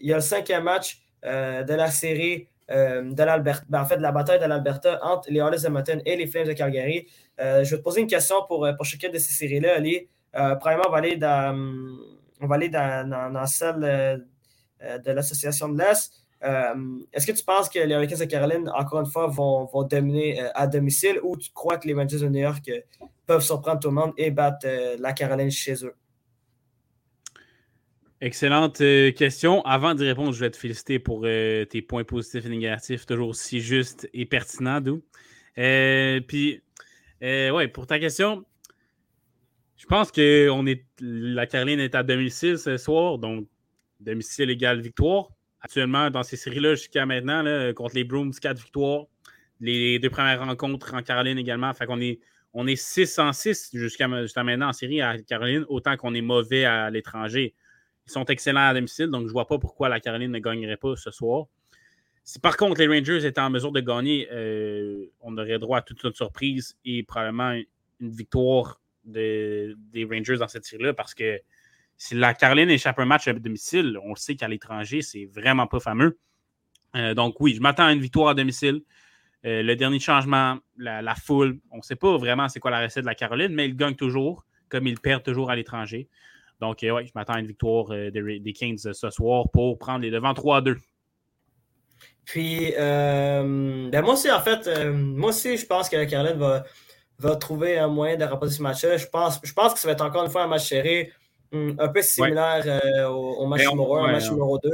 il 0.00 0.08
y 0.08 0.12
a 0.12 0.16
le 0.16 0.22
cinquième 0.22 0.64
match 0.64 1.02
de 1.22 1.74
la 1.74 1.90
série 1.90 2.48
de 2.68 3.22
l'Alberta, 3.22 3.64
ben, 3.68 3.82
en 3.82 3.84
fait, 3.84 3.96
de 3.96 4.02
la 4.02 4.12
bataille 4.12 4.40
de 4.40 4.44
l'Alberta 4.44 4.98
entre 5.02 5.30
les 5.30 5.40
Oilers 5.40 5.58
de 5.58 5.66
Edmonton 5.66 6.02
et 6.04 6.16
les 6.16 6.26
Flames 6.26 6.46
de 6.46 6.52
Calgary. 6.52 7.06
je 7.38 7.68
vais 7.68 7.78
te 7.78 7.82
poser 7.82 8.00
une 8.00 8.06
question 8.06 8.36
pour, 8.46 8.68
pour 8.76 8.84
chacune 8.84 9.10
de 9.10 9.18
ces 9.18 9.32
séries-là, 9.32 9.76
Ali. 9.76 10.08
premièrement, 10.32 10.84
on 10.88 10.92
va 10.92 10.98
aller 10.98 11.16
dans, 11.16 11.56
on 12.40 12.46
va 12.46 12.54
aller 12.56 12.68
dans, 12.68 13.32
dans, 13.32 13.46
celle 13.46 14.26
de 14.80 15.10
l'Association 15.10 15.68
de 15.68 15.78
l'Est. 15.78 16.12
Est-ce 17.12 17.26
que 17.26 17.32
tu 17.32 17.44
penses 17.44 17.68
que 17.68 17.78
les 17.78 17.94
Hurricanes 17.94 18.18
de 18.18 18.24
Caroline, 18.24 18.68
encore 18.70 19.00
une 19.00 19.06
fois, 19.06 19.26
vont, 19.26 19.64
vont 19.64 19.82
dominer 19.82 20.40
à 20.54 20.66
domicile 20.66 21.18
ou 21.22 21.36
tu 21.36 21.50
crois 21.52 21.78
que 21.78 21.88
les 21.88 21.94
Rangers 21.94 22.18
de 22.18 22.28
New 22.28 22.40
York 22.40 22.70
peuvent 23.26 23.42
surprendre 23.42 23.80
tout 23.80 23.88
le 23.88 23.94
monde 23.94 24.12
et 24.16 24.30
battre 24.30 24.66
la 24.98 25.12
Caroline 25.12 25.50
chez 25.50 25.84
eux? 25.84 25.94
Excellente 28.22 28.80
euh, 28.80 29.12
question. 29.12 29.62
Avant 29.66 29.94
d'y 29.94 30.04
répondre, 30.04 30.32
je 30.32 30.40
vais 30.40 30.50
te 30.50 30.56
féliciter 30.56 30.98
pour 30.98 31.22
euh, 31.24 31.66
tes 31.66 31.82
points 31.82 32.04
positifs 32.04 32.46
et 32.46 32.48
négatifs, 32.48 33.04
toujours 33.04 33.36
si 33.36 33.60
justes 33.60 34.08
et 34.14 34.24
pertinents, 34.24 34.80
d'où. 34.80 35.02
Euh, 35.58 36.20
puis, 36.26 36.62
ouais, 37.20 37.68
pour 37.68 37.86
ta 37.86 37.98
question, 37.98 38.46
je 39.76 39.84
pense 39.84 40.10
que 40.10 40.48
on 40.50 40.66
est, 40.66 40.86
la 41.00 41.46
Caroline 41.46 41.78
est 41.78 41.94
à 41.94 42.02
domicile 42.02 42.56
ce 42.56 42.78
soir, 42.78 43.18
donc 43.18 43.46
domicile 44.00 44.50
égale 44.50 44.80
victoire. 44.80 45.28
Actuellement, 45.60 46.10
dans 46.10 46.22
ces 46.22 46.36
séries-là, 46.36 46.74
jusqu'à 46.74 47.06
maintenant, 47.06 47.42
contre 47.74 47.94
les 47.94 48.04
Brooms, 48.04 48.32
4 48.32 48.58
victoires. 48.58 49.06
Les 49.60 49.98
deux 49.98 50.10
premières 50.10 50.44
rencontres 50.44 50.94
en 50.94 51.02
Caroline 51.02 51.38
également. 51.38 51.72
Fait 51.72 51.86
qu'on 51.86 52.00
est, 52.00 52.20
on 52.52 52.66
est 52.66 52.76
6 52.76 53.18
en 53.18 53.32
6 53.32 53.70
jusqu'à 53.72 54.06
maintenant 54.08 54.68
en 54.68 54.72
série 54.72 55.00
à 55.00 55.18
Caroline, 55.18 55.64
autant 55.68 55.96
qu'on 55.96 56.14
est 56.14 56.20
mauvais 56.20 56.64
à 56.64 56.90
l'étranger. 56.90 57.54
Ils 58.06 58.12
sont 58.12 58.24
excellents 58.26 58.68
à 58.68 58.74
domicile, 58.74 59.06
donc 59.06 59.22
je 59.22 59.28
ne 59.28 59.32
vois 59.32 59.46
pas 59.46 59.58
pourquoi 59.58 59.88
la 59.88 59.98
Caroline 59.98 60.30
ne 60.30 60.38
gagnerait 60.38 60.76
pas 60.76 60.94
ce 60.96 61.10
soir. 61.10 61.46
Si 62.22 62.38
par 62.38 62.56
contre 62.56 62.80
les 62.80 62.88
Rangers 62.88 63.24
étaient 63.24 63.40
en 63.40 63.50
mesure 63.50 63.72
de 63.72 63.80
gagner, 63.80 64.28
euh, 64.32 65.06
on 65.20 65.36
aurait 65.38 65.58
droit 65.58 65.78
à 65.78 65.82
toute 65.82 66.02
une 66.02 66.12
surprise 66.12 66.76
et 66.84 67.02
probablement 67.02 67.52
une 68.00 68.10
victoire 68.10 68.80
des 69.04 69.74
Rangers 70.10 70.36
dans 70.36 70.48
cette 70.48 70.64
série-là 70.64 70.92
parce 70.92 71.14
que 71.14 71.40
si 71.98 72.14
la 72.14 72.34
Caroline 72.34 72.70
échappe 72.70 72.98
un 72.98 73.06
match 73.06 73.26
à 73.28 73.32
domicile, 73.32 73.98
on 74.02 74.10
le 74.10 74.16
sait 74.16 74.36
qu'à 74.36 74.48
l'étranger, 74.48 75.02
c'est 75.02 75.26
vraiment 75.26 75.66
pas 75.66 75.80
fameux. 75.80 76.18
Euh, 76.94 77.14
donc 77.14 77.36
oui, 77.40 77.54
je 77.54 77.60
m'attends 77.60 77.86
à 77.86 77.92
une 77.92 78.00
victoire 78.00 78.28
à 78.28 78.34
domicile. 78.34 78.82
Euh, 79.44 79.62
le 79.62 79.76
dernier 79.76 79.98
changement, 79.98 80.58
la, 80.76 81.14
foule, 81.14 81.58
on 81.70 81.78
ne 81.78 81.82
sait 81.82 81.96
pas 81.96 82.16
vraiment 82.16 82.48
c'est 82.48 82.60
quoi 82.60 82.70
la 82.70 82.80
recette 82.80 83.02
de 83.02 83.08
la 83.08 83.14
Caroline, 83.14 83.52
mais 83.52 83.66
ils 83.66 83.76
gagnent 83.76 83.94
toujours, 83.94 84.44
comme 84.68 84.86
ils 84.86 84.98
perdent 84.98 85.22
toujours 85.22 85.50
à 85.50 85.56
l'étranger. 85.56 86.08
Donc, 86.60 86.82
euh, 86.82 86.90
oui, 86.90 87.06
je 87.06 87.12
m'attends 87.14 87.34
à 87.34 87.40
une 87.40 87.46
victoire 87.46 87.88
des, 87.88 88.52
Kings 88.54 88.92
ce 88.92 89.10
soir 89.10 89.48
pour 89.52 89.78
prendre 89.78 90.00
les 90.00 90.10
devants 90.10 90.32
3-2. 90.32 90.76
Puis, 92.24 92.72
ben 92.76 94.02
moi 94.02 94.14
aussi, 94.14 94.30
en 94.30 94.40
fait, 94.40 94.68
moi 94.92 95.30
aussi, 95.30 95.56
je 95.56 95.66
pense 95.66 95.88
que 95.88 96.04
Caroline 96.04 96.38
va, 97.18 97.36
trouver 97.36 97.78
un 97.78 97.88
moyen 97.88 98.16
de 98.16 98.24
remporter 98.24 98.54
ce 98.54 98.62
match-là. 98.62 98.96
Je 98.96 99.06
pense, 99.06 99.38
je 99.44 99.52
pense 99.52 99.74
que 99.74 99.78
ça 99.78 99.86
va 99.86 99.92
être 99.92 100.04
encore 100.04 100.24
une 100.24 100.30
fois 100.30 100.42
un 100.42 100.48
match 100.48 100.66
serré, 100.68 101.12
un 101.52 101.88
peu 101.88 102.02
similaire 102.02 103.08
au, 103.10 103.46
match 103.46 103.66
numéro 103.68 103.96
1, 103.96 104.00
au 104.00 104.06
match 104.12 104.30
numéro 104.30 104.58
2. 104.58 104.70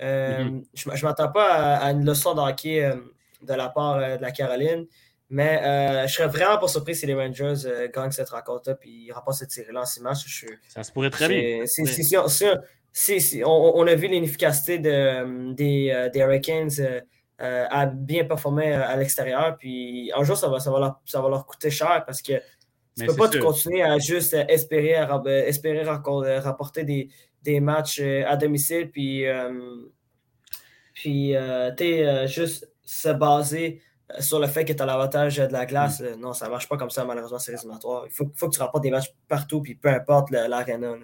Mm-hmm. 0.00 0.64
Je 0.74 0.90
ne 0.90 1.02
m'attends 1.02 1.30
pas 1.30 1.76
à, 1.76 1.90
une 1.92 2.04
leçon 2.04 2.34
d'hockey 2.34 2.92
de 3.42 3.54
la 3.54 3.68
part 3.68 3.98
de 3.98 4.22
la 4.22 4.30
Caroline. 4.30 4.86
Mais 5.32 5.62
euh, 5.62 6.06
je 6.06 6.12
serais 6.12 6.28
vraiment 6.28 6.58
pas 6.58 6.68
surpris 6.68 6.94
si 6.94 7.06
les 7.06 7.14
Rangers 7.14 7.64
euh, 7.64 7.88
gagnent 7.88 8.10
cette 8.10 8.28
rencontre-là 8.28 8.76
et 8.82 8.88
ils 8.88 9.12
remportent 9.12 9.38
cette 9.38 9.50
série-là 9.50 9.80
en 9.80 9.86
six 9.86 10.02
matchs. 10.02 10.44
ça 10.68 10.82
se 10.82 10.92
pourrait 10.92 11.08
très 11.08 11.26
bien. 11.26 11.64
Si, 11.64 13.42
on, 13.42 13.86
a 13.86 13.94
vu 13.94 14.08
l'inefficacité 14.08 14.78
de, 14.78 15.54
des, 15.54 15.90
euh, 15.90 16.10
des, 16.10 16.18
Hurricanes 16.18 16.68
à 17.38 17.86
bien 17.86 18.24
performer 18.24 18.74
à 18.74 18.94
l'extérieur. 18.98 19.56
Puis 19.58 20.12
un 20.14 20.22
jour, 20.22 20.36
ça 20.36 20.48
va, 20.48 20.60
ça, 20.60 20.70
va 20.70 20.78
leur, 20.78 21.00
ça 21.06 21.22
va 21.22 21.30
leur 21.30 21.46
coûter 21.46 21.70
cher 21.70 22.04
parce 22.04 22.20
que 22.20 22.34
tu 22.96 23.04
ne 23.04 23.08
peux 23.08 23.16
pas 23.16 23.28
continuer 23.28 23.82
à 23.82 23.98
juste 23.98 24.34
espérer, 24.48 24.96
espérer 25.46 25.82
rapporter 25.82 26.84
des, 26.84 27.08
des 27.42 27.60
matchs 27.60 28.00
à 28.00 28.36
domicile. 28.36 28.90
Puis, 28.90 29.24
puis 30.94 31.34
juste 32.26 32.70
se 32.84 33.08
baser 33.08 33.80
sur 34.20 34.38
le 34.38 34.46
fait 34.46 34.64
que 34.64 34.72
tu 34.72 34.82
as 34.82 34.86
l'avantage 34.86 35.36
de 35.36 35.52
la 35.52 35.66
glace, 35.66 36.00
mm. 36.00 36.20
non, 36.20 36.32
ça 36.32 36.46
ne 36.46 36.50
marche 36.50 36.68
pas 36.68 36.76
comme 36.76 36.90
ça, 36.90 37.04
malheureusement, 37.04 37.38
c'est 37.38 37.52
résumatoire. 37.52 38.04
Il 38.06 38.12
faut, 38.12 38.30
faut, 38.34 38.48
que 38.48 38.54
tu 38.54 38.60
rapportes 38.60 38.82
des 38.82 38.90
matchs 38.90 39.12
partout, 39.28 39.62
puis 39.62 39.74
peu 39.74 39.88
importe 39.88 40.30
l'aréna. 40.30 40.94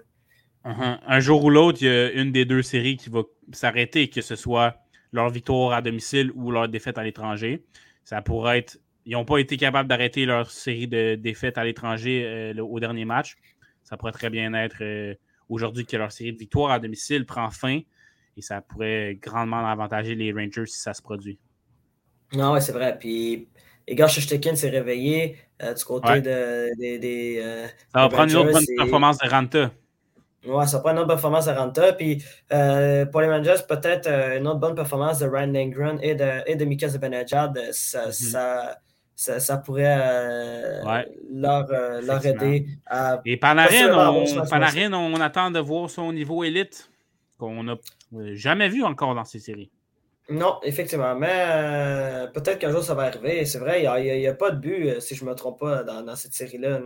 Uh-huh. 0.64 0.98
Un 1.06 1.20
jour 1.20 1.44
ou 1.44 1.50
l'autre, 1.50 1.78
il 1.80 1.86
y 1.86 1.90
a 1.90 2.10
une 2.12 2.32
des 2.32 2.44
deux 2.44 2.62
séries 2.62 2.96
qui 2.96 3.10
va 3.10 3.22
s'arrêter, 3.52 4.10
que 4.10 4.20
ce 4.20 4.36
soit 4.36 4.76
leur 5.12 5.30
victoire 5.30 5.72
à 5.72 5.82
domicile 5.82 6.30
ou 6.34 6.50
leur 6.50 6.68
défaite 6.68 6.98
à 6.98 7.02
l'étranger. 7.02 7.64
Ça 8.04 8.20
pourrait 8.22 8.58
être. 8.58 8.78
Ils 9.08 9.12
n'ont 9.12 9.24
pas 9.24 9.38
été 9.38 9.56
capables 9.56 9.88
d'arrêter 9.88 10.26
leur 10.26 10.50
série 10.50 10.86
de 10.86 11.14
défaites 11.14 11.56
à 11.56 11.64
l'étranger 11.64 12.26
euh, 12.26 12.62
au 12.62 12.78
dernier 12.78 13.06
match. 13.06 13.36
Ça 13.82 13.96
pourrait 13.96 14.12
très 14.12 14.28
bien 14.28 14.52
être 14.52 14.82
euh, 14.82 15.14
aujourd'hui 15.48 15.86
que 15.86 15.96
leur 15.96 16.12
série 16.12 16.34
de 16.34 16.38
victoires 16.38 16.72
à 16.72 16.78
domicile 16.78 17.24
prend 17.24 17.50
fin 17.50 17.80
et 18.36 18.42
ça 18.42 18.60
pourrait 18.60 19.18
grandement 19.20 19.66
avantager 19.66 20.14
les 20.14 20.30
Rangers 20.30 20.66
si 20.66 20.78
ça 20.78 20.92
se 20.92 21.00
produit. 21.00 21.38
Non, 22.34 22.52
ouais, 22.52 22.60
c'est 22.60 22.72
vrai. 22.72 22.98
Puis, 22.98 23.48
Igor 23.86 24.10
s'est 24.10 24.68
réveillé 24.68 25.38
euh, 25.62 25.72
du 25.72 25.84
côté 25.84 26.20
de, 26.20 26.98
des. 26.98 27.40
Euh, 27.42 27.66
ça 27.94 28.00
va 28.00 28.08
prendre 28.10 28.30
une 28.30 28.36
autre 28.36 28.52
bonne 28.52 28.76
performance 28.76 29.16
de 29.16 29.26
Ranta. 29.26 29.70
Ouais, 30.46 30.66
ça 30.66 30.76
va 30.76 30.82
prendre 30.82 30.96
une 30.96 30.98
autre 30.98 31.08
performance 31.14 31.46
de 31.46 31.52
Ranta. 31.52 31.94
Puis, 31.94 32.22
euh, 32.52 33.06
pour 33.06 33.22
les 33.22 33.28
Rangers, 33.28 33.62
peut-être 33.66 34.06
une 34.36 34.46
autre 34.46 34.60
bonne 34.60 34.74
performance 34.74 35.20
de 35.20 35.26
Ryan 35.26 35.46
Lindgren 35.46 35.98
et 36.02 36.14
de, 36.14 36.42
et 36.46 36.56
de 36.56 36.64
Mika 36.66 36.88
Zibanejad. 36.88 37.58
Ça, 37.72 38.12
ça, 38.12 38.78
ça, 39.18 39.58
pourrait 39.58 40.80
leur, 41.30 41.66
leur, 42.02 42.24
aider 42.24 42.66
à. 42.86 43.20
Et 43.24 43.36
Panarin, 43.36 43.92
on, 43.92 44.46
Panarin 44.46 44.92
on 44.92 45.20
attend 45.20 45.50
de 45.50 45.58
voir 45.58 45.90
son 45.90 46.12
niveau 46.12 46.44
élite 46.44 46.90
qu'on 47.36 47.64
n'a 47.64 47.76
jamais 48.34 48.68
vu 48.68 48.84
encore 48.84 49.14
dans 49.14 49.24
ces 49.24 49.40
séries. 49.40 49.70
Non, 50.30 50.58
effectivement. 50.62 51.14
Mais 51.14 51.44
euh, 51.48 52.26
peut-être 52.26 52.58
qu'un 52.58 52.70
jour 52.70 52.82
ça 52.82 52.94
va 52.94 53.04
arriver. 53.04 53.44
C'est 53.46 53.58
vrai, 53.58 53.82
il 53.82 54.18
n'y 54.18 54.26
a, 54.26 54.34
pas 54.34 54.50
de 54.50 54.58
but, 54.58 54.88
euh, 54.88 55.00
si 55.00 55.14
je 55.14 55.24
ne 55.24 55.30
me 55.30 55.34
trompe 55.34 55.60
pas, 55.60 55.82
dans, 55.82 56.16
cette 56.16 56.34
série-là. 56.34 56.80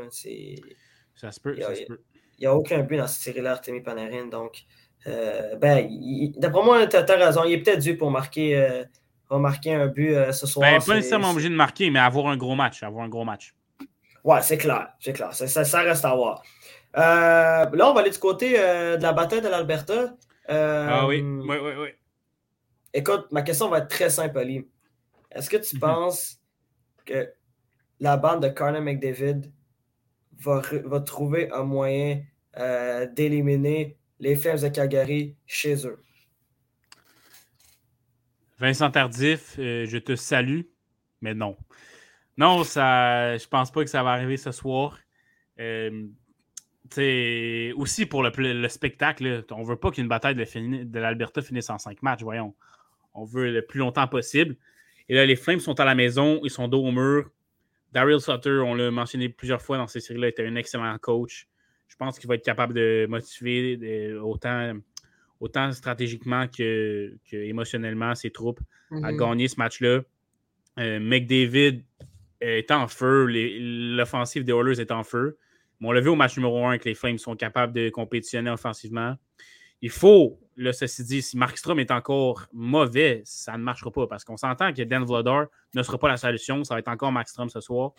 Ça 1.14 1.32
se 1.32 1.40
peut. 1.40 1.56
Il 1.58 2.40
n'y 2.40 2.46
a, 2.46 2.54
aucun 2.54 2.82
but 2.82 2.98
dans 2.98 3.06
cette 3.06 3.22
série-là, 3.22 3.52
Artemi 3.52 3.80
Panarin. 3.80 4.26
Donc, 4.26 4.62
euh, 5.08 5.56
ben, 5.56 5.88
d'après 6.36 6.64
moi, 6.64 6.86
tu 6.86 6.96
as, 6.96 7.04
raison. 7.04 7.42
Il 7.44 7.52
est 7.52 7.62
peut-être 7.62 7.80
dû 7.80 7.96
pour 7.96 8.12
marquer, 8.12 8.84
marquer 9.38 9.74
un 9.74 9.86
but 9.86 10.14
ce 10.32 10.46
soir. 10.46 10.70
Ben, 10.70 10.82
pas 10.82 10.94
nécessairement 10.94 11.30
obligé 11.30 11.48
de 11.48 11.54
marquer, 11.54 11.90
mais 11.90 11.98
avoir 11.98 12.28
un 12.28 12.36
gros 12.36 12.54
match. 12.54 12.82
Avoir 12.82 13.04
un 13.04 13.08
gros 13.08 13.24
match. 13.24 13.54
Ouais, 14.24 14.42
c'est 14.42 14.58
clair. 14.58 14.88
C'est 15.00 15.12
clair. 15.12 15.34
Ça, 15.34 15.46
ça, 15.64 15.80
reste 15.80 16.04
à 16.04 16.14
voir. 16.14 16.42
là, 16.94 17.70
on 17.72 17.94
va 17.94 18.00
aller 18.00 18.10
du 18.10 18.18
côté 18.18 18.52
de 18.52 19.02
la 19.02 19.12
bataille 19.12 19.42
de 19.42 19.48
l'Alberta. 19.48 20.14
ah 20.48 21.06
oui, 21.06 21.22
oui, 21.22 21.56
oui, 21.62 21.72
oui. 21.78 21.88
Écoute, 22.94 23.26
ma 23.30 23.42
question 23.42 23.68
va 23.68 23.78
être 23.78 23.88
très 23.88 24.10
simple, 24.10 24.38
Ali. 24.38 24.68
Est-ce 25.30 25.48
que 25.48 25.56
tu 25.56 25.76
mhm. 25.76 25.80
penses 25.80 26.40
que 27.04 27.32
la 28.00 28.16
bande 28.16 28.42
de 28.42 28.48
Carter 28.48 28.80
McDavid 28.80 29.50
va, 30.38 30.60
va 30.84 31.00
trouver 31.00 31.50
un 31.52 31.62
moyen 31.62 32.22
euh, 32.58 33.06
d'éliminer 33.06 33.96
les 34.20 34.36
Flames 34.36 34.58
de 34.58 34.68
Calgary 34.68 35.36
chez 35.46 35.86
eux? 35.86 36.02
Vincent 38.62 38.92
Tardif, 38.92 39.56
euh, 39.58 39.86
je 39.86 39.98
te 39.98 40.14
salue, 40.14 40.60
mais 41.20 41.34
non. 41.34 41.56
Non, 42.36 42.62
ça, 42.62 43.36
je 43.36 43.46
pense 43.48 43.72
pas 43.72 43.82
que 43.82 43.90
ça 43.90 44.04
va 44.04 44.10
arriver 44.12 44.36
ce 44.36 44.52
soir. 44.52 45.00
Euh, 45.58 46.06
aussi 47.76 48.06
pour 48.06 48.22
le, 48.22 48.30
le 48.30 48.68
spectacle, 48.68 49.44
on 49.50 49.64
veut 49.64 49.76
pas 49.76 49.90
qu'une 49.90 50.06
bataille 50.06 50.36
de, 50.36 50.84
de 50.84 50.98
l'Alberta 51.00 51.42
finisse 51.42 51.70
en 51.70 51.78
cinq 51.78 52.02
matchs, 52.02 52.22
voyons 52.22 52.54
on 53.14 53.24
veut 53.24 53.50
le 53.50 53.62
plus 53.62 53.80
longtemps 53.80 54.06
possible. 54.06 54.56
Et 55.08 55.16
là, 55.16 55.26
les 55.26 55.36
Flames 55.36 55.58
sont 55.58 55.80
à 55.80 55.84
la 55.84 55.96
maison, 55.96 56.40
ils 56.44 56.50
sont 56.50 56.68
dos 56.68 56.86
au 56.86 56.92
mur. 56.92 57.30
Daryl 57.90 58.20
Sutter, 58.20 58.60
on 58.64 58.74
l'a 58.74 58.92
mentionné 58.92 59.28
plusieurs 59.28 59.60
fois 59.60 59.76
dans 59.76 59.88
ces 59.88 59.98
séries-là, 59.98 60.28
était 60.28 60.46
un 60.46 60.54
excellent 60.54 60.96
coach. 60.98 61.48
Je 61.88 61.96
pense 61.96 62.18
qu'il 62.18 62.28
va 62.28 62.36
être 62.36 62.44
capable 62.44 62.74
de 62.74 63.06
motiver 63.08 64.14
autant, 64.14 64.74
autant 65.42 65.72
stratégiquement 65.72 66.46
que, 66.46 67.12
émotionnellement 67.32 68.14
ses 68.14 68.30
troupes 68.30 68.60
à 69.02 69.10
mhm. 69.10 69.16
gagner 69.16 69.48
ce 69.48 69.56
match-là. 69.56 70.02
Euh, 70.78 71.00
McDavid 71.00 71.82
est 72.40 72.70
en 72.70 72.86
feu, 72.86 73.26
l'offensive 73.28 74.44
des 74.44 74.52
Oilers 74.52 74.80
est 74.80 74.92
en 74.92 75.02
feu. 75.02 75.36
Mais 75.80 75.88
on 75.88 75.92
l'a 75.92 76.00
vu 76.00 76.10
au 76.10 76.14
match 76.14 76.36
numéro 76.36 76.64
1 76.64 76.78
que 76.78 76.88
les 76.88 76.94
Flames 76.94 77.18
sont 77.18 77.34
capables 77.34 77.72
de 77.72 77.90
compétitionner 77.90 78.50
offensivement. 78.50 79.16
il 79.80 79.90
faut, 79.90 80.38
là, 80.56 80.72
ceci 80.72 81.02
dit, 81.02 81.22
si 81.22 81.36
Markstrom 81.36 81.80
est 81.80 81.90
encore 81.90 82.46
mauvais, 82.52 83.22
ça 83.24 83.58
ne 83.58 83.64
marchera 83.64 83.90
pas 83.90 84.06
parce 84.06 84.24
qu'on 84.24 84.36
s'entend 84.36 84.72
que 84.72 84.82
Dan 84.82 85.04
Vladar 85.04 85.46
ne 85.74 85.82
sera 85.82 85.98
pas 85.98 86.08
la 86.08 86.16
solution. 86.16 86.62
Ça 86.62 86.74
va 86.74 86.78
être 86.78 86.88
encore 86.88 87.10
Markstrom 87.10 87.48
ce 87.48 87.60
soir. 87.60 87.94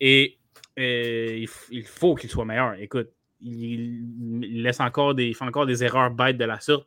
Et 0.00 0.38
euh, 0.78 1.46
il, 1.70 1.84
faut 1.84 2.14
qu'il 2.14 2.28
soit 2.28 2.44
meilleur. 2.44 2.74
Écoute, 2.74 3.08
il, 3.40 4.62
laisse 4.62 4.80
encore 4.80 5.14
des, 5.14 5.32
fait 5.34 5.44
encore 5.44 5.66
des 5.66 5.84
erreurs 5.84 6.10
bêtes 6.10 6.38
de 6.38 6.44
la 6.44 6.60
sorte. 6.60 6.86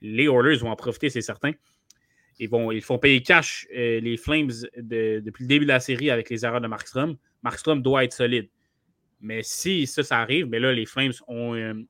Les 0.00 0.24
Oilers 0.24 0.58
vont 0.58 0.70
en 0.70 0.76
profiter, 0.76 1.10
c'est 1.10 1.20
certain. 1.20 1.52
Ils, 2.38 2.48
vont, 2.48 2.70
font 2.80 2.98
payer 2.98 3.22
cash 3.22 3.66
euh, 3.74 4.00
les 4.00 4.16
Flames 4.16 4.50
depuis 4.76 5.44
le 5.44 5.48
début 5.48 5.64
de 5.64 5.70
la 5.70 5.80
série 5.80 6.10
avec 6.10 6.28
les 6.28 6.44
erreurs 6.44 6.60
de 6.60 6.68
Markstrom. 6.68 7.16
Markstrom 7.42 7.80
doit 7.80 8.04
être 8.04 8.12
solide. 8.12 8.48
Mais 9.20 9.42
si 9.42 9.86
ça, 9.86 10.02
ça 10.02 10.20
arrive, 10.20 10.46
mais 10.46 10.58
là, 10.58 10.72
les 10.72 10.84
Flames 10.84 11.12
ont 11.26 11.54
une, 11.54 11.86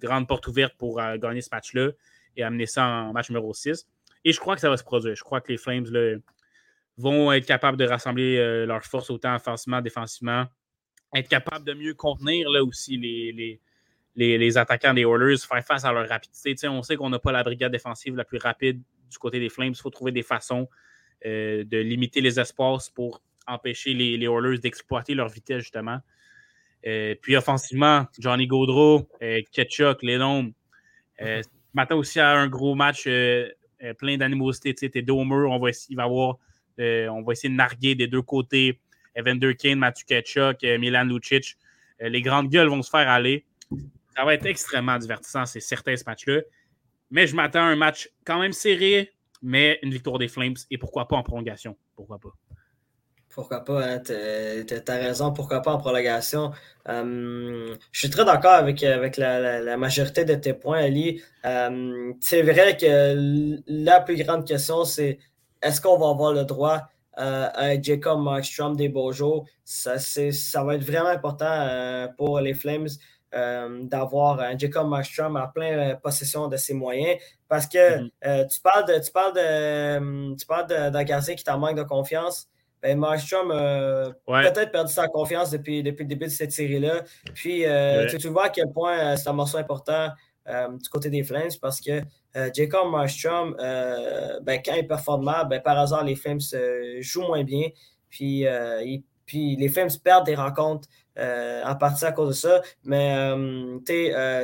grande 0.00 0.28
porte 0.28 0.46
ouverte 0.46 0.74
pour 0.78 1.00
euh, 1.00 1.16
gagner 1.16 1.40
ce 1.40 1.48
match-là 1.50 1.90
et 2.36 2.42
amener 2.44 2.66
ça 2.66 2.86
en 2.86 3.12
match 3.12 3.30
numéro 3.30 3.52
6. 3.52 3.86
Et 4.24 4.32
je 4.32 4.38
crois 4.38 4.54
que 4.54 4.60
ça 4.60 4.70
va 4.70 4.76
se 4.76 4.84
produire. 4.84 5.16
Je 5.16 5.24
crois 5.24 5.40
que 5.40 5.50
les 5.50 5.58
Flames 5.58 5.86
vont 6.96 7.32
être 7.32 7.46
capables 7.46 7.76
de 7.76 7.84
rassembler 7.84 8.36
euh, 8.38 8.66
leurs 8.66 8.84
forces 8.84 9.10
autant 9.10 9.34
offensivement, 9.34 9.80
défensivement, 9.80 10.46
être 11.14 11.28
capables 11.28 11.64
de 11.64 11.74
mieux 11.74 11.94
contenir 11.94 12.50
là 12.50 12.64
aussi 12.64 12.96
les, 12.96 13.58
les, 14.16 14.58
attaquants 14.58 14.94
des 14.94 15.02
Oilers, 15.02 15.36
faire 15.38 15.64
face 15.64 15.84
à 15.84 15.92
leur 15.92 16.08
rapidité. 16.08 16.68
on 16.68 16.82
sait 16.82 16.96
qu'on 16.96 17.10
n'a 17.10 17.18
pas 17.18 17.32
la 17.32 17.42
brigade 17.42 17.72
défensive 17.72 18.16
la 18.16 18.24
plus 18.24 18.38
rapide 18.38 18.80
du 19.10 19.18
côté 19.18 19.40
des 19.40 19.48
Flames. 19.48 19.68
Il 19.68 19.76
faut 19.76 19.90
trouver 19.90 20.12
des 20.12 20.22
façons 20.22 20.68
euh, 21.26 21.64
de 21.64 21.78
limiter 21.78 22.20
les 22.20 22.40
espaces 22.40 22.88
pour 22.90 23.22
empêcher 23.46 23.94
les, 23.94 24.16
les 24.16 24.26
Oilers 24.26 24.58
d'exploiter 24.58 25.14
leur 25.14 25.28
vitesse, 25.28 25.62
justement. 25.62 26.00
Euh, 26.86 27.14
puis 27.20 27.36
offensivement, 27.36 28.06
Johnny 28.18 28.46
Gaudreau, 28.46 29.08
euh, 29.22 29.40
Ketchuk, 29.52 30.02
Lennon. 30.02 30.52
Euh, 31.20 31.42
maintenant 31.74 31.98
aussi 31.98 32.18
à 32.20 32.32
un 32.32 32.48
gros 32.48 32.74
match 32.74 33.04
plein 33.98 34.16
d'animosité. 34.16 34.74
Tu 34.74 34.80
sais, 34.80 34.90
t'es 34.90 35.02
dos 35.02 35.20
au 35.20 35.24
mur, 35.24 35.50
on 35.50 35.58
va 35.58 35.70
essayer, 35.70 35.94
va 35.96 36.04
avoir, 36.04 36.38
on 36.78 37.22
va 37.22 37.32
essayer 37.32 37.50
de 37.50 37.54
narguer 37.54 37.94
des 37.94 38.06
deux 38.06 38.22
côtés. 38.22 38.80
Evander 39.14 39.54
Kane, 39.54 39.78
Matthew 39.78 40.04
Ketchuk, 40.06 40.62
Milan 40.62 41.04
Lucic. 41.04 41.56
les 42.00 42.22
grandes 42.22 42.48
gueules 42.48 42.68
vont 42.68 42.82
se 42.82 42.90
faire 42.90 43.08
aller. 43.08 43.44
Ça 44.16 44.24
va 44.24 44.34
être 44.34 44.46
extrêmement 44.46 44.98
divertissant, 44.98 45.46
c'est 45.46 45.60
certain, 45.60 45.96
ce 45.96 46.04
match-là. 46.06 46.40
Mais 47.10 47.26
je 47.26 47.34
m'attends 47.34 47.60
à 47.60 47.66
un 47.66 47.76
match 47.76 48.10
quand 48.24 48.38
même 48.38 48.52
serré, 48.52 49.12
mais 49.42 49.78
une 49.82 49.90
victoire 49.90 50.18
des 50.18 50.28
Flames 50.28 50.54
et 50.70 50.78
pourquoi 50.78 51.08
pas 51.08 51.16
en 51.16 51.22
prolongation? 51.22 51.76
Pourquoi 51.94 52.18
pas? 52.18 52.30
Pourquoi 53.28 53.64
pas, 53.64 53.82
hein, 53.82 53.98
t'as 53.98 54.98
raison, 54.98 55.32
pourquoi 55.32 55.62
pas 55.62 55.72
en 55.72 55.78
prolongation? 55.78 56.52
Hum, 56.86 57.74
je 57.90 57.98
suis 57.98 58.10
très 58.10 58.26
d'accord 58.26 58.52
avec, 58.52 58.82
avec 58.82 59.16
la, 59.16 59.76
majorité 59.78 60.26
de 60.26 60.34
tes 60.34 60.52
points, 60.52 60.80
Ali. 60.84 61.22
C'est 62.20 62.42
vrai 62.42 62.76
que 62.76 63.58
la 63.66 64.00
plus 64.00 64.22
grande 64.22 64.46
question, 64.46 64.84
c'est 64.84 65.18
est-ce 65.62 65.80
qu'on 65.80 65.98
va 65.98 66.10
avoir 66.10 66.34
le 66.34 66.44
droit 66.44 66.90
euh, 67.18 67.48
à 67.54 67.80
Jacob 67.80 68.22
Markstrom 68.22 68.76
des 68.76 68.88
beaux 68.88 69.12
jours? 69.12 69.46
Ça, 69.64 69.98
ça 69.98 70.64
va 70.64 70.74
être 70.76 70.84
vraiment 70.84 71.08
important 71.08 71.46
euh, 71.46 72.08
pour 72.16 72.40
les 72.40 72.54
Flames. 72.54 72.88
Hum, 73.34 73.88
d'avoir 73.88 74.40
un 74.40 74.58
Jacob 74.58 74.90
Markstrom 74.90 75.38
en 75.38 75.48
pleine 75.48 75.92
euh, 75.92 75.96
possession 75.96 76.48
de 76.48 76.58
ses 76.58 76.74
moyens 76.74 77.18
parce 77.48 77.66
que 77.66 77.78
mm-hmm. 77.78 78.46
tu 78.46 78.60
parles 78.60 78.86
de 78.86 79.02
tu 79.02 79.10
parles 79.10 79.32
de 79.32 80.36
tu 80.36 80.44
parles 80.44 80.66
d'un 80.66 81.02
gardien 81.02 81.34
qui 81.34 81.42
t'en 81.42 81.56
manque 81.56 81.78
de 81.78 81.82
confiance 81.82 82.50
ben, 82.82 82.98
Markstrom 82.98 83.52
a 83.52 84.12
peut-être 84.26 84.72
perdu 84.72 84.92
sa 84.92 85.06
confiance 85.06 85.50
depuis, 85.50 85.82
depuis 85.82 86.02
le 86.02 86.08
début 86.08 86.26
de 86.26 86.30
cette 86.30 86.52
série-là. 86.52 87.04
Puis, 87.32 87.64
euh, 87.64 88.08
tu, 88.08 88.28
vois 88.28 88.46
à 88.46 88.48
quel 88.50 88.70
point 88.72 88.98
euh, 88.98 89.16
c'est 89.16 89.28
un 89.28 89.32
morceau 89.32 89.58
important 89.58 89.92
euh, 89.92 90.08
du 90.46 90.88
côté 90.88 91.10
des 91.10 91.22
Flames 91.22 91.50
parce 91.60 91.80
que 91.80 92.02
Jacob 92.54 92.90
Markstrom, 92.90 93.54
ben, 93.58 94.60
quand 94.64 94.74
il 94.74 94.86
performe 94.86 95.24
mal, 95.24 95.48
ben, 95.48 95.60
par 95.60 95.78
hasard, 95.78 96.04
les 96.04 96.16
Flames 96.16 96.40
jouent 97.00 97.26
moins 97.26 97.44
bien. 97.44 97.68
Puis, 98.10 98.44
puis 99.24 99.56
les 99.56 99.68
Flames 99.68 99.90
perdent 100.02 100.26
des 100.26 100.34
rencontres 100.34 100.88
en 101.16 101.76
partie 101.76 102.04
à 102.04 102.12
cause 102.12 102.28
de 102.28 102.34
ça. 102.34 102.62
Mais 102.84 103.14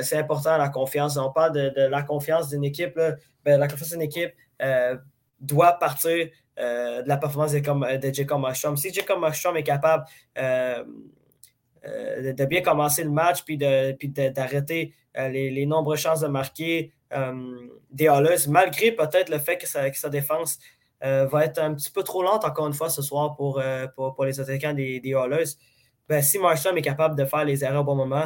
c'est 0.01 0.17
important 0.17 0.57
la 0.57 0.69
confiance. 0.69 1.17
On 1.17 1.31
parle 1.31 1.53
de, 1.53 1.87
la 1.87 2.03
confiance 2.03 2.49
d'une 2.49 2.63
équipe. 2.63 2.99
Ben, 3.43 3.59
la 3.59 3.67
confiance 3.67 3.89
d'une 3.89 4.01
équipe 4.01 4.33
doit 5.41 5.73
partir 5.73 6.27
euh, 6.59 7.01
de 7.01 7.07
la 7.07 7.15
performance 7.17 7.53
de, 7.53 7.97
de 7.97 8.13
Jacob 8.13 8.41
Markstrom. 8.41 8.75
Si 8.75 8.93
Jacob 8.93 9.19
Markstrom 9.19 9.55
est 9.55 9.63
capable 9.63 10.03
euh, 11.85 12.29
euh, 12.29 12.33
de 12.33 12.45
bien 12.45 12.61
commencer 12.61 13.03
le 13.03 13.09
match 13.09 13.43
puis 13.43 13.57
d'arrêter 13.57 14.93
les, 15.15 15.65
nombreuses 15.65 15.99
chances 15.99 16.21
de 16.21 16.27
marquer 16.27 16.91
des 17.91 18.05
Oilers, 18.05 18.47
malgré 18.47 18.91
peut-être 18.91 19.29
le 19.29 19.39
fait 19.39 19.57
que 19.57 19.67
sa, 19.67 20.09
défense 20.09 20.59
va 21.01 21.45
être 21.45 21.59
un 21.59 21.73
petit 21.73 21.91
peu 21.91 22.03
trop 22.03 22.23
lente 22.23 22.45
encore 22.45 22.67
une 22.67 22.73
fois 22.73 22.89
ce 22.89 23.01
soir 23.01 23.35
pour, 23.35 23.61
pour, 23.95 24.25
les 24.25 24.39
attaquants 24.39 24.73
des, 24.73 24.99
des 24.99 25.15
ben, 26.07 26.21
si 26.21 26.39
Markstrom 26.39 26.77
est 26.77 26.81
capable 26.81 27.15
de 27.15 27.25
faire 27.25 27.45
les 27.45 27.63
erreurs 27.63 27.81
au 27.81 27.83
bon 27.83 27.95
moment, 27.95 28.25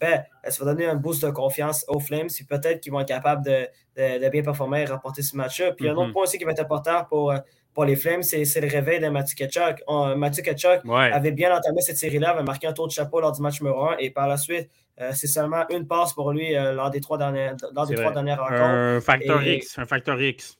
ben, 0.00 0.24
ça 0.48 0.64
va 0.64 0.72
donner 0.72 0.86
un 0.86 0.96
boost 0.96 1.24
de 1.24 1.30
confiance 1.30 1.84
aux 1.88 2.00
Flames. 2.00 2.28
Puis 2.28 2.44
peut-être 2.44 2.80
qu'ils 2.80 2.92
vont 2.92 3.00
être 3.00 3.08
capables 3.08 3.44
de, 3.44 4.28
bien 4.28 4.42
performer 4.42 4.82
et 4.82 4.84
rapporter 4.84 5.22
ce 5.22 5.36
match-là. 5.36 5.72
Puis 5.72 5.88
un 5.88 5.94
autre 5.94 6.08
mm-hmm. 6.08 6.12
point 6.12 6.22
aussi 6.24 6.38
qui 6.38 6.44
va 6.44 6.52
être 6.52 6.60
important 6.60 7.04
pour, 7.04 7.32
euh, 7.32 7.38
pour 7.76 7.84
les 7.84 7.94
Flames, 7.94 8.22
c'est 8.22 8.58
le 8.58 8.68
réveil 8.68 9.00
de 9.00 9.08
Mathieu 9.08 9.36
Ketchuk. 9.36 9.82
Mathieu 10.16 10.42
Ketchuk 10.42 10.80
avait 10.90 11.30
bien 11.30 11.54
entamé 11.54 11.82
cette 11.82 11.98
série-là, 11.98 12.30
avait 12.30 12.42
marqué 12.42 12.66
un 12.66 12.72
tour 12.72 12.86
de 12.86 12.92
chapeau 12.92 13.20
lors 13.20 13.32
du 13.32 13.42
match 13.42 13.60
numéro 13.60 13.84
1 13.90 13.98
et 13.98 14.08
par 14.08 14.26
la 14.28 14.38
suite, 14.38 14.70
euh, 14.98 15.10
c'est 15.12 15.26
seulement 15.26 15.68
une 15.68 15.86
passe 15.86 16.14
pour 16.14 16.32
lui 16.32 16.56
euh, 16.56 16.72
lors 16.72 16.88
des 16.88 17.02
trois 17.02 17.18
dernières, 17.18 17.54
lors 17.74 17.86
des 17.86 17.96
trois 17.96 18.12
dernières 18.12 18.38
rencontres. 18.38 18.62
Un 18.62 19.00
facteur 19.02 19.46
X, 19.46 19.78
un 19.78 19.84
facteur 19.84 20.18
X. 20.22 20.56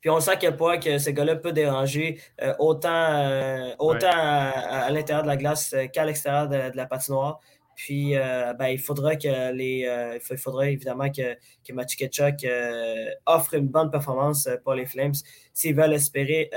Puis 0.00 0.10
on 0.10 0.18
sait 0.18 0.32
à 0.32 0.36
quel 0.36 0.56
point 0.56 0.78
que 0.78 0.98
ce 0.98 1.10
gars-là 1.10 1.36
peut 1.36 1.52
déranger 1.52 2.18
autant, 2.58 3.70
autant 3.78 4.10
à, 4.12 4.90
l'intérieur 4.90 5.22
de 5.22 5.28
la 5.28 5.36
glace 5.36 5.76
qu'à 5.92 6.04
l'extérieur 6.04 6.48
de, 6.48 6.72
de, 6.72 6.76
la 6.76 6.86
patinoire. 6.86 7.38
Puis, 7.84 8.16
euh, 8.16 8.54
ben, 8.54 8.68
il 8.68 8.78
faudra 8.78 9.16
que 9.16 9.52
les, 9.52 9.84
euh, 9.88 10.16
il 10.30 10.38
faudrait 10.38 10.72
évidemment 10.72 11.10
que, 11.10 11.34
que 11.66 12.46
euh, 12.46 13.10
offre 13.26 13.54
une 13.54 13.66
bonne 13.66 13.90
performance 13.90 14.48
pour 14.62 14.74
les 14.74 14.86
Flames 14.86 15.14
s'ils 15.52 15.74
veulent 15.74 15.92
espérer 15.92 16.48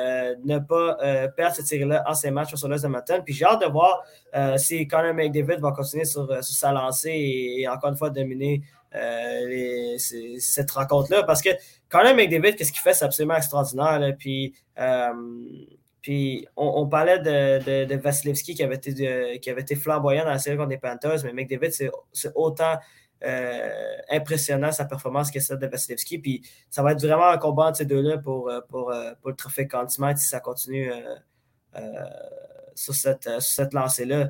ne 0.46 0.60
pas 0.60 0.98
perdre 1.36 1.56
cette 1.56 1.66
série-là 1.66 2.04
en 2.06 2.14
ces 2.14 2.30
matchs 2.30 2.54
sur 2.54 2.70
de 2.70 2.88
matin. 2.88 3.22
Puis, 3.22 3.34
j'ai 3.34 3.44
hâte 3.44 3.62
de 3.62 3.66
voir 3.66 4.04
si 4.60 4.88
Conor 4.88 5.16
McDavid 5.16 5.58
va 5.62 5.72
continuer 5.72 6.06
sur, 6.06 6.28
sur 6.44 6.56
sa 6.56 6.72
lancée 6.72 7.10
et, 7.58 7.68
encore 7.68 7.90
une 7.90 7.98
fois 7.98 8.12
dominer 8.12 8.62
cette 9.98 10.70
rencontre-là. 10.70 11.24
Parce 11.24 11.42
que 11.42 11.50
Conor 11.90 12.14
McDavid, 12.14 12.56
qu'est-ce 12.56 12.72
qu'il 12.72 12.82
fait? 12.82 12.94
C'est 12.94 13.06
absolument 13.06 13.36
extraordinaire. 13.36 14.16
Puis, 14.20 14.54
puis 16.06 16.46
on, 16.56 16.86
parlait 16.86 17.18
de, 17.18 17.96
Vasilevski 17.96 18.54
qui 18.54 18.62
avait, 18.62 18.76
été, 18.76 19.40
qui 19.40 19.50
avait 19.50 19.62
été 19.62 19.76
flamboyant 19.76 20.24
dans 20.24 20.30
la 20.30 20.38
série 20.38 20.56
contre 20.56 20.70
les 20.70 20.78
Panthers, 20.78 21.24
mais 21.24 21.34
McDavid, 21.34 21.72
c'est 21.72 22.32
autant 22.36 22.78
euh, 23.24 23.98
impressionnant 24.12 24.72
sa 24.72 24.86
performance 24.86 25.32
que 25.32 25.40
celle 25.40 25.58
de 25.58 25.66
Vasilevski. 25.66 26.20
Puis 26.20 26.48
ça 26.70 26.84
va 26.84 26.92
être 26.92 27.04
vraiment 27.04 27.26
un 27.26 27.40
combat 27.40 27.64
entre 27.64 27.78
ces 27.78 27.86
deux-là 27.86 28.20
pour, 28.20 28.50
euh, 28.50 28.60
euh, 28.60 29.16
pour, 29.20 29.30
le 29.32 29.36
trophée 29.36 29.68
Contimate 29.68 30.20
si 30.20 30.28
ça 30.28 30.40
continue 30.40 30.92
sur 32.76 32.94
cette, 32.94 33.28
cette 33.40 33.74
lancée-là. 33.74 34.30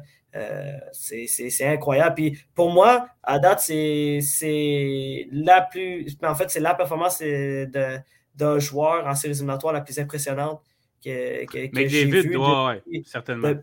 c'est 0.94 1.68
incroyable. 1.68 2.16
Puis 2.16 2.40
pour 2.54 2.72
moi, 2.72 3.10
à 3.22 3.38
date, 3.38 3.60
c'est 3.60 5.28
la 5.30 5.60
plus. 5.60 6.16
En 6.24 6.36
fait, 6.36 6.50
c'est 6.50 6.62
la 6.62 6.74
performance 6.74 7.22
d'un 7.22 8.60
joueur 8.60 9.06
en 9.06 9.14
série 9.14 9.34
éliminatoire 9.34 9.74
la 9.74 9.82
plus 9.82 10.00
impressionnante 10.00 10.62
que, 11.06 11.46
que, 11.46 11.70
Mais 11.74 11.86
David 11.86 12.32
doit, 12.32 12.76
certainement. 13.06 13.54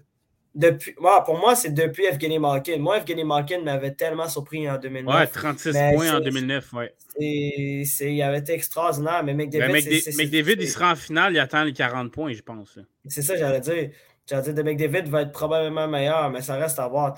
depuis, 0.54 0.94
pour 1.26 1.38
moi, 1.38 1.54
c'est 1.54 1.70
depuis 1.70 2.04
Evgeny 2.04 2.38
Malkin. 2.38 2.78
Moi, 2.78 2.98
Evgeny 2.98 3.24
Malkin 3.24 3.62
m'avait 3.62 3.94
tellement 3.94 4.28
surpris 4.28 4.70
en 4.70 4.78
2009. 4.78 5.14
Ouais, 5.14 5.26
36 5.26 5.72
points 5.94 6.16
en 6.16 6.20
2009, 6.20 6.72
ouais. 6.74 6.94
il 7.18 8.22
avait 8.22 8.38
été 8.38 8.52
extraordinaire, 8.52 9.22
mais 9.24 9.34
McDavid... 9.34 9.72
Ben, 9.72 10.14
McDavid, 10.16 10.56
il 10.60 10.68
sera 10.68 10.92
en 10.92 10.96
finale, 10.96 11.32
il 11.32 11.38
attend 11.38 11.64
les 11.64 11.72
40 11.72 12.12
points, 12.12 12.32
je 12.32 12.42
pense. 12.42 12.78
C'est 13.06 13.22
ça, 13.22 13.36
j'allais 13.36 13.60
dire. 13.60 13.90
J'allais 14.24 14.42
dire, 14.42 14.54
de 14.54 14.62
McDavid 14.62 15.10
va 15.10 15.22
être 15.22 15.32
probablement 15.32 15.88
meilleur, 15.88 16.30
mais 16.30 16.42
ça 16.42 16.54
reste 16.54 16.78
à 16.78 16.86
voir. 16.86 17.14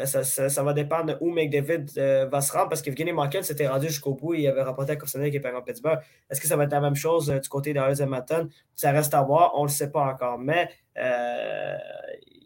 Euh, 0.00 0.06
ça, 0.06 0.48
ça, 0.48 0.62
va 0.62 0.72
dépendre 0.72 1.06
de 1.06 1.16
où 1.20 1.30
McDavid 1.30 1.86
euh, 1.98 2.26
va 2.26 2.40
se 2.40 2.52
rendre 2.52 2.68
parce 2.68 2.82
qu'Evgeny 2.82 3.12
Malkin 3.12 3.42
s'était 3.42 3.68
rendu 3.68 3.88
jusqu'au 3.88 4.14
bout 4.14 4.34
et 4.34 4.40
il 4.42 4.48
avait 4.48 4.62
rapporté 4.62 4.92
à 4.92 4.96
Corsenet 4.96 5.30
qui 5.30 5.36
est 5.36 5.46
en 5.46 5.62
Pittsburgh. 5.62 5.98
Est-ce 6.30 6.40
que 6.40 6.46
ça 6.46 6.56
va 6.56 6.64
être 6.64 6.72
la 6.72 6.80
même 6.80 6.94
chose 6.94 7.30
euh, 7.30 7.38
du 7.38 7.48
côté 7.48 7.74
de 7.74 7.80
Edmonton? 7.80 8.48
Ça 8.74 8.92
reste 8.92 9.14
à 9.14 9.22
voir, 9.22 9.52
on 9.54 9.62
ne 9.62 9.68
le 9.68 9.72
sait 9.72 9.90
pas 9.90 10.02
encore. 10.02 10.38
Mais 10.38 10.70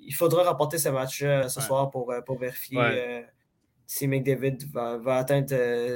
il 0.07 0.15
faudra 0.15 0.43
rapporter 0.43 0.79
ce 0.79 0.89
match 0.89 1.21
ce 1.21 1.61
soir 1.61 1.91
pour, 1.91 2.13
pour 2.27 2.39
vérifier 2.39 3.25
si 3.87 4.07
McDavid 4.07 4.59
va, 4.73 4.97
va 4.97 5.17
atteindre 5.17 5.49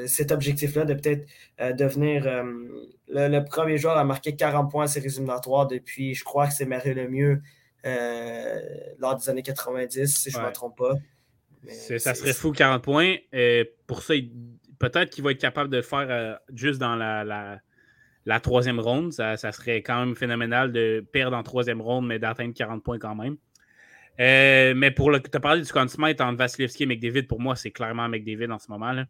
cet 0.07 0.33
objectif-là 0.33 0.85
de 0.85 0.95
peut-être 0.95 1.27
devenir 1.77 2.25
le, 3.09 3.41
premier 3.41 3.79
joueur 3.79 3.97
à 3.97 4.05
marquer 4.05 4.35
40 4.35 4.71
points 4.71 4.85
à 4.85 4.87
séries 4.87 5.07
éliminatoires 5.07 5.67
depuis, 5.67 6.15
je 6.15 6.25
crois 6.25 6.47
que 6.47 6.53
c'est 6.53 6.67
Marie 6.67 6.95
Lemieux 6.95 7.43
lors 8.99 9.17
des 9.17 9.29
années 9.29 9.43
90, 9.43 10.07
si 10.07 10.31
je 10.31 10.39
ne 10.39 10.45
me 10.45 10.53
trompe 10.53 10.79
pas 10.79 10.95
ça 11.67 12.15
serait 12.15 12.33
fou 12.33 12.53
40 12.53 12.83
points. 12.83 13.17
Euh, 13.35 13.65
pour 13.87 14.03
ça, 14.03 14.15
peut-être 14.79 15.11
qu'il 15.11 15.25
va 15.25 15.33
être 15.33 15.41
capable 15.41 15.71
de 15.71 15.79
le 15.79 15.83
faire 15.83 16.39
juste 16.55 16.79
dans 16.79 16.97
la, 16.97 17.61
la, 18.25 18.41
troisième 18.41 18.81
ronde. 18.81 19.13
Ça, 19.13 19.37
serait 19.37 19.83
quand 19.83 20.05
même 20.05 20.15
phénoménal 20.15 20.73
de 20.73 21.05
perdre 21.13 21.37
en 21.37 21.43
troisième 21.43 21.81
ronde, 21.81 22.07
mais 22.07 22.19
d'atteindre 22.19 22.55
40 22.55 22.83
points 22.83 22.99
quand 22.99 23.15
même. 23.15 23.37
mais 24.19 24.91
pour 24.91 25.11
le. 25.11 25.21
Tu 25.21 25.31
as 25.33 25.41
parlé 25.41 25.63
du 25.63 25.73
Conn 25.73 25.89
Smith 25.89 26.21
entre 26.21 26.37
Vasilevski 26.37 26.85
et 26.85 26.87
McDavid. 26.87 27.25
Pour 27.25 27.41
moi, 27.41 27.57
c'est 27.57 27.71
clairement 27.71 28.09
McDavid 28.09 28.51
en 28.51 28.59
ce 28.59 28.71
moment. 28.71 28.93
Là. 28.93 29.07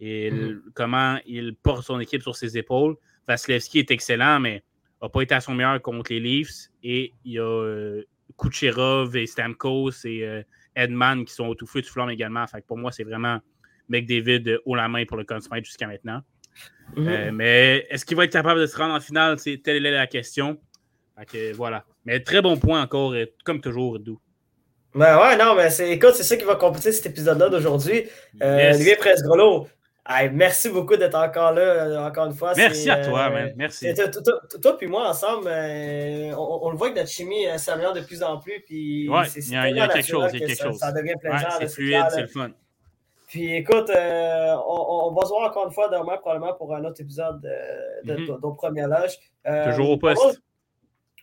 Et 0.00 0.30
mm-hmm. 0.30 0.60
comment 0.74 1.18
il 1.26 1.54
porte 1.56 1.84
son 1.84 2.00
équipe 2.00 2.22
sur 2.22 2.36
ses 2.36 2.56
épaules. 2.56 2.96
Vasilevski 3.28 3.80
est 3.80 3.90
excellent, 3.90 4.40
mais 4.40 4.62
n'a 5.02 5.08
pas 5.08 5.22
été 5.22 5.34
à 5.34 5.40
son 5.40 5.54
meilleur 5.54 5.80
contre 5.80 6.12
les 6.12 6.20
Leafs. 6.20 6.68
Et 6.82 7.12
il 7.24 7.32
y 7.32 7.38
a 7.38 7.42
euh, 7.42 8.02
Kucherov 8.38 9.16
et 9.16 9.26
Stamkos 9.26 10.04
et 10.04 10.26
euh, 10.26 10.42
Edman 10.74 11.24
qui 11.24 11.34
sont 11.34 11.46
au 11.46 11.54
tout 11.54 11.66
feu 11.66 11.80
de 11.80 11.86
flamme 11.86 12.10
également. 12.10 12.46
Fait 12.46 12.64
pour 12.66 12.78
moi, 12.78 12.92
c'est 12.92 13.04
vraiment 13.04 13.40
McDavid 13.88 14.48
euh, 14.48 14.58
haut 14.64 14.74
la 14.74 14.88
main 14.88 15.04
pour 15.04 15.16
le 15.16 15.24
Consmite 15.24 15.64
jusqu'à 15.64 15.86
maintenant. 15.86 16.22
Mm-hmm. 16.96 17.30
mais 17.30 17.86
est-ce 17.88 18.04
qu'il 18.04 18.16
va 18.16 18.24
être 18.24 18.32
capable 18.32 18.60
de 18.60 18.66
se 18.66 18.76
rendre 18.76 18.94
en 18.94 19.00
finale? 19.00 19.38
C'est 19.38 19.58
telle 19.62 19.86
est 19.86 19.90
la 19.92 20.08
question. 20.08 20.60
Fait 21.16 21.52
voilà. 21.52 21.84
Mais 22.04 22.20
très 22.20 22.42
bon 22.42 22.56
point 22.56 22.82
encore, 22.82 23.14
comme 23.44 23.60
toujours, 23.60 24.00
Dou. 24.00 24.20
Ben 24.94 25.16
ouais, 25.18 25.36
non, 25.36 25.54
mais 25.54 25.70
c'est, 25.70 25.92
écoute, 25.92 26.14
c'est 26.14 26.24
ça 26.24 26.36
qui 26.36 26.44
va 26.44 26.56
compléter 26.56 26.90
cet 26.90 27.06
épisode-là 27.06 27.48
d'aujourd'hui. 27.48 28.06
Yes. 28.40 28.84
Lui, 28.84 28.96
Presse 28.96 29.22
Merci 30.32 30.70
beaucoup 30.70 30.96
d'être 30.96 31.14
encore 31.14 31.52
là, 31.52 31.62
euh, 31.62 32.06
encore 32.06 32.26
une 32.26 32.34
fois. 32.34 32.52
Merci 32.56 32.90
à 32.90 33.04
toi, 33.04 33.26
euh, 33.26 33.30
man. 33.30 33.52
Merci. 33.56 33.92
Toi, 34.60 34.76
puis 34.76 34.86
moi, 34.86 35.08
ensemble, 35.08 35.46
euh, 35.46 36.34
on, 36.36 36.70
le 36.70 36.76
voit 36.76 36.90
que 36.90 36.96
notre 36.96 37.08
chimie 37.10 37.46
s'améliore 37.56 37.92
de 37.92 38.00
plus 38.00 38.22
en 38.22 38.38
plus. 38.38 38.60
Puis 38.66 39.08
ouais, 39.08 39.22
il 39.36 39.76
y 39.76 39.80
a, 39.80 39.88
quelque 39.88 40.06
chose. 40.06 40.30
Il 40.32 40.40
y 40.40 40.44
a 40.44 40.46
quelque 40.46 40.58
ça, 40.58 40.64
chose. 40.64 40.78
Ça 40.78 40.92
devient 40.92 41.14
plaisant. 41.20 41.48
c'est 41.58 41.68
fluide, 41.68 42.06
c'est 42.10 42.22
le 42.22 42.26
fun. 42.26 42.50
Puis 43.28 43.54
écoute, 43.54 43.90
on, 43.90 45.12
va 45.14 45.22
se 45.22 45.28
voir 45.28 45.50
encore 45.50 45.66
une 45.66 45.72
fois 45.72 45.88
demain, 45.88 46.16
probablement 46.16 46.54
pour 46.54 46.74
un 46.74 46.84
autre 46.84 47.00
épisode 47.00 47.40
de, 48.04 48.14
mm 48.14 48.26
-hmm. 48.26 48.56
premier 48.56 48.92
âge. 48.92 49.16
Toujours 49.66 49.90
au 49.90 49.98
poste. 49.98 50.42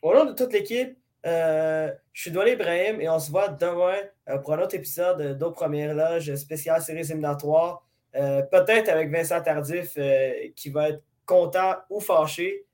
Au 0.01 0.13
nom 0.13 0.25
de 0.25 0.33
toute 0.33 0.53
l'équipe, 0.53 0.97
je 1.25 1.91
suis 2.13 2.31
Douane 2.31 2.47
Ibrahim 2.47 3.01
et 3.01 3.09
on 3.09 3.19
se 3.19 3.29
voit 3.29 3.49
demain 3.49 3.99
pour 4.41 4.53
un 4.53 4.61
autre 4.61 4.75
épisode 4.75 5.37
d'Au 5.37 5.51
Première 5.51 5.93
Loge 5.93 6.33
spécial 6.35 6.81
séries 6.81 7.07
éliminatoires. 7.11 7.86
Euh, 8.15 8.41
peut-être 8.43 8.89
avec 8.89 9.11
Vincent 9.11 9.41
Tardif 9.41 9.93
euh, 9.97 10.31
qui 10.55 10.69
va 10.69 10.89
être 10.89 11.03
content 11.25 11.75
ou 11.89 11.99
fâché. 11.99 12.65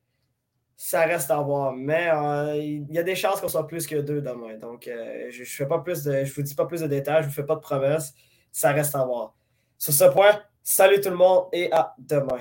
Ça 0.75 1.01
reste 1.01 1.31
à 1.31 1.37
voir. 1.37 1.73
Mais 1.73 2.09
euh, 2.11 2.55
il 2.57 2.91
y 2.91 2.99
a 2.99 3.03
des 3.03 3.15
chances 3.15 3.41
qu'on 3.41 3.47
soit 3.47 3.67
plus 3.67 3.87
que 3.87 3.95
deux 3.95 4.21
demain. 4.21 4.57
Donc, 4.57 4.83
je 4.85 5.63
ne 5.63 6.25
vous 6.25 6.41
dis 6.41 6.55
pas 6.55 6.65
plus 6.65 6.81
de 6.81 6.87
détails, 6.87 7.21
je 7.21 7.27
ne 7.27 7.29
vous 7.29 7.35
fais 7.35 7.45
pas 7.45 7.55
de 7.55 7.61
promesses. 7.61 8.13
Ça 8.51 8.71
reste 8.71 8.95
à 8.95 9.03
voir. 9.03 9.35
Sur 9.77 9.93
ce 9.93 10.05
point, 10.05 10.41
salut 10.61 11.01
tout 11.01 11.09
le 11.09 11.15
monde 11.15 11.47
et 11.51 11.71
à 11.71 11.93
demain. 11.97 12.39